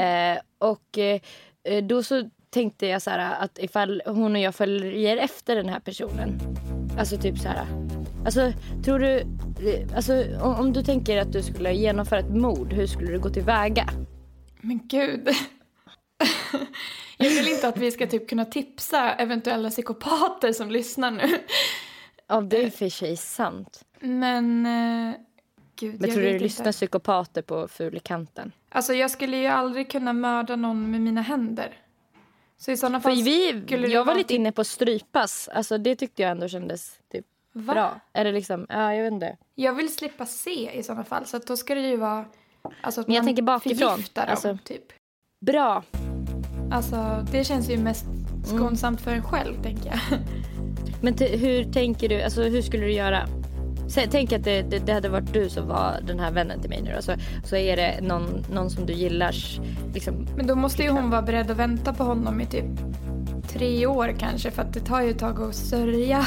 Eh, 0.03 0.39
och 0.59 0.99
eh, 0.99 1.21
då 1.85 2.03
så 2.03 2.31
tänkte 2.51 2.87
jag 2.87 3.03
så 3.03 3.11
här 3.11 3.45
att 3.45 3.59
ifall 3.59 4.03
hon 4.07 4.35
och 4.37 4.41
jag 4.43 4.55
följer 4.55 5.17
efter 5.17 5.57
den 5.57 5.69
här 5.69 5.81
personen. 5.81 6.41
Alltså 6.99 7.17
typ 7.17 7.39
så 7.39 7.49
här. 7.49 7.67
Alltså 8.25 8.53
tror 8.85 8.99
du, 8.99 9.23
alltså 9.97 10.25
om, 10.43 10.55
om 10.55 10.73
du 10.73 10.83
tänker 10.83 11.19
att 11.19 11.33
du 11.33 11.43
skulle 11.43 11.73
genomföra 11.73 12.19
ett 12.21 12.31
mord, 12.35 12.73
hur 12.73 12.87
skulle 12.87 13.13
du 13.13 13.19
gå 13.21 13.31
tillväga? 13.31 13.89
Men 14.61 14.81
gud. 14.89 15.29
Jag 17.19 17.31
vill 17.31 17.49
inte 17.49 17.69
att 17.69 17.77
vi 17.77 17.91
ska 17.91 18.07
typ 18.07 18.29
kunna 18.29 18.45
tipsa 18.45 19.13
eventuella 19.15 19.71
psykopater 19.71 20.53
som 20.53 20.71
lyssnar 20.71 21.11
nu. 21.11 21.39
Ja, 22.27 22.41
det 22.41 22.65
är 22.65 22.71
för 22.71 22.89
sig 22.89 23.17
sant. 23.17 23.85
Men... 24.01 24.67
Eh, 24.67 25.15
gud, 25.77 26.01
Men 26.01 26.09
jag 26.09 26.15
tror 26.17 26.25
du 26.27 26.33
det 26.33 26.39
lyssnar 26.39 26.73
psykopater 26.73 27.43
på 27.43 27.69
Fulikanten? 27.69 28.53
Alltså 28.69 28.95
jag 28.95 29.11
skulle 29.11 29.37
ju 29.37 29.47
aldrig 29.47 29.91
kunna 29.91 30.13
mörda 30.13 30.57
någon 30.57 30.91
med 30.91 31.01
mina 31.01 31.21
händer. 31.23 31.77
Så 32.57 32.71
i 32.71 32.77
sådana 32.77 33.01
För 33.01 33.11
fall 33.11 33.23
vi, 33.23 33.63
skulle 33.67 33.89
jag 33.89 34.05
var 34.05 34.15
lite 34.15 34.35
inne 34.35 34.53
på 34.53 34.65
strypas. 34.65 35.49
Alltså 35.49 35.79
det 35.79 35.97
tyckte 35.97 36.23
jag 36.23 36.31
ändå 36.31 36.49
kändes 36.49 36.99
typ 37.13 37.27
Va? 37.53 37.75
bra. 37.75 38.01
Är 38.13 38.25
det 38.25 38.33
liksom, 38.33 38.67
ja 38.69 38.95
jag 38.95 39.05
vet 39.05 39.13
inte. 39.13 39.37
Jag 39.55 39.73
vill 39.75 39.95
slippa 39.95 40.27
se 40.27 40.71
i 40.79 40.83
sådana 40.83 41.05
fall. 41.05 41.27
Så 41.27 41.39
då 41.39 41.57
ska 41.57 41.75
det 41.75 41.81
ju 41.89 41.97
vara... 41.97 42.25
Alltså 42.81 43.01
att 43.01 43.07
Men 43.07 43.15
jag 43.17 43.23
man 43.23 43.27
tänker 43.29 43.43
bakifrån. 43.43 44.03
dem, 44.15 44.25
Alltså- 44.29 44.59
typ. 44.65 44.85
Bra. 45.41 45.85
Alltså 46.71 47.27
det 47.33 47.45
känns 47.45 47.71
ju 47.71 47.79
mest 47.79 48.07
Mm. 48.51 48.59
skånsamt 48.61 49.01
för 49.01 49.11
en 49.11 49.23
själv, 49.23 49.63
tänker 49.63 49.87
jag. 49.91 50.19
Men 51.01 51.15
hur 51.19 51.65
tänker 51.65 52.09
du, 52.09 52.23
alltså 52.23 52.43
hur 52.43 52.63
skulle 52.63 52.85
du 52.85 52.93
göra? 52.93 53.27
Sä- 53.89 54.09
Tänk 54.11 54.33
att 54.33 54.45
det, 54.45 54.63
det, 54.63 54.79
det 54.79 54.93
hade 54.93 55.09
varit 55.09 55.33
du 55.33 55.49
som 55.49 55.69
var 55.69 56.01
den 56.07 56.21
här 56.21 56.31
vännen 56.31 56.61
till 56.61 56.71
mig 56.71 56.83
nu 56.83 56.93
då. 56.97 57.03
Så, 57.03 57.13
så 57.45 57.57
är 57.57 57.77
det 57.77 58.01
någon, 58.03 58.45
någon 58.53 58.71
som 58.71 58.87
du 58.87 58.93
gillar. 58.93 59.35
Liksom, 59.95 60.27
Men 60.37 60.47
då 60.47 60.55
måste 60.55 60.83
ju 60.83 60.91
hon 60.91 61.11
vara 61.11 61.23
beredd 61.23 61.51
att 61.51 61.57
vänta 61.57 61.93
på 61.93 62.05
honom 62.05 62.41
i 62.41 62.47
typ 62.47 62.65
tre 63.49 63.87
år 63.87 64.15
kanske. 64.19 64.51
För 64.51 64.63
att 64.63 64.73
det 64.73 64.81
tar 64.81 65.03
ju 65.03 65.11
ett 65.11 65.19
tag 65.19 65.41
att 65.43 65.55
sörja 65.55 66.25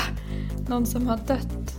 någon 0.67 0.85
som 0.85 1.07
har 1.07 1.17
dött. 1.27 1.75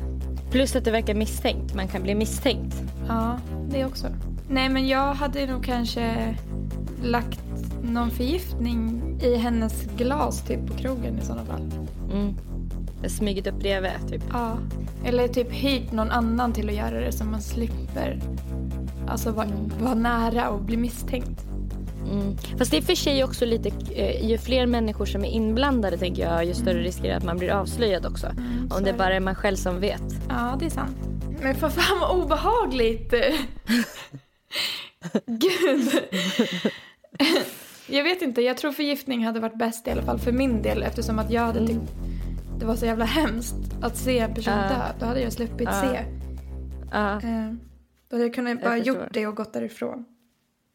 plus 0.51 0.77
att 0.77 0.85
det 0.85 0.91
verkar 0.91 1.15
misstänkt. 1.15 1.75
Man 1.75 1.89
kan 1.89 2.03
bli 2.03 2.15
misstänkt. 2.15 2.83
Ja, 3.09 3.39
det 3.71 3.85
också. 3.85 4.07
Nej, 4.49 4.69
men 4.69 4.89
jag 4.89 5.15
hade 5.15 5.47
nog 5.47 5.65
kanske 5.65 6.35
lagt 7.05 7.41
någon 7.83 8.11
förgiftning 8.11 9.03
i 9.23 9.37
hennes 9.37 9.85
glas 9.97 10.43
typ 10.45 10.67
på 10.67 10.75
krogen 10.75 11.19
i 11.19 11.25
sådana 11.25 11.45
fall. 11.45 11.71
Mm. 12.13 12.35
Smugit 13.09 13.47
upp 13.47 13.59
bredvid 13.59 13.91
typ. 14.09 14.23
Ja. 14.33 14.59
Eller 15.05 15.29
typ 15.29 15.53
hyrt 15.53 15.93
någon 15.93 16.11
annan 16.11 16.53
till 16.53 16.69
att 16.69 16.75
göra 16.75 17.01
det 17.01 17.13
så 17.13 17.25
man 17.25 17.43
slipper 17.43 18.21
alltså 19.09 19.31
vara 19.31 19.49
vara 19.81 19.95
nära 19.95 20.49
och 20.51 20.63
bli 20.63 20.77
misstänkt. 20.77 21.45
Mm. 22.11 22.37
Fast 22.59 22.71
det 22.71 22.77
är 22.77 22.83
för 22.83 22.95
sig 22.95 23.25
också 23.25 23.45
lite, 23.45 23.71
eh, 23.95 24.31
ju 24.31 24.39
fler 24.39 24.67
människor 24.67 25.07
som 25.07 25.25
är 25.25 25.29
inblandade 25.29 25.99
tänker 25.99 26.23
jag, 26.23 26.45
ju 26.45 26.55
större 26.55 26.83
risk 26.83 26.99
är 26.99 27.03
det 27.09 27.17
att 27.17 27.25
man 27.25 27.39
blir 27.39 27.51
avslöjad 27.51 28.07
också. 28.07 28.27
Mm, 28.27 28.69
Om 28.71 28.85
det 28.85 28.93
bara 28.93 29.15
är 29.15 29.21
man 29.21 29.35
själv 29.35 29.57
som 29.57 29.81
vet. 29.81 30.03
Ja, 30.29 30.57
det 30.61 30.67
är 30.67 30.71
sant. 30.71 30.97
Men 31.43 31.55
för 31.55 31.69
fan 31.69 32.01
vad 32.01 32.23
obehagligt! 32.25 33.11
Gud! 35.27 35.91
jag 37.87 38.05
vet 38.05 38.23
inte, 38.23 38.43
jag 38.43 38.57
tror 38.57 38.73
förgiftning 38.73 39.25
hade 39.25 39.41
varit 39.41 39.59
bäst 39.59 39.89
i 39.89 39.91
alla 39.91 40.03
fall 40.03 40.19
för 40.19 40.33
min 40.33 40.63
del 40.63 40.83
eftersom 40.83 41.19
att 41.19 41.31
jag 41.31 41.43
hade 41.43 41.67
tyckt 41.67 41.93
det 42.59 42.67
var 42.67 42.77
så 42.77 42.87
jävla 42.87 43.05
hemskt 43.05 43.55
att 43.83 43.97
se 43.97 44.19
en 44.19 44.35
person 44.35 44.55
Ja. 44.55 44.69
dö. 44.69 44.93
Då 45.01 45.07
hade 45.07 45.21
jag 45.21 45.33
sluppit 45.33 45.69
Ja. 45.73 45.81
se. 45.81 45.97
Eh, 47.27 47.53
Då 48.09 48.17
hade 48.17 48.25
jag 48.25 48.35
kunnat 48.35 48.63
bara 48.63 48.77
förstår. 48.77 48.95
gjort 48.95 49.13
det 49.13 49.27
och 49.27 49.37
gått 49.37 49.53
därifrån. 49.53 50.05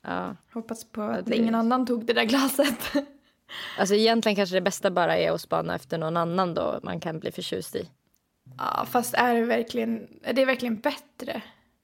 ja. 0.03 0.35
Hoppas 0.53 0.83
på 0.91 1.01
att 1.01 1.25
det- 1.25 1.35
ingen 1.35 1.55
annan 1.55 1.85
tog 1.85 2.05
det 2.05 2.13
där 2.13 2.23
glaset. 2.25 2.93
Alltså 3.79 3.95
egentligen 3.95 4.35
kanske 4.35 4.55
det 4.55 4.61
bästa 4.61 4.91
bara 4.91 5.17
är 5.17 5.31
att 5.31 5.41
spana 5.41 5.75
efter 5.75 5.97
någon 5.97 6.17
annan 6.17 6.53
då 6.53 6.79
man 6.83 6.99
kan 6.99 7.19
bli 7.19 7.31
förtjust 7.31 7.75
i. 7.75 7.89
ja, 8.57 8.85
fast 8.89 9.13
är 9.13 9.33
det 9.35 9.45
verkligen, 9.45 10.07
är 10.23 10.33
det 10.33 10.45
verkligen 10.45 10.75
bättre? 10.75 11.41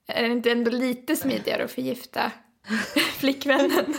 Är 0.07 0.21
det 0.23 0.27
inte 0.33 0.51
ändå 0.51 0.71
lite 0.71 1.15
smidigare 1.15 1.63
att 1.63 1.71
förgifta 1.71 2.31
flickvännen? 3.17 3.95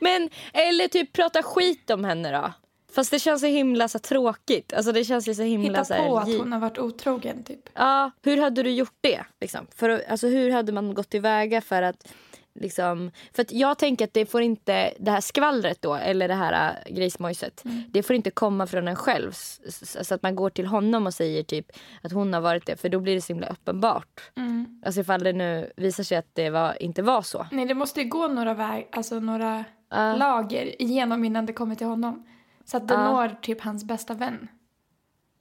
Men, 0.00 0.30
eller 0.52 0.88
typ 0.88 1.12
prata 1.12 1.42
skit 1.42 1.90
om 1.90 2.04
henne 2.04 2.32
då. 2.32 2.52
Fast 2.92 3.10
det 3.10 3.18
känns 3.18 3.40
så 3.40 3.46
himla 3.46 3.88
så 3.88 3.98
tråkigt. 3.98 4.72
Alltså 4.72 4.92
det 4.92 5.04
känns 5.04 5.28
ju 5.28 5.34
så 5.34 5.42
himla 5.42 5.68
Hitta 5.68 5.84
så 5.84 5.94
här, 5.94 6.08
på 6.08 6.18
att 6.18 6.38
hon 6.38 6.52
har 6.52 6.60
varit 6.60 6.78
otrogen 6.78 7.44
typ. 7.44 7.68
Ja, 7.74 8.10
hur 8.22 8.36
hade 8.36 8.62
du 8.62 8.70
gjort 8.70 8.96
det? 9.00 9.24
Liksom? 9.40 9.66
För, 9.74 10.04
alltså, 10.08 10.26
hur 10.26 10.50
hade 10.50 10.72
man 10.72 10.94
gått 10.94 11.10
tillväga 11.10 11.60
för 11.60 11.82
att... 11.82 12.12
Liksom, 12.54 13.10
för 13.32 13.46
jag 13.50 13.78
tänker 13.78 14.04
att 14.04 14.14
det 14.14 14.26
får 14.26 14.42
inte, 14.42 14.94
det 14.98 15.10
här 15.10 15.20
skvallret 15.20 15.82
då, 15.82 15.94
eller 15.94 16.28
det 16.28 16.34
här 16.34 16.76
äh, 16.86 16.94
grismojset, 16.94 17.64
det 17.88 18.02
får 18.02 18.16
inte 18.16 18.30
komma 18.30 18.66
från 18.66 18.88
en 18.88 18.96
själv. 18.96 19.32
Så 19.72 20.14
att 20.14 20.22
man 20.22 20.36
går 20.36 20.50
till 20.50 20.66
honom 20.66 21.06
och 21.06 21.14
säger 21.14 21.42
typ 21.42 21.66
att 22.02 22.12
hon 22.12 22.32
har 22.32 22.40
varit 22.40 22.66
det, 22.66 22.76
för 22.76 22.88
då 22.88 23.00
blir 23.00 23.14
det 23.14 23.20
så 23.20 23.32
himla 23.32 23.46
uppenbart. 23.48 24.20
Mm. 24.36 24.82
Alltså 24.86 25.00
ifall 25.00 25.22
det 25.22 25.32
nu 25.32 25.72
visar 25.76 26.04
sig 26.04 26.18
att 26.18 26.30
det 26.32 26.50
var, 26.50 26.82
inte 26.82 27.02
var 27.02 27.22
så. 27.22 27.46
Nej, 27.52 27.66
det 27.66 27.74
måste 27.74 28.04
gå 28.04 28.28
några 28.28 28.54
väg, 28.54 28.88
alltså 28.92 29.20
några 29.20 29.64
Ja. 29.90 30.16
lager 30.16 30.82
igenom 30.82 31.24
innan 31.24 31.46
det 31.46 31.52
kommer 31.52 31.74
till 31.74 31.86
honom. 31.86 32.26
Så 32.64 32.76
att 32.76 32.88
det 32.88 32.94
Ja. 32.94 33.12
når 33.12 33.28
typ 33.42 33.60
hans 33.60 33.84
bästa 33.84 34.14
vän. 34.14 34.48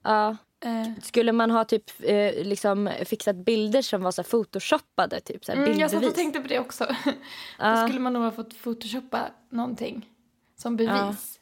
Ja. 0.04 0.30
Eh, 0.30 0.36
Skulle 1.02 1.32
man 1.32 1.52
ha 1.52 1.64
typ 1.66 1.84
eh, 2.00 2.44
liksom 2.44 2.90
fixat 3.06 3.36
bilder 3.36 3.82
som 3.82 4.02
var 4.02 4.12
så 4.12 4.24
photoshoppade, 4.24 5.20
typ 5.20 5.46
så 5.46 5.52
här 5.52 5.66
mm, 5.66 5.80
jag 5.80 5.92
satt 5.92 6.06
och 6.06 6.16
tänkte 6.16 6.40
på 6.42 6.48
det 6.48 6.60
också. 6.60 6.86
Då 7.60 7.88
skulle 7.88 8.00
man 8.00 8.14
nog 8.14 8.24
ha 8.24 8.32
fått 8.32 8.64
photoshoppa 8.64 9.22
någonting 9.50 10.10
som 10.58 10.76
bevis. 10.78 11.40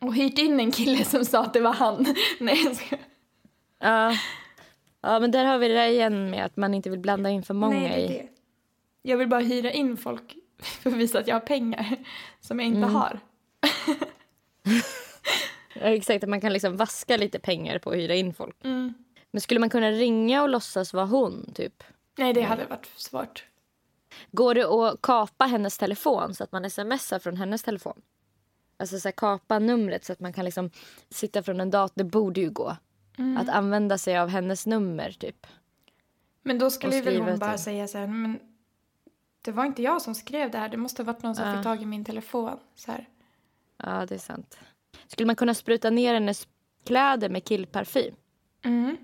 Och 0.00 0.14
hyrt 0.14 0.38
in 0.38 0.60
en 0.60 0.72
kille 0.72 1.04
som 1.04 1.24
sa 1.24 1.42
att 1.44 1.52
det 1.52 1.60
var 1.60 1.72
han. 1.72 2.06
Nej, 2.40 2.62
jag 2.64 2.76
skojar. 2.76 3.04
Ja. 3.78 4.16
ja, 5.02 5.20
men 5.20 5.30
där 5.30 5.44
har 5.44 5.58
vi 5.58 5.68
det 5.68 5.74
där 5.74 5.88
igen 5.88 6.30
med 6.30 6.44
att 6.44 6.56
man 6.56 6.74
inte 6.74 6.90
vill 6.90 7.00
blanda 7.00 7.30
in 7.30 7.42
för 7.42 7.54
många 7.54 7.78
Nej, 7.78 7.88
det 7.88 8.04
är 8.04 8.08
det. 8.22 8.28
Jag 9.02 9.16
vill 9.16 9.28
bara 9.28 9.40
hyra 9.40 9.70
in 9.70 9.96
folk 9.96 10.36
för 10.62 10.90
att 10.90 10.96
visa 10.96 11.18
att 11.18 11.26
jag 11.28 11.34
har 11.34 11.40
pengar 11.40 11.96
som 12.40 12.58
jag 12.58 12.66
inte 12.66 12.78
Mm. 12.78 12.94
har. 12.94 13.20
Ja, 15.82 15.88
exakt, 15.88 16.24
att 16.24 16.30
man 16.30 16.40
kan 16.40 16.52
liksom 16.52 16.76
vaska 16.76 17.16
lite 17.16 17.38
pengar 17.38 17.78
på 17.78 17.90
att 17.90 17.96
hyra 17.96 18.14
in 18.14 18.34
folk. 18.34 18.64
Mm. 18.64 18.94
Men 19.30 19.40
skulle 19.40 19.60
man 19.60 19.70
kunna 19.70 19.90
ringa 19.90 20.42
och 20.42 20.48
låtsas 20.48 20.92
vara 20.94 21.06
hon, 21.06 21.52
typ? 21.54 21.84
Nej, 22.18 22.32
det 22.32 22.42
hade 22.42 22.66
varit 22.66 22.86
svårt. 22.96 23.44
Går 24.30 24.54
det 24.54 24.64
att 24.64 25.02
kapa 25.02 25.44
hennes 25.44 25.78
telefon 25.78 26.34
så 26.34 26.44
att 26.44 26.52
man 26.52 26.70
smsar 26.70 27.18
från 27.18 27.36
hennes 27.36 27.62
telefon? 27.62 28.02
Alltså 28.76 29.00
så 29.00 29.08
här, 29.08 29.12
kapa 29.12 29.58
numret 29.58 30.04
så 30.04 30.12
att 30.12 30.20
man 30.20 30.32
kan 30.32 30.44
liksom 30.44 30.70
sitta 31.10 31.42
från 31.42 31.60
en 31.60 31.70
dator. 31.70 31.94
Det 31.94 32.04
borde 32.04 32.40
ju 32.40 32.50
gå. 32.50 32.76
Mm. 33.18 33.36
Att 33.36 33.48
använda 33.48 33.98
sig 33.98 34.18
av 34.18 34.28
hennes 34.28 34.66
nummer, 34.66 35.10
typ. 35.10 35.46
Men 36.42 36.58
då 36.58 36.70
skulle 36.70 37.00
väl 37.00 37.20
hon 37.20 37.38
bara 37.38 37.58
säga 37.58 37.88
så 37.88 37.98
här, 37.98 38.06
men 38.06 38.38
det 39.42 39.52
var 39.52 39.64
inte 39.64 39.82
jag 39.82 40.02
som 40.02 40.14
skrev 40.14 40.50
det 40.50 40.58
här, 40.58 40.68
det 40.68 40.76
måste 40.76 41.02
ha 41.02 41.12
varit 41.12 41.22
någon 41.22 41.34
som 41.36 41.48
Ja. 41.48 41.54
fick 41.54 41.62
tag 41.64 41.82
i 41.82 41.86
min 41.86 42.04
telefon. 42.04 42.58
Så 42.74 42.92
här. 42.92 43.08
Ja, 43.76 44.06
det 44.06 44.14
är 44.14 44.18
sant. 44.18 44.58
Skulle 45.06 45.26
man 45.26 45.36
kunna 45.36 45.54
spruta 45.54 45.90
ner 45.90 46.14
hennes 46.14 46.48
kläder 46.84 47.28
med 47.28 47.44
killparfym? 47.44 48.14
Mm. 48.64 48.96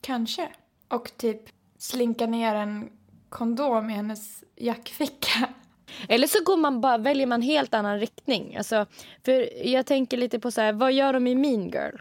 Kanske. 0.00 0.48
Och 0.88 1.16
typ 1.16 1.42
slinka 1.78 2.26
ner 2.26 2.54
en 2.54 2.90
kondom 3.28 3.90
i 3.90 3.92
hennes 3.92 4.44
jackficka. 4.56 5.48
Eller 6.08 6.26
så 6.26 6.44
går 6.44 6.56
man 6.56 6.80
bara, 6.80 6.98
väljer 6.98 7.26
man 7.26 7.42
helt 7.42 7.74
annan 7.74 8.00
riktning. 8.00 8.56
Alltså, 8.56 8.86
för 9.24 9.66
jag 9.66 9.86
tänker 9.86 10.16
lite 10.16 10.38
på 10.38 10.50
så 10.50 10.60
här, 10.60 10.72
vad 10.72 10.92
gör 10.92 11.12
de 11.12 11.26
i 11.26 11.34
Mean 11.34 11.68
Girl? 11.68 11.96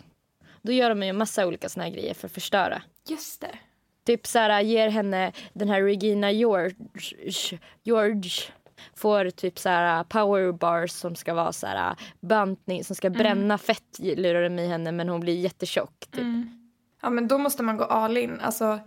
Då 0.62 0.72
gör 0.72 0.90
de 0.90 1.04
ju 1.04 1.10
en 1.10 1.18
massa 1.18 1.48
olika 1.48 1.70
såna 1.70 1.90
grejer 1.90 2.14
för 2.14 2.28
att 2.28 2.34
förstöra. 2.34 2.82
Just 3.08 3.42
det. 3.42 3.60
Typ 4.06 4.28
så 4.28 4.40
här, 4.40 4.62
ger 4.62 4.90
henne 4.90 5.32
den 5.54 5.70
här 5.70 5.82
Regina 5.82 6.32
George, 6.32 6.76
George 7.84 8.32
får 8.96 9.30
typ 9.30 9.60
så 9.60 9.70
här 9.70 10.04
power 10.04 10.52
bars 10.52 10.92
som 10.92 11.16
ska 11.16 11.34
vara 11.34 11.54
så 11.54 11.68
här 11.68 11.96
bantning 12.20 12.84
som 12.84 12.96
ska 12.96 13.10
bränna 13.10 13.58
fett 13.58 14.00
lurar 14.00 14.44
de 14.44 14.60
i 14.60 14.68
henne 14.68 14.92
men 14.92 15.10
hon 15.10 15.20
blir 15.20 15.40
jättetjock. 15.40 16.08
Typ. 16.12 16.26
Ja, 17.02 17.10
men 17.10 17.28
då 17.28 17.38
måste 17.38 17.64
man 17.64 17.78
gå 17.78 17.84
all 17.84 18.18
in. 18.18 18.40
Alltså, 18.40 18.80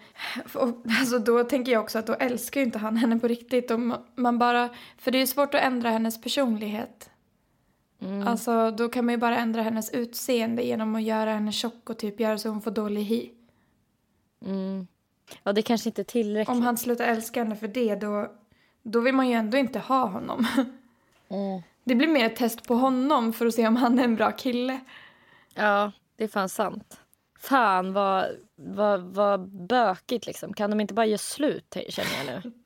och, 0.54 0.68
alltså 1.00 1.18
då 1.18 1.44
tänker 1.44 1.72
jag 1.72 1.82
också 1.82 1.98
att 1.98 2.06
då 2.06 2.14
älskar 2.14 2.60
inte 2.60 2.78
han 2.78 2.96
henne 2.96 3.18
på 3.18 3.28
riktigt. 3.28 3.70
Om 3.70 3.94
man 4.14 4.38
bara, 4.38 4.68
för 4.98 5.10
det 5.10 5.18
är 5.18 5.26
svårt 5.26 5.54
att 5.54 5.60
ändra 5.62 5.90
hennes 5.90 6.20
personlighet. 6.20 7.10
Alltså 8.26 8.70
då 8.70 8.88
kan 8.88 9.04
man 9.04 9.14
ju 9.14 9.18
bara 9.18 9.38
ändra 9.38 9.62
hennes 9.62 9.90
utseende 9.90 10.62
genom 10.62 10.94
att 10.94 11.02
göra 11.02 11.32
henne 11.32 11.52
tjock 11.52 11.90
och 11.90 11.98
typ 11.98 12.20
göra 12.20 12.38
så 12.38 12.48
hon 12.48 12.60
får 12.60 12.70
dålig 12.70 13.02
hy. 13.02 13.30
Mm. 14.44 14.86
Ja 15.42 15.52
det 15.52 15.62
kanske 15.62 15.88
inte 15.88 16.02
är 16.02 16.04
tillräckligt. 16.04 16.56
Om 16.56 16.62
han 16.62 16.76
slutar 16.76 17.04
älska 17.04 17.42
henne 17.42 17.56
för 17.56 17.68
det 17.68 17.94
då, 17.94 18.32
då 18.82 19.00
vill 19.00 19.14
man 19.14 19.28
ju 19.28 19.34
ändå 19.34 19.58
inte 19.58 19.78
ha 19.78 20.04
honom. 20.04 20.46
Mm. 21.32 21.62
Det 21.84 21.94
blir 21.94 22.08
mer 22.08 22.26
ett 22.26 22.36
test 22.36 22.68
på 22.68 22.74
honom 22.74 23.32
för 23.32 23.46
att 23.46 23.54
se 23.54 23.66
om 23.68 23.76
han 23.76 23.98
är 23.98 24.04
en 24.04 24.16
bra 24.16 24.32
kille. 24.32 24.80
Ja 25.54 25.92
det 26.20 26.24
är 26.24 26.28
fan 26.28 26.48
sant. 26.48 27.00
Fan 27.38 27.92
vad, 27.92 28.26
vad, 28.56 29.00
vad 29.00 29.48
bökigt 29.48 30.26
liksom. 30.26 30.52
Kan 30.52 30.70
de 30.70 30.80
inte 30.80 30.94
bara 30.94 31.06
göra 31.06 31.18
slut 31.18 31.76
känner 31.88 32.10
jag 32.16 32.26
nu. 32.26 32.52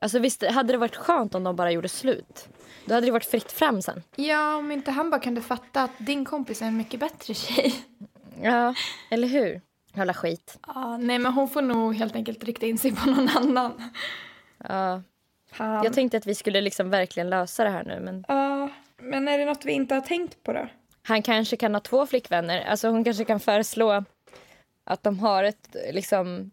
Alltså 0.00 0.18
visst 0.18 0.46
hade 0.46 0.72
det 0.72 0.78
varit 0.78 0.96
skönt 0.96 1.34
om 1.34 1.44
de 1.44 1.56
bara 1.56 1.70
gjorde 1.70 1.88
slut. 1.88 2.48
Då 2.84 2.94
hade 2.94 3.06
det 3.06 3.12
varit 3.12 3.24
fritt 3.24 3.52
fram 3.52 3.82
sen. 3.82 4.02
Ja, 4.16 4.56
om 4.56 4.72
inte 4.72 4.90
han 4.90 5.10
bara 5.10 5.20
kunde 5.20 5.40
fatta 5.40 5.82
att 5.82 5.90
din 5.98 6.24
kompis 6.24 6.62
är 6.62 6.66
en 6.66 6.76
mycket 6.76 7.00
bättre 7.00 7.34
tjej. 7.34 7.74
Ja, 8.42 8.74
eller 9.10 9.28
hur? 9.28 9.60
Jävla 9.94 10.14
skit. 10.14 10.58
Ja, 10.66 10.96
nej 10.96 11.18
men 11.18 11.32
hon 11.32 11.48
får 11.48 11.62
nog 11.62 11.94
helt 11.94 12.16
enkelt 12.16 12.44
rikta 12.44 12.66
in 12.66 12.78
sig 12.78 12.96
på 12.96 13.10
någon 13.10 13.28
annan. 13.28 13.92
Ja. 14.58 15.02
Han. 15.56 15.84
Jag 15.84 15.92
tänkte 15.92 16.16
att 16.16 16.26
vi 16.26 16.34
skulle 16.34 16.60
liksom 16.60 16.90
verkligen 16.90 17.30
lösa 17.30 17.64
det 17.64 17.70
här 17.70 17.84
nu. 17.84 18.00
Men 18.00 18.24
Ja, 18.28 18.68
men 18.96 19.28
är 19.28 19.38
det 19.38 19.44
något 19.44 19.64
vi 19.64 19.72
inte 19.72 19.94
har 19.94 20.00
tänkt 20.02 20.42
på 20.42 20.52
då? 20.52 20.68
han 21.02 21.22
kanske 21.22 21.56
kan 21.56 21.74
ha 21.74 21.80
två 21.80 22.06
flickvänner. 22.06 22.64
Alltså 22.64 22.88
hon 22.88 23.04
kanske 23.04 23.24
kan 23.24 23.40
föreslå 23.40 24.04
att 24.84 25.02
de 25.02 25.18
har 25.18 25.44
ett 25.44 25.76
liksom... 25.92 26.50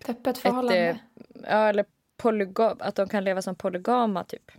Ett 0.00 0.08
öppet 0.08 0.36
Ett, 0.36 0.42
förhållande? 0.42 0.78
eh, 0.88 0.96
ja, 1.42 1.68
eller 1.68 1.84
polygam, 2.16 2.76
att 2.80 2.94
de 2.94 3.08
kan 3.08 3.24
leva 3.24 3.42
som 3.42 3.54
polygama 3.54 4.24
typ. 4.24 4.50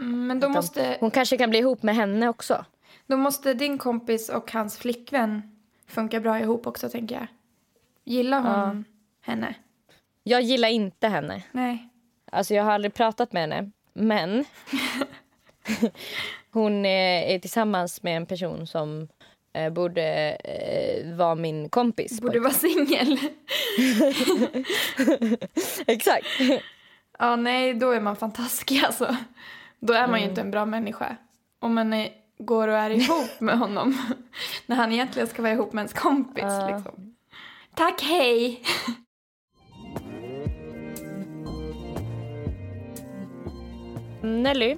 Mm, 0.00 0.26
men 0.26 0.40
då 0.40 0.46
de- 0.46 0.52
måste, 0.52 0.96
Hon 1.00 1.10
kanske 1.10 1.36
kan 1.36 1.50
bli 1.50 1.58
ihop 1.58 1.82
med 1.82 1.94
henne 1.94 2.28
också. 2.28 2.64
då 3.06 3.16
måste 3.16 3.54
din 3.54 3.78
kompis 3.78 4.28
och 4.28 4.52
hans 4.52 4.78
flickvän 4.78 5.56
funka 5.86 6.20
bra 6.20 6.40
ihop 6.40 6.66
också 6.66 6.88
tänker 6.88 7.14
jag. 7.14 7.26
Gillar 8.04 8.40
hon 8.66 8.84
henne? 9.20 9.54
Jag 10.22 10.42
gillar 10.42 10.68
inte 10.68 11.08
henne. 11.08 11.42
Nej. 11.52 11.88
Alltså 12.32 12.54
jag 12.54 12.64
har 12.64 12.72
aldrig 12.72 12.94
pratat 12.94 13.32
med 13.32 13.42
henne. 13.42 13.70
Men 13.92 14.44
hon 16.52 16.84
eh, 16.84 17.32
är 17.34 17.38
tillsammans 17.38 18.02
med 18.02 18.16
en 18.16 18.26
person 18.26 18.66
som 18.66 19.08
eh, 19.52 19.72
borde 19.72 20.36
eh, 20.44 21.14
vara 21.16 21.34
min 21.34 21.68
kompis. 21.68 22.20
Borde 22.20 22.40
vara 22.40 22.52
singel. 22.52 23.16
Exakt. 25.86 26.26
ja, 27.18 27.36
nej, 27.36 27.74
då 27.74 27.90
är 27.90 28.00
man 28.00 28.16
fantastisk 28.16 28.72
alltså. 28.86 29.16
Då 29.80 29.92
är 29.92 30.08
man 30.08 30.20
ju 30.20 30.26
inte 30.28 30.40
en 30.40 30.50
bra 30.50 30.66
människa. 30.66 31.16
Om 31.60 31.74
man 31.74 31.92
är, 31.92 32.08
går 32.38 32.68
och 32.68 32.74
är 32.76 32.90
ihop 33.00 33.40
med 33.40 33.58
honom. 33.58 33.98
när 34.66 34.76
han 34.76 34.92
egentligen 34.92 35.28
ska 35.28 35.42
vara 35.42 35.52
ihop 35.52 35.72
med 35.72 35.82
ens 35.82 35.92
kompis 35.92 36.44
Ja. 36.44 36.76
liksom. 36.76 37.14
Tack, 37.74 38.02
hej! 38.02 38.62
Nelly, 44.24 44.76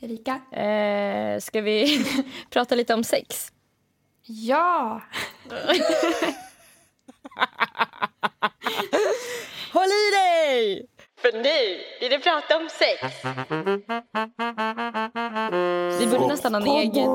Erika? 0.00 0.40
eh, 0.60 1.40
ska 1.40 1.60
vi 1.60 2.04
prata 2.50 2.74
lite 2.74 2.94
om 2.94 3.04
sex? 3.04 3.52
Ja! 4.22 5.02
Håll 9.72 9.86
i 9.88 10.10
dig! 10.14 10.86
För 11.16 11.32
nu 11.32 11.80
blir 11.98 12.10
det 12.10 12.18
prata 12.18 12.56
om 12.56 12.68
sex. 12.68 13.02
Vi 16.00 16.06
borde 16.06 16.26
nästan 16.26 16.54
ha 16.54 16.60
en 16.60 16.66
egen... 16.66 17.08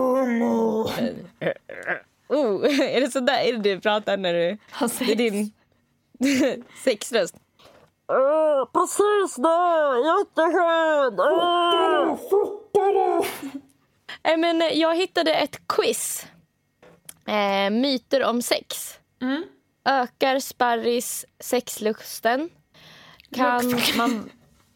Oh, 2.27 2.79
är 2.95 3.01
det 3.01 3.11
så 3.11 3.19
där 3.19 3.39
är 3.39 3.53
det 3.53 3.59
du 3.75 3.81
pratar 3.81 4.17
när 4.17 4.33
du... 4.33 4.57
Ha 4.71 4.87
Det 4.87 5.03
är 5.03 5.07
sex. 5.07 5.17
din 5.17 5.53
sexröst. 6.83 7.35
Uh, 8.09 8.65
precis 8.73 9.35
det! 9.35 9.93
Jätteskönt! 10.09 11.19
Uh. 11.19 12.17
men 14.37 14.61
eh, 14.61 14.67
jag 14.67 14.95
hittade 14.95 15.33
ett 15.33 15.67
quiz. 15.67 16.27
Eh, 17.25 17.69
myter 17.69 18.23
om 18.23 18.41
sex. 18.41 18.99
Mm. 19.21 19.43
Ökar 19.85 20.39
sparris 20.39 21.25
sexlusten? 21.39 22.49
Kan 23.31 23.73
man... 23.97 24.29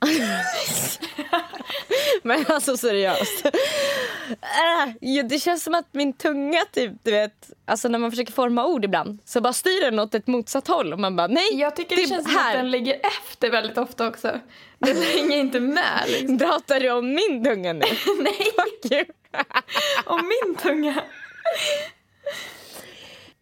Men 2.23 2.45
alltså 2.49 2.77
seriöst. 2.77 3.45
Äh, 3.45 5.21
det 5.29 5.39
känns 5.39 5.63
som 5.63 5.75
att 5.75 5.87
min 5.91 6.13
tunga 6.13 6.65
typ, 6.71 6.91
du 7.03 7.11
vet, 7.11 7.51
alltså 7.65 7.87
när 7.87 7.99
man 7.99 8.11
försöker 8.11 8.33
forma 8.33 8.65
ord 8.65 8.85
ibland 8.85 9.19
så 9.25 9.41
bara 9.41 9.53
styr 9.53 9.81
den 9.81 9.99
åt 9.99 10.15
ett 10.15 10.27
motsatt 10.27 10.67
håll 10.67 10.93
och 10.93 10.99
man 10.99 11.15
bara 11.15 11.27
nej, 11.27 11.59
Jag 11.59 11.75
tycker 11.75 11.95
det 11.95 12.01
Typ 12.01 12.09
känns 12.09 12.23
som 12.25 12.35
här. 12.35 12.51
att 12.51 12.57
den 12.57 12.71
ligger 12.71 12.99
efter 13.03 13.49
väldigt 13.51 13.77
ofta 13.77 14.07
också. 14.07 14.39
Den 14.79 15.01
hänger 15.01 15.37
inte 15.37 15.59
med 15.59 16.03
liksom. 16.07 16.37
pratar 16.37 16.79
du 16.79 16.91
om 16.91 17.13
min 17.13 17.43
tunga 17.43 17.73
nu? 17.73 17.79
Nej, 18.19 18.51
Fuck 18.55 18.91
you. 18.91 19.05
om 20.05 20.31
min 20.45 20.55
tunga. 20.55 21.01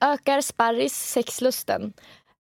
Ökar 0.01 0.41
sparris 0.41 0.93
sexlusten? 0.97 1.93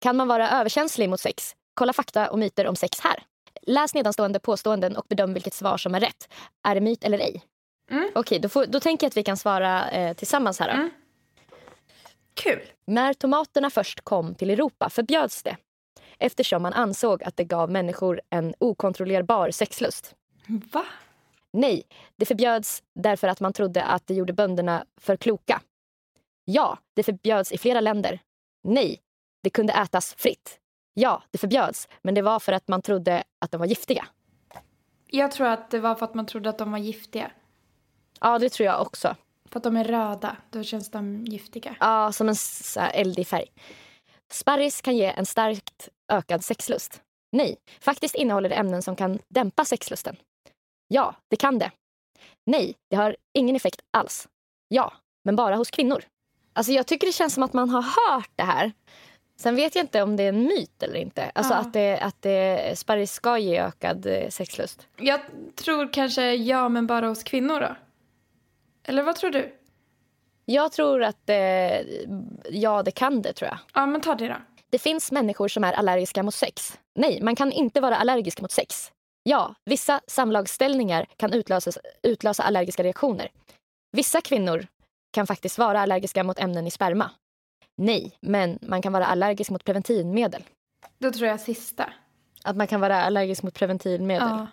Kan 0.01 0.15
man 0.15 0.27
vara 0.27 0.49
överkänslig 0.49 1.09
mot 1.09 1.19
sex? 1.19 1.55
Kolla 1.73 1.93
fakta 1.93 2.29
och 2.29 2.39
myter 2.39 2.67
om 2.67 2.75
sex 2.75 2.99
här. 2.99 3.23
Läs 3.65 3.93
nedanstående 3.93 4.39
påståenden 4.39 4.95
och 4.97 5.05
bedöm 5.09 5.33
vilket 5.33 5.53
svar 5.53 5.77
som 5.77 5.95
är 5.95 5.99
rätt. 5.99 6.29
Är 6.67 6.75
det 6.75 6.81
myt 6.81 7.03
eller 7.03 7.17
ej? 7.19 7.43
Mm. 7.91 8.11
Okej, 8.15 8.39
då, 8.39 8.49
får- 8.49 8.65
då 8.65 8.79
tänker 8.79 9.05
jag 9.05 9.09
att 9.09 9.17
vi 9.17 9.23
kan 9.23 9.37
svara 9.37 9.89
eh, 9.89 10.13
tillsammans 10.15 10.59
här. 10.59 10.69
Mm. 10.69 10.89
Kul. 12.33 12.61
När 12.87 13.13
tomaterna 13.13 13.69
först 13.69 14.01
kom 14.01 14.35
till 14.35 14.49
Europa 14.49 14.89
förbjöds 14.89 15.43
det 15.43 15.57
eftersom 16.19 16.61
man 16.61 16.73
ansåg 16.73 17.23
att 17.23 17.37
det 17.37 17.43
gav 17.43 17.71
människor 17.71 18.21
en 18.29 18.53
okontrollerbar 18.59 19.51
sexlust. 19.51 20.15
Va? 20.47 20.85
Nej, 21.53 21.83
det 22.15 22.25
förbjöds 22.25 22.83
därför 22.95 23.27
att 23.27 23.39
man 23.39 23.53
trodde 23.53 23.83
att 23.83 24.07
det 24.07 24.13
gjorde 24.13 24.33
bönderna 24.33 24.85
för 25.01 25.17
kloka. 25.17 25.61
Ja, 26.45 26.77
det 26.93 27.03
förbjöds 27.03 27.51
i 27.51 27.57
flera 27.57 27.81
länder. 27.81 28.19
Nej, 28.63 28.99
det 29.43 29.49
kunde 29.49 29.73
ätas 29.73 30.13
fritt. 30.17 30.59
Ja, 30.97 31.23
det 31.31 31.37
förbjöds, 31.37 31.87
men 32.01 32.13
det 32.13 32.21
var 32.21 32.39
för 32.39 32.51
att 32.51 32.67
man 32.67 32.81
trodde 32.81 33.23
att 33.39 33.51
de 33.51 33.57
var 33.57 33.65
giftiga. 33.65 34.07
Jag 35.07 35.31
tror 35.31 35.47
att 35.47 35.71
det 35.71 35.79
var 35.79 35.95
för 35.95 36.05
att 36.05 36.13
man 36.13 36.25
trodde 36.25 36.49
att 36.49 36.57
de 36.57 36.71
var 36.71 36.79
giftiga. 36.79 37.31
Ja, 38.19 38.39
det 38.39 38.49
tror 38.49 38.65
jag 38.65 38.81
också. 38.81 39.15
För 39.49 39.59
att 39.59 39.63
de 39.63 39.77
är 39.77 39.83
röda, 39.83 40.37
då 40.49 40.63
känns 40.63 40.91
de 40.91 41.25
giftiga. 41.25 41.75
Ja, 41.79 42.11
som 42.11 42.29
en 42.29 42.35
så 42.35 42.79
här 42.79 42.91
eldig 42.93 43.27
färg. 43.27 43.45
Sparris 44.31 44.81
kan 44.81 44.97
ge 44.97 45.05
en 45.05 45.25
starkt 45.25 45.89
ökad 46.11 46.43
sexlust. 46.43 47.01
Nej, 47.31 47.57
faktiskt 47.81 48.15
innehåller 48.15 48.49
det 48.49 48.55
ämnen 48.55 48.81
som 48.81 48.95
kan 48.95 49.19
dämpa 49.27 49.65
sexlusten. 49.65 50.15
Ja, 50.87 51.15
det 51.27 51.35
kan 51.35 51.59
det. 51.59 51.71
Nej, 52.45 52.75
det 52.89 52.95
har 52.95 53.15
ingen 53.33 53.55
effekt 53.55 53.81
alls. 53.91 54.27
Ja, 54.67 54.93
men 55.23 55.35
bara 55.35 55.55
hos 55.55 55.71
kvinnor. 55.71 56.03
Alltså 56.53 56.71
jag 56.71 56.87
tycker 56.87 57.07
det 57.07 57.13
känns 57.13 57.33
som 57.33 57.43
att 57.43 57.53
man 57.53 57.69
har 57.69 57.81
hört 57.81 58.31
det 58.35 58.43
här. 58.43 58.71
Sen 59.37 59.55
vet 59.55 59.75
jag 59.75 59.83
inte 59.83 60.01
om 60.01 60.15
det 60.15 60.23
är 60.23 60.29
en 60.29 60.43
myt 60.43 60.83
eller 60.83 60.95
inte. 60.95 61.31
Alltså 61.35 61.53
Ja. 61.53 61.57
att, 61.59 61.73
det, 61.73 61.99
att 61.99 62.21
det, 62.21 62.77
sparris 62.79 63.11
ska 63.11 63.37
ge 63.37 63.59
ökad 63.59 64.05
eh, 64.05 64.29
sexlust. 64.29 64.87
Jag 64.97 65.19
tror 65.55 65.93
kanske 65.93 66.33
ja, 66.35 66.69
men 66.69 66.87
bara 66.87 67.07
hos 67.07 67.23
kvinnor 67.23 67.59
då. 67.59 67.75
Eller 68.83 69.03
vad 69.03 69.15
tror 69.15 69.29
du? 69.29 69.55
Jag 70.45 70.71
tror 70.71 71.03
att 71.03 71.29
eh, 71.29 71.35
ja, 72.49 72.83
det 72.83 72.91
kan 72.91 73.21
det 73.21 73.33
tror 73.33 73.47
jag. 73.49 73.57
Ja, 73.73 73.85
men 73.85 74.01
ta 74.01 74.15
det 74.15 74.27
då. 74.27 74.35
Det 74.69 74.79
finns 74.79 75.11
människor 75.11 75.47
som 75.47 75.63
är 75.63 75.73
allergiska 75.73 76.23
mot 76.23 76.33
sex. 76.33 76.79
Nej, 76.95 77.21
man 77.21 77.35
kan 77.35 77.51
inte 77.51 77.81
vara 77.81 77.95
allergisk 77.97 78.41
mot 78.41 78.51
sex. 78.51 78.91
Ja, 79.23 79.55
vissa 79.65 80.01
samlagsställningar 80.07 81.05
kan 81.17 81.33
utlösa, 81.33 81.71
utlösa 82.03 82.43
allergiska 82.43 82.83
reaktioner. 82.83 83.29
Vissa 83.91 84.21
kvinnor 84.21 84.67
kan 85.13 85.27
faktiskt 85.27 85.57
vara 85.57 85.81
allergiska 85.81 86.23
mot 86.23 86.39
ämnen 86.39 86.67
i 86.67 86.71
sperma. 86.71 87.11
Nej, 87.77 88.17
men 88.21 88.59
man 88.61 88.81
kan 88.81 88.93
vara 88.93 89.05
allergisk 89.05 89.49
mot 89.51 89.63
preventivmedel. 89.63 90.43
Då 90.97 91.11
tror 91.11 91.27
jag 91.27 91.39
sista. 91.39 91.89
Att 92.43 92.55
man 92.55 92.67
kan 92.67 92.81
vara 92.81 93.01
allergisk 93.03 93.43
mot 93.43 93.53
preventivmedel. 93.53 94.27
Ja. 94.29 94.47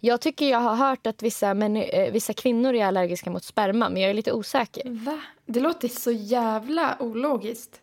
Jag 0.00 0.20
tycker 0.20 0.50
jag 0.50 0.58
har 0.58 0.74
hört 0.74 1.06
att 1.06 1.22
vissa, 1.22 1.54
män, 1.54 1.76
eh, 1.76 2.12
vissa 2.12 2.32
kvinnor 2.32 2.74
är 2.74 2.86
allergiska 2.86 3.30
mot 3.30 3.44
sperma, 3.44 3.88
men 3.88 4.02
jag 4.02 4.10
är 4.10 4.14
lite 4.14 4.32
osäker. 4.32 4.82
Va? 5.04 5.20
Det 5.46 5.60
låter 5.60 5.88
så 5.88 6.10
jävla 6.10 6.96
ologiskt. 7.00 7.80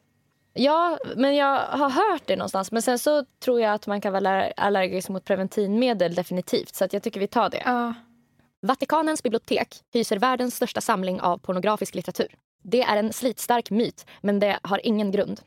Ja, 0.53 0.97
men 1.15 1.35
jag 1.35 1.59
har 1.59 1.89
hört 1.89 2.21
det 2.25 2.35
någonstans. 2.35 2.71
Men 2.71 2.81
sen 2.81 2.99
så 2.99 3.25
tror 3.43 3.61
jag 3.61 3.73
att 3.73 3.87
man 3.87 4.01
kan 4.01 4.11
vara 4.13 4.17
aller- 4.19 4.53
allergisk 4.57 5.09
mot 5.09 5.25
preventivmedel 5.25 6.15
definitivt. 6.15 6.75
Så 6.75 6.83
att 6.85 6.93
jag 6.93 7.03
tycker 7.03 7.19
vi 7.19 7.27
tar 7.27 7.49
det. 7.49 7.61
Ja. 7.65 7.93
Vatikanens 8.61 9.23
bibliotek 9.23 9.75
hyser 9.93 10.19
världens 10.19 10.55
största 10.55 10.81
samling 10.81 11.21
av 11.21 11.37
pornografisk 11.37 11.95
litteratur. 11.95 12.35
Det 12.63 12.81
är 12.81 12.97
en 12.97 13.13
slitstark 13.13 13.69
myt, 13.69 14.05
men 14.21 14.39
det 14.39 14.59
har 14.63 14.85
ingen 14.85 15.11
grund. 15.11 15.41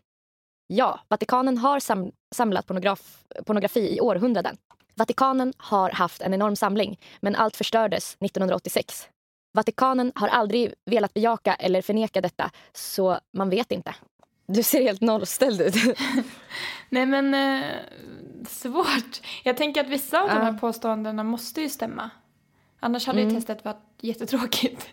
Ja, 0.67 1.01
Vatikanen 1.09 1.59
har 1.59 1.81
sam- 1.81 2.13
samlat 2.35 2.67
pornograf- 2.67 3.43
pornografi 3.47 3.97
i 3.97 4.01
århundraden. 4.01 4.57
Vatikanen 4.95 5.53
har 5.57 5.91
haft 5.91 6.23
en 6.23 6.35
enorm 6.35 6.57
samling, 6.57 7.01
men 7.21 7.35
allt 7.37 7.57
förstördes 7.57 8.17
1986. 8.21 9.09
Vatikanen 9.55 10.13
har 10.15 10.29
aldrig 10.29 10.75
velat 10.87 11.15
bejaka 11.15 11.55
eller 11.55 11.83
förneka 11.83 12.21
detta, 12.21 12.51
så 12.73 13.19
man 13.33 13.51
vet 13.51 13.73
inte. 13.73 13.95
Du 14.47 14.63
ser 14.63 14.83
helt 14.83 15.01
nollställd 15.01 15.61
ut. 15.61 15.75
Nej, 16.89 17.07
men 17.07 17.35
eh, 17.35 17.65
svårt. 18.49 19.21
Jag 19.45 19.57
tänker 19.57 19.81
att 19.81 19.89
vissa 19.89 20.23
av 20.23 20.29
de 20.29 20.35
här 20.35 20.53
Ja. 20.53 20.59
påståendena 20.59 21.25
måste 21.25 21.61
ju 21.61 21.69
stämma. 21.69 22.11
Annars 22.81 23.07
hade 23.07 23.19
ju 23.21 23.25
Mm. 23.29 23.37
testet 23.37 23.65
varit 23.65 23.83
jättetråkigt. 24.01 24.89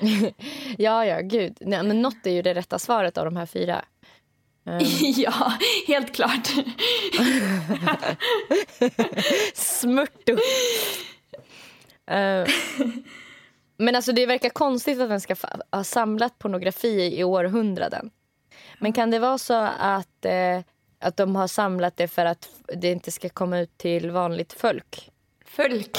ja, 0.78 1.06
ja, 1.06 1.20
gud. 1.20 1.58
Nej, 1.60 1.82
men 1.82 2.02
något 2.02 2.26
är 2.26 2.30
ju 2.30 2.42
det 2.42 2.54
rätta 2.54 2.78
svaret 2.78 3.18
av 3.18 3.24
de 3.24 3.36
här 3.36 3.46
fyra. 3.46 3.84
Eh, 4.66 4.78
ja, 5.20 5.52
helt 5.86 6.14
klart. 6.14 6.48
Smörto. 9.54 10.32
Eh, 12.06 12.46
men 13.76 13.96
alltså 13.96 14.12
det 14.12 14.26
verkar 14.26 14.48
konstigt 14.48 15.00
att 15.00 15.08
den 15.08 15.20
ska 15.20 15.36
ha 15.70 15.84
samlat 15.84 16.38
pornografi 16.38 17.18
i 17.18 17.24
århundraden. 17.24 18.10
Men 18.78 18.92
kan 18.92 19.10
det 19.10 19.18
vara 19.18 19.38
så 19.38 19.68
att 19.78 20.24
eh, 20.24 20.60
Att 20.98 21.16
de 21.16 21.36
har 21.36 21.46
samlat 21.46 21.96
det 21.96 22.08
för 22.08 22.24
att 22.26 22.48
det 22.74 22.90
inte 22.90 23.10
ska 23.10 23.28
komma 23.28 23.58
ut 23.58 23.78
till 23.78 24.10
vanligt 24.10 24.52
folk. 24.52 25.10
Folk. 25.46 25.98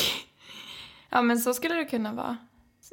Ja, 1.09 1.22
men 1.22 1.39
så 1.39 1.53
skulle 1.53 1.76
det 1.76 1.86
kunna 1.86 2.13
vara. 2.13 2.38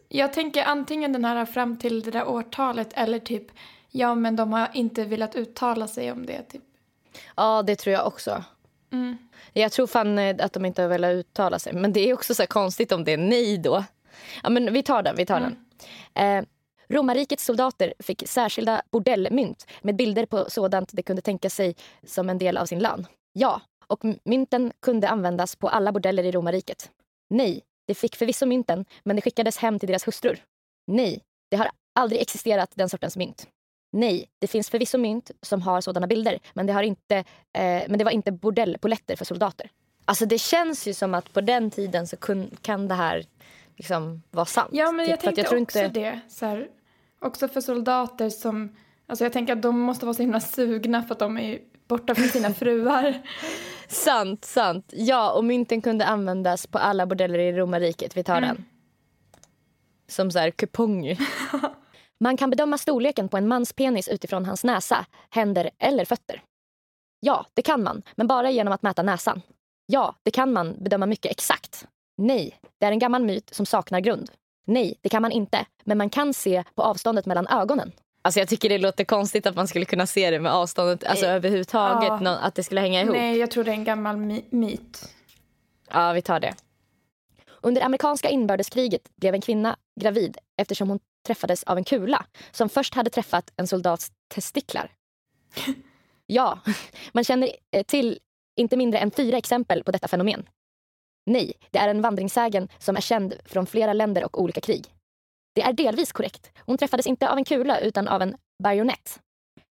Jag 0.08 0.32
tänker 0.32 0.64
antingen 0.64 1.12
den 1.12 1.24
här 1.24 1.44
fram 1.44 1.76
till 1.78 2.02
det 2.02 2.10
där 2.10 2.28
årtalet 2.28 2.88
eller 2.94 3.18
typ 3.18 3.46
ja, 3.90 4.14
men 4.14 4.36
de 4.36 4.52
har 4.52 4.68
inte 4.72 5.04
velat 5.04 5.34
uttala 5.34 5.88
sig 5.88 6.12
om 6.12 6.26
det. 6.26 6.42
Typ. 6.42 6.62
Ja, 7.36 7.62
det 7.62 7.76
tror 7.76 7.92
jag 7.94 8.06
också. 8.06 8.44
Mm. 8.92 9.16
Jag 9.52 9.72
tror 9.72 9.86
fan 9.86 10.18
eh, 10.18 10.36
att 10.38 10.52
de 10.52 10.64
inte 10.64 10.82
har 10.82 10.88
velat 10.88 11.12
uttala 11.12 11.58
sig. 11.58 11.72
Men 11.72 11.92
det 11.92 12.10
är 12.10 12.14
också 12.14 12.34
så 12.34 12.46
konstigt 12.46 12.92
om 12.92 13.04
det 13.04 13.12
är 13.12 13.16
nej 13.16 13.58
då. 13.58 13.84
Ja, 14.42 14.50
men 14.50 14.72
vi 14.72 14.82
tar 14.82 15.02
den. 15.02 15.16
Vi 15.16 15.26
tar 15.26 15.36
Mm. 15.40 15.54
den. 16.14 16.38
Eh, 16.38 16.44
Romarrikets 16.88 17.44
soldater 17.44 17.94
fick 17.98 18.28
särskilda 18.28 18.82
bordellmynt 18.90 19.66
med 19.82 19.96
bilder 19.96 20.26
på 20.26 20.50
sådant 20.50 20.92
de 20.92 21.02
kunde 21.02 21.22
tänka 21.22 21.50
sig 21.50 21.76
som 22.06 22.30
en 22.30 22.38
del 22.38 22.56
av 22.56 22.66
sin 22.66 22.78
lön. 22.78 23.06
Ja, 23.32 23.60
och 23.86 24.00
mynten 24.24 24.72
kunde 24.82 25.08
användas 25.08 25.56
på 25.56 25.68
alla 25.68 25.92
bordeller 25.92 26.24
i 26.24 26.32
romarriket. 26.32 26.90
Nej, 27.30 27.62
de 27.92 27.94
fick 27.94 28.16
förvisso 28.16 28.46
mynten, 28.46 28.84
men 29.04 29.16
de 29.16 29.22
skickades 29.22 29.58
hem 29.58 29.78
till 29.78 29.86
deras 29.86 30.08
hustrur. 30.08 30.44
Nej, 30.86 31.22
det 31.50 31.56
har 31.56 31.70
aldrig 31.94 32.20
existerat 32.20 32.70
den 32.74 32.88
sortens 32.88 33.16
mynt. 33.16 33.48
Nej, 33.92 34.28
det 34.38 34.46
finns 34.46 34.70
förvisso 34.70 34.98
mynt 34.98 35.30
som 35.42 35.62
har 35.62 35.80
sådana 35.80 36.06
bilder, 36.06 36.38
men 36.54 36.66
det, 36.66 36.72
har 36.72 36.82
inte, 36.82 37.16
eh, 37.16 37.82
men 37.88 37.98
det 37.98 38.04
var 38.04 38.10
inte 38.10 38.32
bordellpoletter 38.32 39.16
för 39.16 39.24
soldater. 39.24 39.70
Alltså 40.04 40.26
det 40.26 40.38
känns 40.38 40.88
ju 40.88 40.94
som 40.94 41.14
att 41.14 41.32
på 41.32 41.40
den 41.40 41.70
tiden 41.70 42.06
så 42.06 42.16
kun, 42.16 42.50
kan 42.62 42.88
det 42.88 42.94
här 42.94 43.24
liksom 43.76 44.22
vara 44.30 44.46
sant. 44.46 44.70
Ja, 44.72 44.92
men 44.92 45.06
jag 45.06 45.20
Typ, 45.20 45.24
tänkte 45.24 45.42
tror 45.42 45.62
också 45.62 45.88
det. 45.88 46.20
Så 46.28 46.46
här, 46.46 46.68
också 47.20 47.48
för 47.48 47.60
soldater 47.60 48.30
som... 48.30 48.76
Alltså 49.06 49.24
jag 49.24 49.32
tänker 49.32 49.52
att 49.52 49.62
de 49.62 49.80
måste 49.80 50.06
vara 50.06 50.14
så 50.14 50.22
himla 50.22 50.40
sugna 50.40 51.02
för 51.02 51.12
att 51.14 51.18
de 51.18 51.38
är 51.38 51.58
borta 51.92 52.14
från 52.14 52.28
sina 52.28 52.54
fruar. 52.54 53.22
Sant, 53.88 54.44
sant. 54.44 54.92
Ja, 54.96 55.32
och 55.32 55.44
mynten 55.44 55.80
kunde 55.82 56.06
användas 56.06 56.66
på 56.66 56.78
alla 56.78 57.06
bordeller 57.06 57.38
i 57.38 57.52
romarriket. 57.52 58.16
Vi 58.16 58.24
tar 58.24 58.36
Mm. 58.36 58.48
den. 58.48 58.64
Som 60.08 60.30
så 60.30 60.38
här 60.38 60.50
kuponger. 60.50 61.18
Man 62.20 62.36
kan 62.36 62.50
bedöma 62.50 62.78
storleken 62.78 63.28
på 63.28 63.36
en 63.36 63.48
mans 63.48 63.72
penis 63.72 64.08
utifrån 64.08 64.44
hans 64.46 64.64
näsa, 64.64 65.06
händer 65.30 65.70
eller 65.78 66.04
fötter. 66.04 66.42
Ja, 67.20 67.46
det 67.54 67.62
kan 67.62 67.82
man, 67.82 68.02
men 68.16 68.26
bara 68.26 68.50
genom 68.50 68.72
att 68.72 68.82
mäta 68.82 69.02
näsan. 69.02 69.42
Ja, 69.86 70.14
det 70.22 70.30
kan 70.30 70.52
man 70.52 70.76
bedöma 70.84 71.06
mycket 71.06 71.30
exakt. 71.30 71.86
Nej, 72.16 72.58
det 72.80 72.86
är 72.86 72.92
en 72.92 72.98
gammal 72.98 73.22
myt 73.24 73.54
som 73.54 73.66
saknar 73.66 74.00
grund. 74.00 74.30
Nej, 74.66 74.98
det 75.02 75.08
kan 75.08 75.22
man 75.22 75.32
inte, 75.32 75.66
men 75.84 75.98
man 75.98 76.10
kan 76.10 76.34
se 76.34 76.64
på 76.74 76.82
avståndet 76.82 77.26
mellan 77.26 77.46
ögonen. 77.46 77.92
Alltså 78.24 78.40
jag 78.40 78.48
tycker 78.48 78.68
det 78.68 78.78
låter 78.78 79.04
konstigt 79.04 79.46
att 79.46 79.56
man 79.56 79.68
skulle 79.68 79.84
kunna 79.84 80.06
se 80.06 80.30
det 80.30 80.40
med 80.40 80.52
avståndet, 80.52 81.04
alltså 81.04 81.26
Nej. 81.26 81.34
överhuvudtaget, 81.34 82.22
Ja. 82.24 82.30
att 82.38 82.54
det 82.54 82.62
skulle 82.64 82.80
hänga 82.80 83.00
ihop. 83.02 83.16
Nej, 83.16 83.36
jag 83.38 83.50
tror 83.50 83.64
det 83.64 83.70
är 83.70 83.74
en 83.74 83.84
gammal 83.84 84.16
my- 84.16 84.44
myt. 84.50 85.08
Ja, 85.90 86.12
vi 86.12 86.22
tar 86.22 86.40
det. 86.40 86.54
Under 87.60 87.82
amerikanska 87.82 88.28
inbördeskriget 88.30 89.16
blev 89.16 89.34
en 89.34 89.40
kvinna 89.40 89.76
gravid 90.00 90.38
eftersom 90.56 90.88
hon 90.88 90.98
träffades 91.26 91.62
av 91.62 91.78
en 91.78 91.84
kula 91.84 92.24
som 92.50 92.68
först 92.68 92.94
hade 92.94 93.10
träffat 93.10 93.52
en 93.56 93.66
soldats 93.66 94.12
testiklar. 94.34 94.90
Ja, 96.26 96.58
man 97.12 97.24
känner 97.24 97.50
eh, 97.70 97.82
till 97.82 98.18
inte 98.56 98.76
mindre 98.76 98.98
än 99.00 99.10
fyra 99.10 99.36
exempel 99.38 99.84
på 99.84 99.92
detta 99.92 100.08
fenomen. 100.08 100.48
Nej, 101.26 101.52
det 101.70 101.78
är 101.78 101.88
en 101.88 102.02
vandringssägen 102.02 102.68
som 102.78 102.96
är 102.96 103.00
känd 103.00 103.34
från 103.44 103.66
flera 103.66 103.92
länder 103.92 104.24
och 104.24 104.40
olika 104.42 104.60
krig. 104.60 104.84
Det 105.52 105.62
är 105.62 105.72
delvis 105.72 106.12
korrekt. 106.12 106.50
Hon 106.66 106.78
träffades 106.78 107.06
inte 107.06 107.28
av 107.30 107.38
en 107.38 107.44
kula 107.44 107.78
utan 107.80 108.08
av 108.08 108.22
en 108.22 108.36
bajonett. 108.62 109.20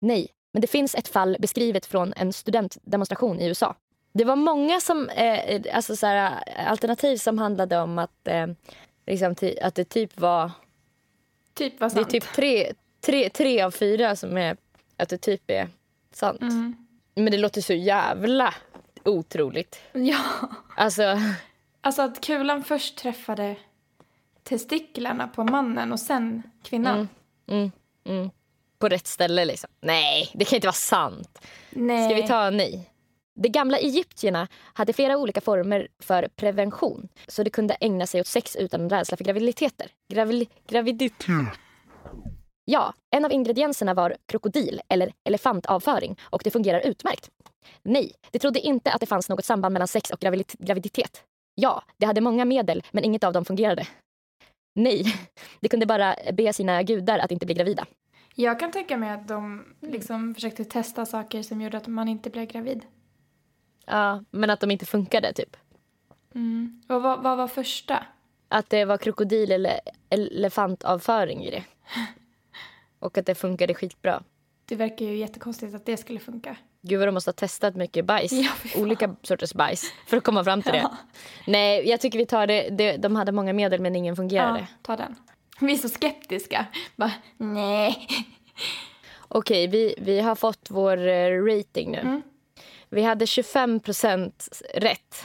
Nej, 0.00 0.28
men 0.52 0.60
det 0.60 0.66
finns 0.66 0.94
ett 0.94 1.08
fall 1.08 1.36
beskrivet 1.40 1.86
från 1.86 2.12
en 2.16 2.32
studentdemonstration 2.32 3.40
i 3.40 3.46
USA. 3.48 3.74
Det 4.12 4.24
var 4.24 4.36
många 4.36 4.80
som, 4.80 5.08
eh, 5.08 5.62
alltså 5.76 5.96
så 5.96 6.06
här, 6.06 6.38
alternativ 6.66 7.16
som 7.16 7.38
handlade 7.38 7.78
om 7.78 7.98
att, 7.98 8.28
eh, 8.28 8.46
liksom, 9.06 9.34
att 9.62 9.74
det 9.74 9.84
typ 9.84 10.20
var 10.20 10.50
Typ 11.54 11.80
vad 11.80 11.90
det 11.90 11.94
är 11.94 12.02
sant. 12.02 12.10
typ 12.10 12.32
tre, 12.32 12.72
tre, 13.00 13.28
tre 13.30 13.62
av 13.62 13.70
fyra 13.70 14.16
som 14.16 14.36
är 14.36 14.56
att 14.96 15.08
det 15.08 15.18
typ 15.18 15.50
är 15.50 15.68
sant. 16.12 16.40
Mm. 16.42 16.76
Men 17.14 17.30
det 17.30 17.38
låter 17.38 17.60
så 17.60 17.72
jävla 17.74 18.54
otroligt. 19.04 19.80
Ja. 19.92 20.18
Alltså, 20.76 21.18
Alltså 21.80 22.02
att 22.02 22.20
kulan 22.20 22.64
först 22.64 22.96
träffade 22.98 23.56
testiklarna 24.48 25.28
på 25.28 25.44
mannen 25.44 25.92
och 25.92 26.00
sen 26.00 26.42
kvinnan. 26.62 27.08
Mm. 27.46 27.60
mm, 27.60 27.70
mm. 28.18 28.30
På 28.78 28.88
rätt 28.88 29.06
ställe 29.06 29.44
liksom. 29.44 29.70
Nej, 29.80 30.30
det 30.34 30.44
kan 30.44 30.56
inte 30.56 30.66
vara 30.66 30.72
sant. 30.72 31.38
Nej. 31.70 32.08
Ska 32.10 32.22
vi 32.22 32.28
ta 32.28 32.50
nej? 32.50 32.90
De 33.34 33.48
gamla 33.48 33.78
egyptierna 33.78 34.48
hade 34.74 34.92
flera 34.92 35.16
olika 35.16 35.40
former 35.40 35.88
för 35.98 36.28
prevention 36.36 37.08
så 37.28 37.42
de 37.42 37.50
kunde 37.50 37.74
ägna 37.74 38.06
sig 38.06 38.20
åt 38.20 38.26
sex 38.26 38.56
utan 38.56 38.90
rädsla 38.90 39.16
för 39.16 39.24
graviditeter. 39.24 39.90
Gravil, 40.08 40.48
gravidit... 40.68 41.26
Ja, 42.64 42.94
en 43.10 43.24
av 43.24 43.32
ingredienserna 43.32 43.94
var 43.94 44.16
krokodil 44.26 44.80
eller 44.88 45.12
elefantavföring 45.24 46.18
och 46.22 46.40
det 46.44 46.50
fungerar 46.50 46.80
utmärkt. 46.80 47.30
Nej, 47.82 48.12
de 48.30 48.38
trodde 48.38 48.60
inte 48.60 48.92
att 48.92 49.00
det 49.00 49.06
fanns 49.06 49.28
något 49.28 49.44
samband 49.44 49.72
mellan 49.72 49.88
sex 49.88 50.10
och 50.10 50.18
gravid- 50.18 50.54
graviditet. 50.58 51.22
Ja, 51.54 51.82
de 51.96 52.06
hade 52.06 52.20
många 52.20 52.44
medel 52.44 52.82
men 52.90 53.04
inget 53.04 53.24
av 53.24 53.32
dem 53.32 53.44
fungerade. 53.44 53.86
Nej, 54.76 55.04
de 55.60 55.68
kunde 55.68 55.86
bara 55.86 56.16
be 56.32 56.52
sina 56.52 56.82
gudar 56.82 57.18
att 57.18 57.32
inte 57.32 57.46
bli 57.46 57.54
gravida. 57.54 57.86
Jag 58.34 58.60
kan 58.60 58.70
tänka 58.70 58.96
mig 58.96 59.10
att 59.10 59.28
de 59.28 59.64
liksom 59.80 60.34
försökte 60.34 60.64
testa 60.64 61.06
saker 61.06 61.42
som 61.42 61.60
gjorde 61.60 61.76
att 61.76 61.86
man 61.86 62.08
inte 62.08 62.30
blev 62.30 62.46
gravid. 62.46 62.84
Ja, 63.86 64.24
men 64.30 64.50
att 64.50 64.60
de 64.60 64.70
inte 64.70 64.86
funkade 64.86 65.32
typ. 65.32 65.56
Mm. 66.34 66.82
Och 66.88 67.02
vad, 67.02 67.22
vad 67.22 67.36
var 67.36 67.48
första? 67.48 68.06
Att 68.48 68.70
det 68.70 68.84
var 68.84 68.98
krokodil 68.98 69.52
eller 69.52 69.80
elefantavföring 70.10 71.44
i 71.44 71.50
det. 71.50 71.64
Och 72.98 73.18
att 73.18 73.26
det 73.26 73.34
funkade 73.34 73.74
skitbra. 73.74 74.22
Det 74.68 74.76
verkar 74.76 75.06
ju 75.06 75.16
jättekonstigt 75.16 75.74
att 75.74 75.86
det 75.86 75.96
skulle 75.96 76.20
funka. 76.20 76.56
Gud 76.82 76.98
vad 76.98 77.08
de 77.08 77.12
måste 77.12 77.28
ha 77.28 77.32
testat 77.32 77.76
mycket 77.76 78.04
bajs. 78.04 78.32
Ja. 78.32 78.50
Olika 78.76 79.16
sorters 79.22 79.54
bajs. 79.54 79.92
För 80.06 80.16
att 80.16 80.24
komma 80.24 80.44
fram 80.44 80.62
till 80.62 80.72
det. 80.72 80.78
Ja. 80.78 80.96
Nej, 81.46 81.88
jag 81.88 82.00
tycker 82.00 82.18
vi 82.18 82.26
tar 82.26 82.46
det. 82.46 82.68
det. 82.70 82.96
De 82.96 83.16
hade 83.16 83.32
många 83.32 83.52
medel 83.52 83.80
men 83.80 83.96
ingen 83.96 84.16
fungerade. 84.16 84.58
Ja, 84.58 84.66
ta 84.82 84.96
den. 84.96 85.16
Vi 85.60 85.72
är 85.72 85.76
så 85.76 85.88
skeptiska. 85.88 86.66
Bara, 86.96 87.12
nej. 87.36 88.08
Okej, 89.28 89.66
vi, 89.66 89.94
vi 89.98 90.20
har 90.20 90.34
fått 90.34 90.70
vår 90.70 91.08
eh, 91.08 91.44
rating 91.44 91.90
nu. 91.90 91.98
Mm. 91.98 92.22
Vi 92.88 93.02
hade 93.02 93.26
25 93.26 93.80
procent 93.80 94.62
rätt. 94.74 95.24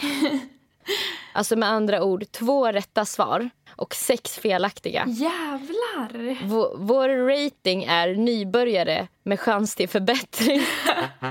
alltså 1.33 1.55
med 1.55 1.69
andra 1.69 2.03
ord, 2.03 2.31
två 2.31 2.71
rätta 2.71 3.05
svar 3.05 3.49
och 3.81 3.95
sex 3.95 4.39
felaktiga. 4.39 5.05
Jävlar! 5.07 6.37
Vår, 6.47 6.77
vår 6.77 7.09
rating 7.09 7.83
är 7.83 8.15
nybörjare 8.15 9.07
med 9.23 9.39
chans 9.39 9.75
till 9.75 9.89
förbättring. 9.89 10.61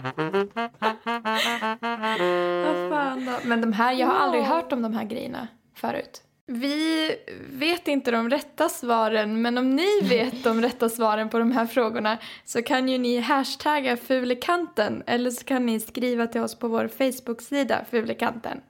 Vad 2.65 2.91
fan 2.91 3.25
då? 3.25 3.33
Men 3.49 3.61
de 3.61 3.73
här, 3.73 3.93
jag 3.93 4.07
har 4.07 4.15
aldrig 4.15 4.43
hört 4.45 4.73
om 4.73 4.83
de 4.83 4.93
här 4.95 5.05
grejerna 5.05 5.49
förut. 5.75 6.23
Vi 6.47 7.11
vet 7.51 7.89
inte 7.89 8.11
de 8.11 8.31
rätta 8.31 8.69
svaren, 8.69 9.43
men 9.43 9.59
om 9.59 9.77
ni 9.77 10.01
vet 10.09 10.45
de 10.45 10.63
rätta 10.63 10.89
svaren 10.89 11.29
på 11.29 11.39
de 11.39 11.53
här 11.53 11.67
frågorna 11.67 12.19
så 12.45 12.63
kan 12.63 12.89
ju 12.89 12.99
ni 12.99 13.21
hashtagga 13.21 13.97
Fulekanten 13.97 15.03
eller 15.07 15.31
så 15.31 15.45
kan 15.45 15.67
ni 15.67 15.81
skriva 15.81 16.27
till 16.27 16.41
oss 16.41 16.59
på 16.59 16.69
vår 16.69 16.89
Facebook-sida 16.89 17.85
Fulekanten. 17.91 18.61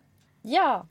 ja. 0.42 0.86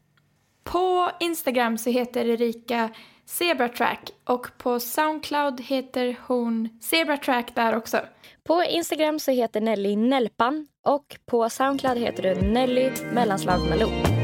På 0.72 1.12
Instagram 1.20 1.78
så 1.78 1.90
heter 1.90 2.26
Erika 2.26 2.90
Zebratrack 3.26 4.12
och 4.24 4.48
på 4.58 4.80
Soundcloud 4.80 5.62
heter 5.62 6.16
hon 6.28 6.70
Zebratrack 6.82 7.56
där 7.56 7.76
också. 7.78 8.00
På 8.44 8.64
Instagram 8.64 9.20
så 9.20 9.32
heter 9.32 9.62
Nelly 9.62 9.96
Nelpan 9.96 10.68
och 10.86 11.18
på 11.26 11.50
Soundcloud 11.50 11.98
heter 11.98 12.24
du 12.24 12.48
Nelly 12.48 12.92
mellanslag 13.14 13.60
Malou. 13.70 14.19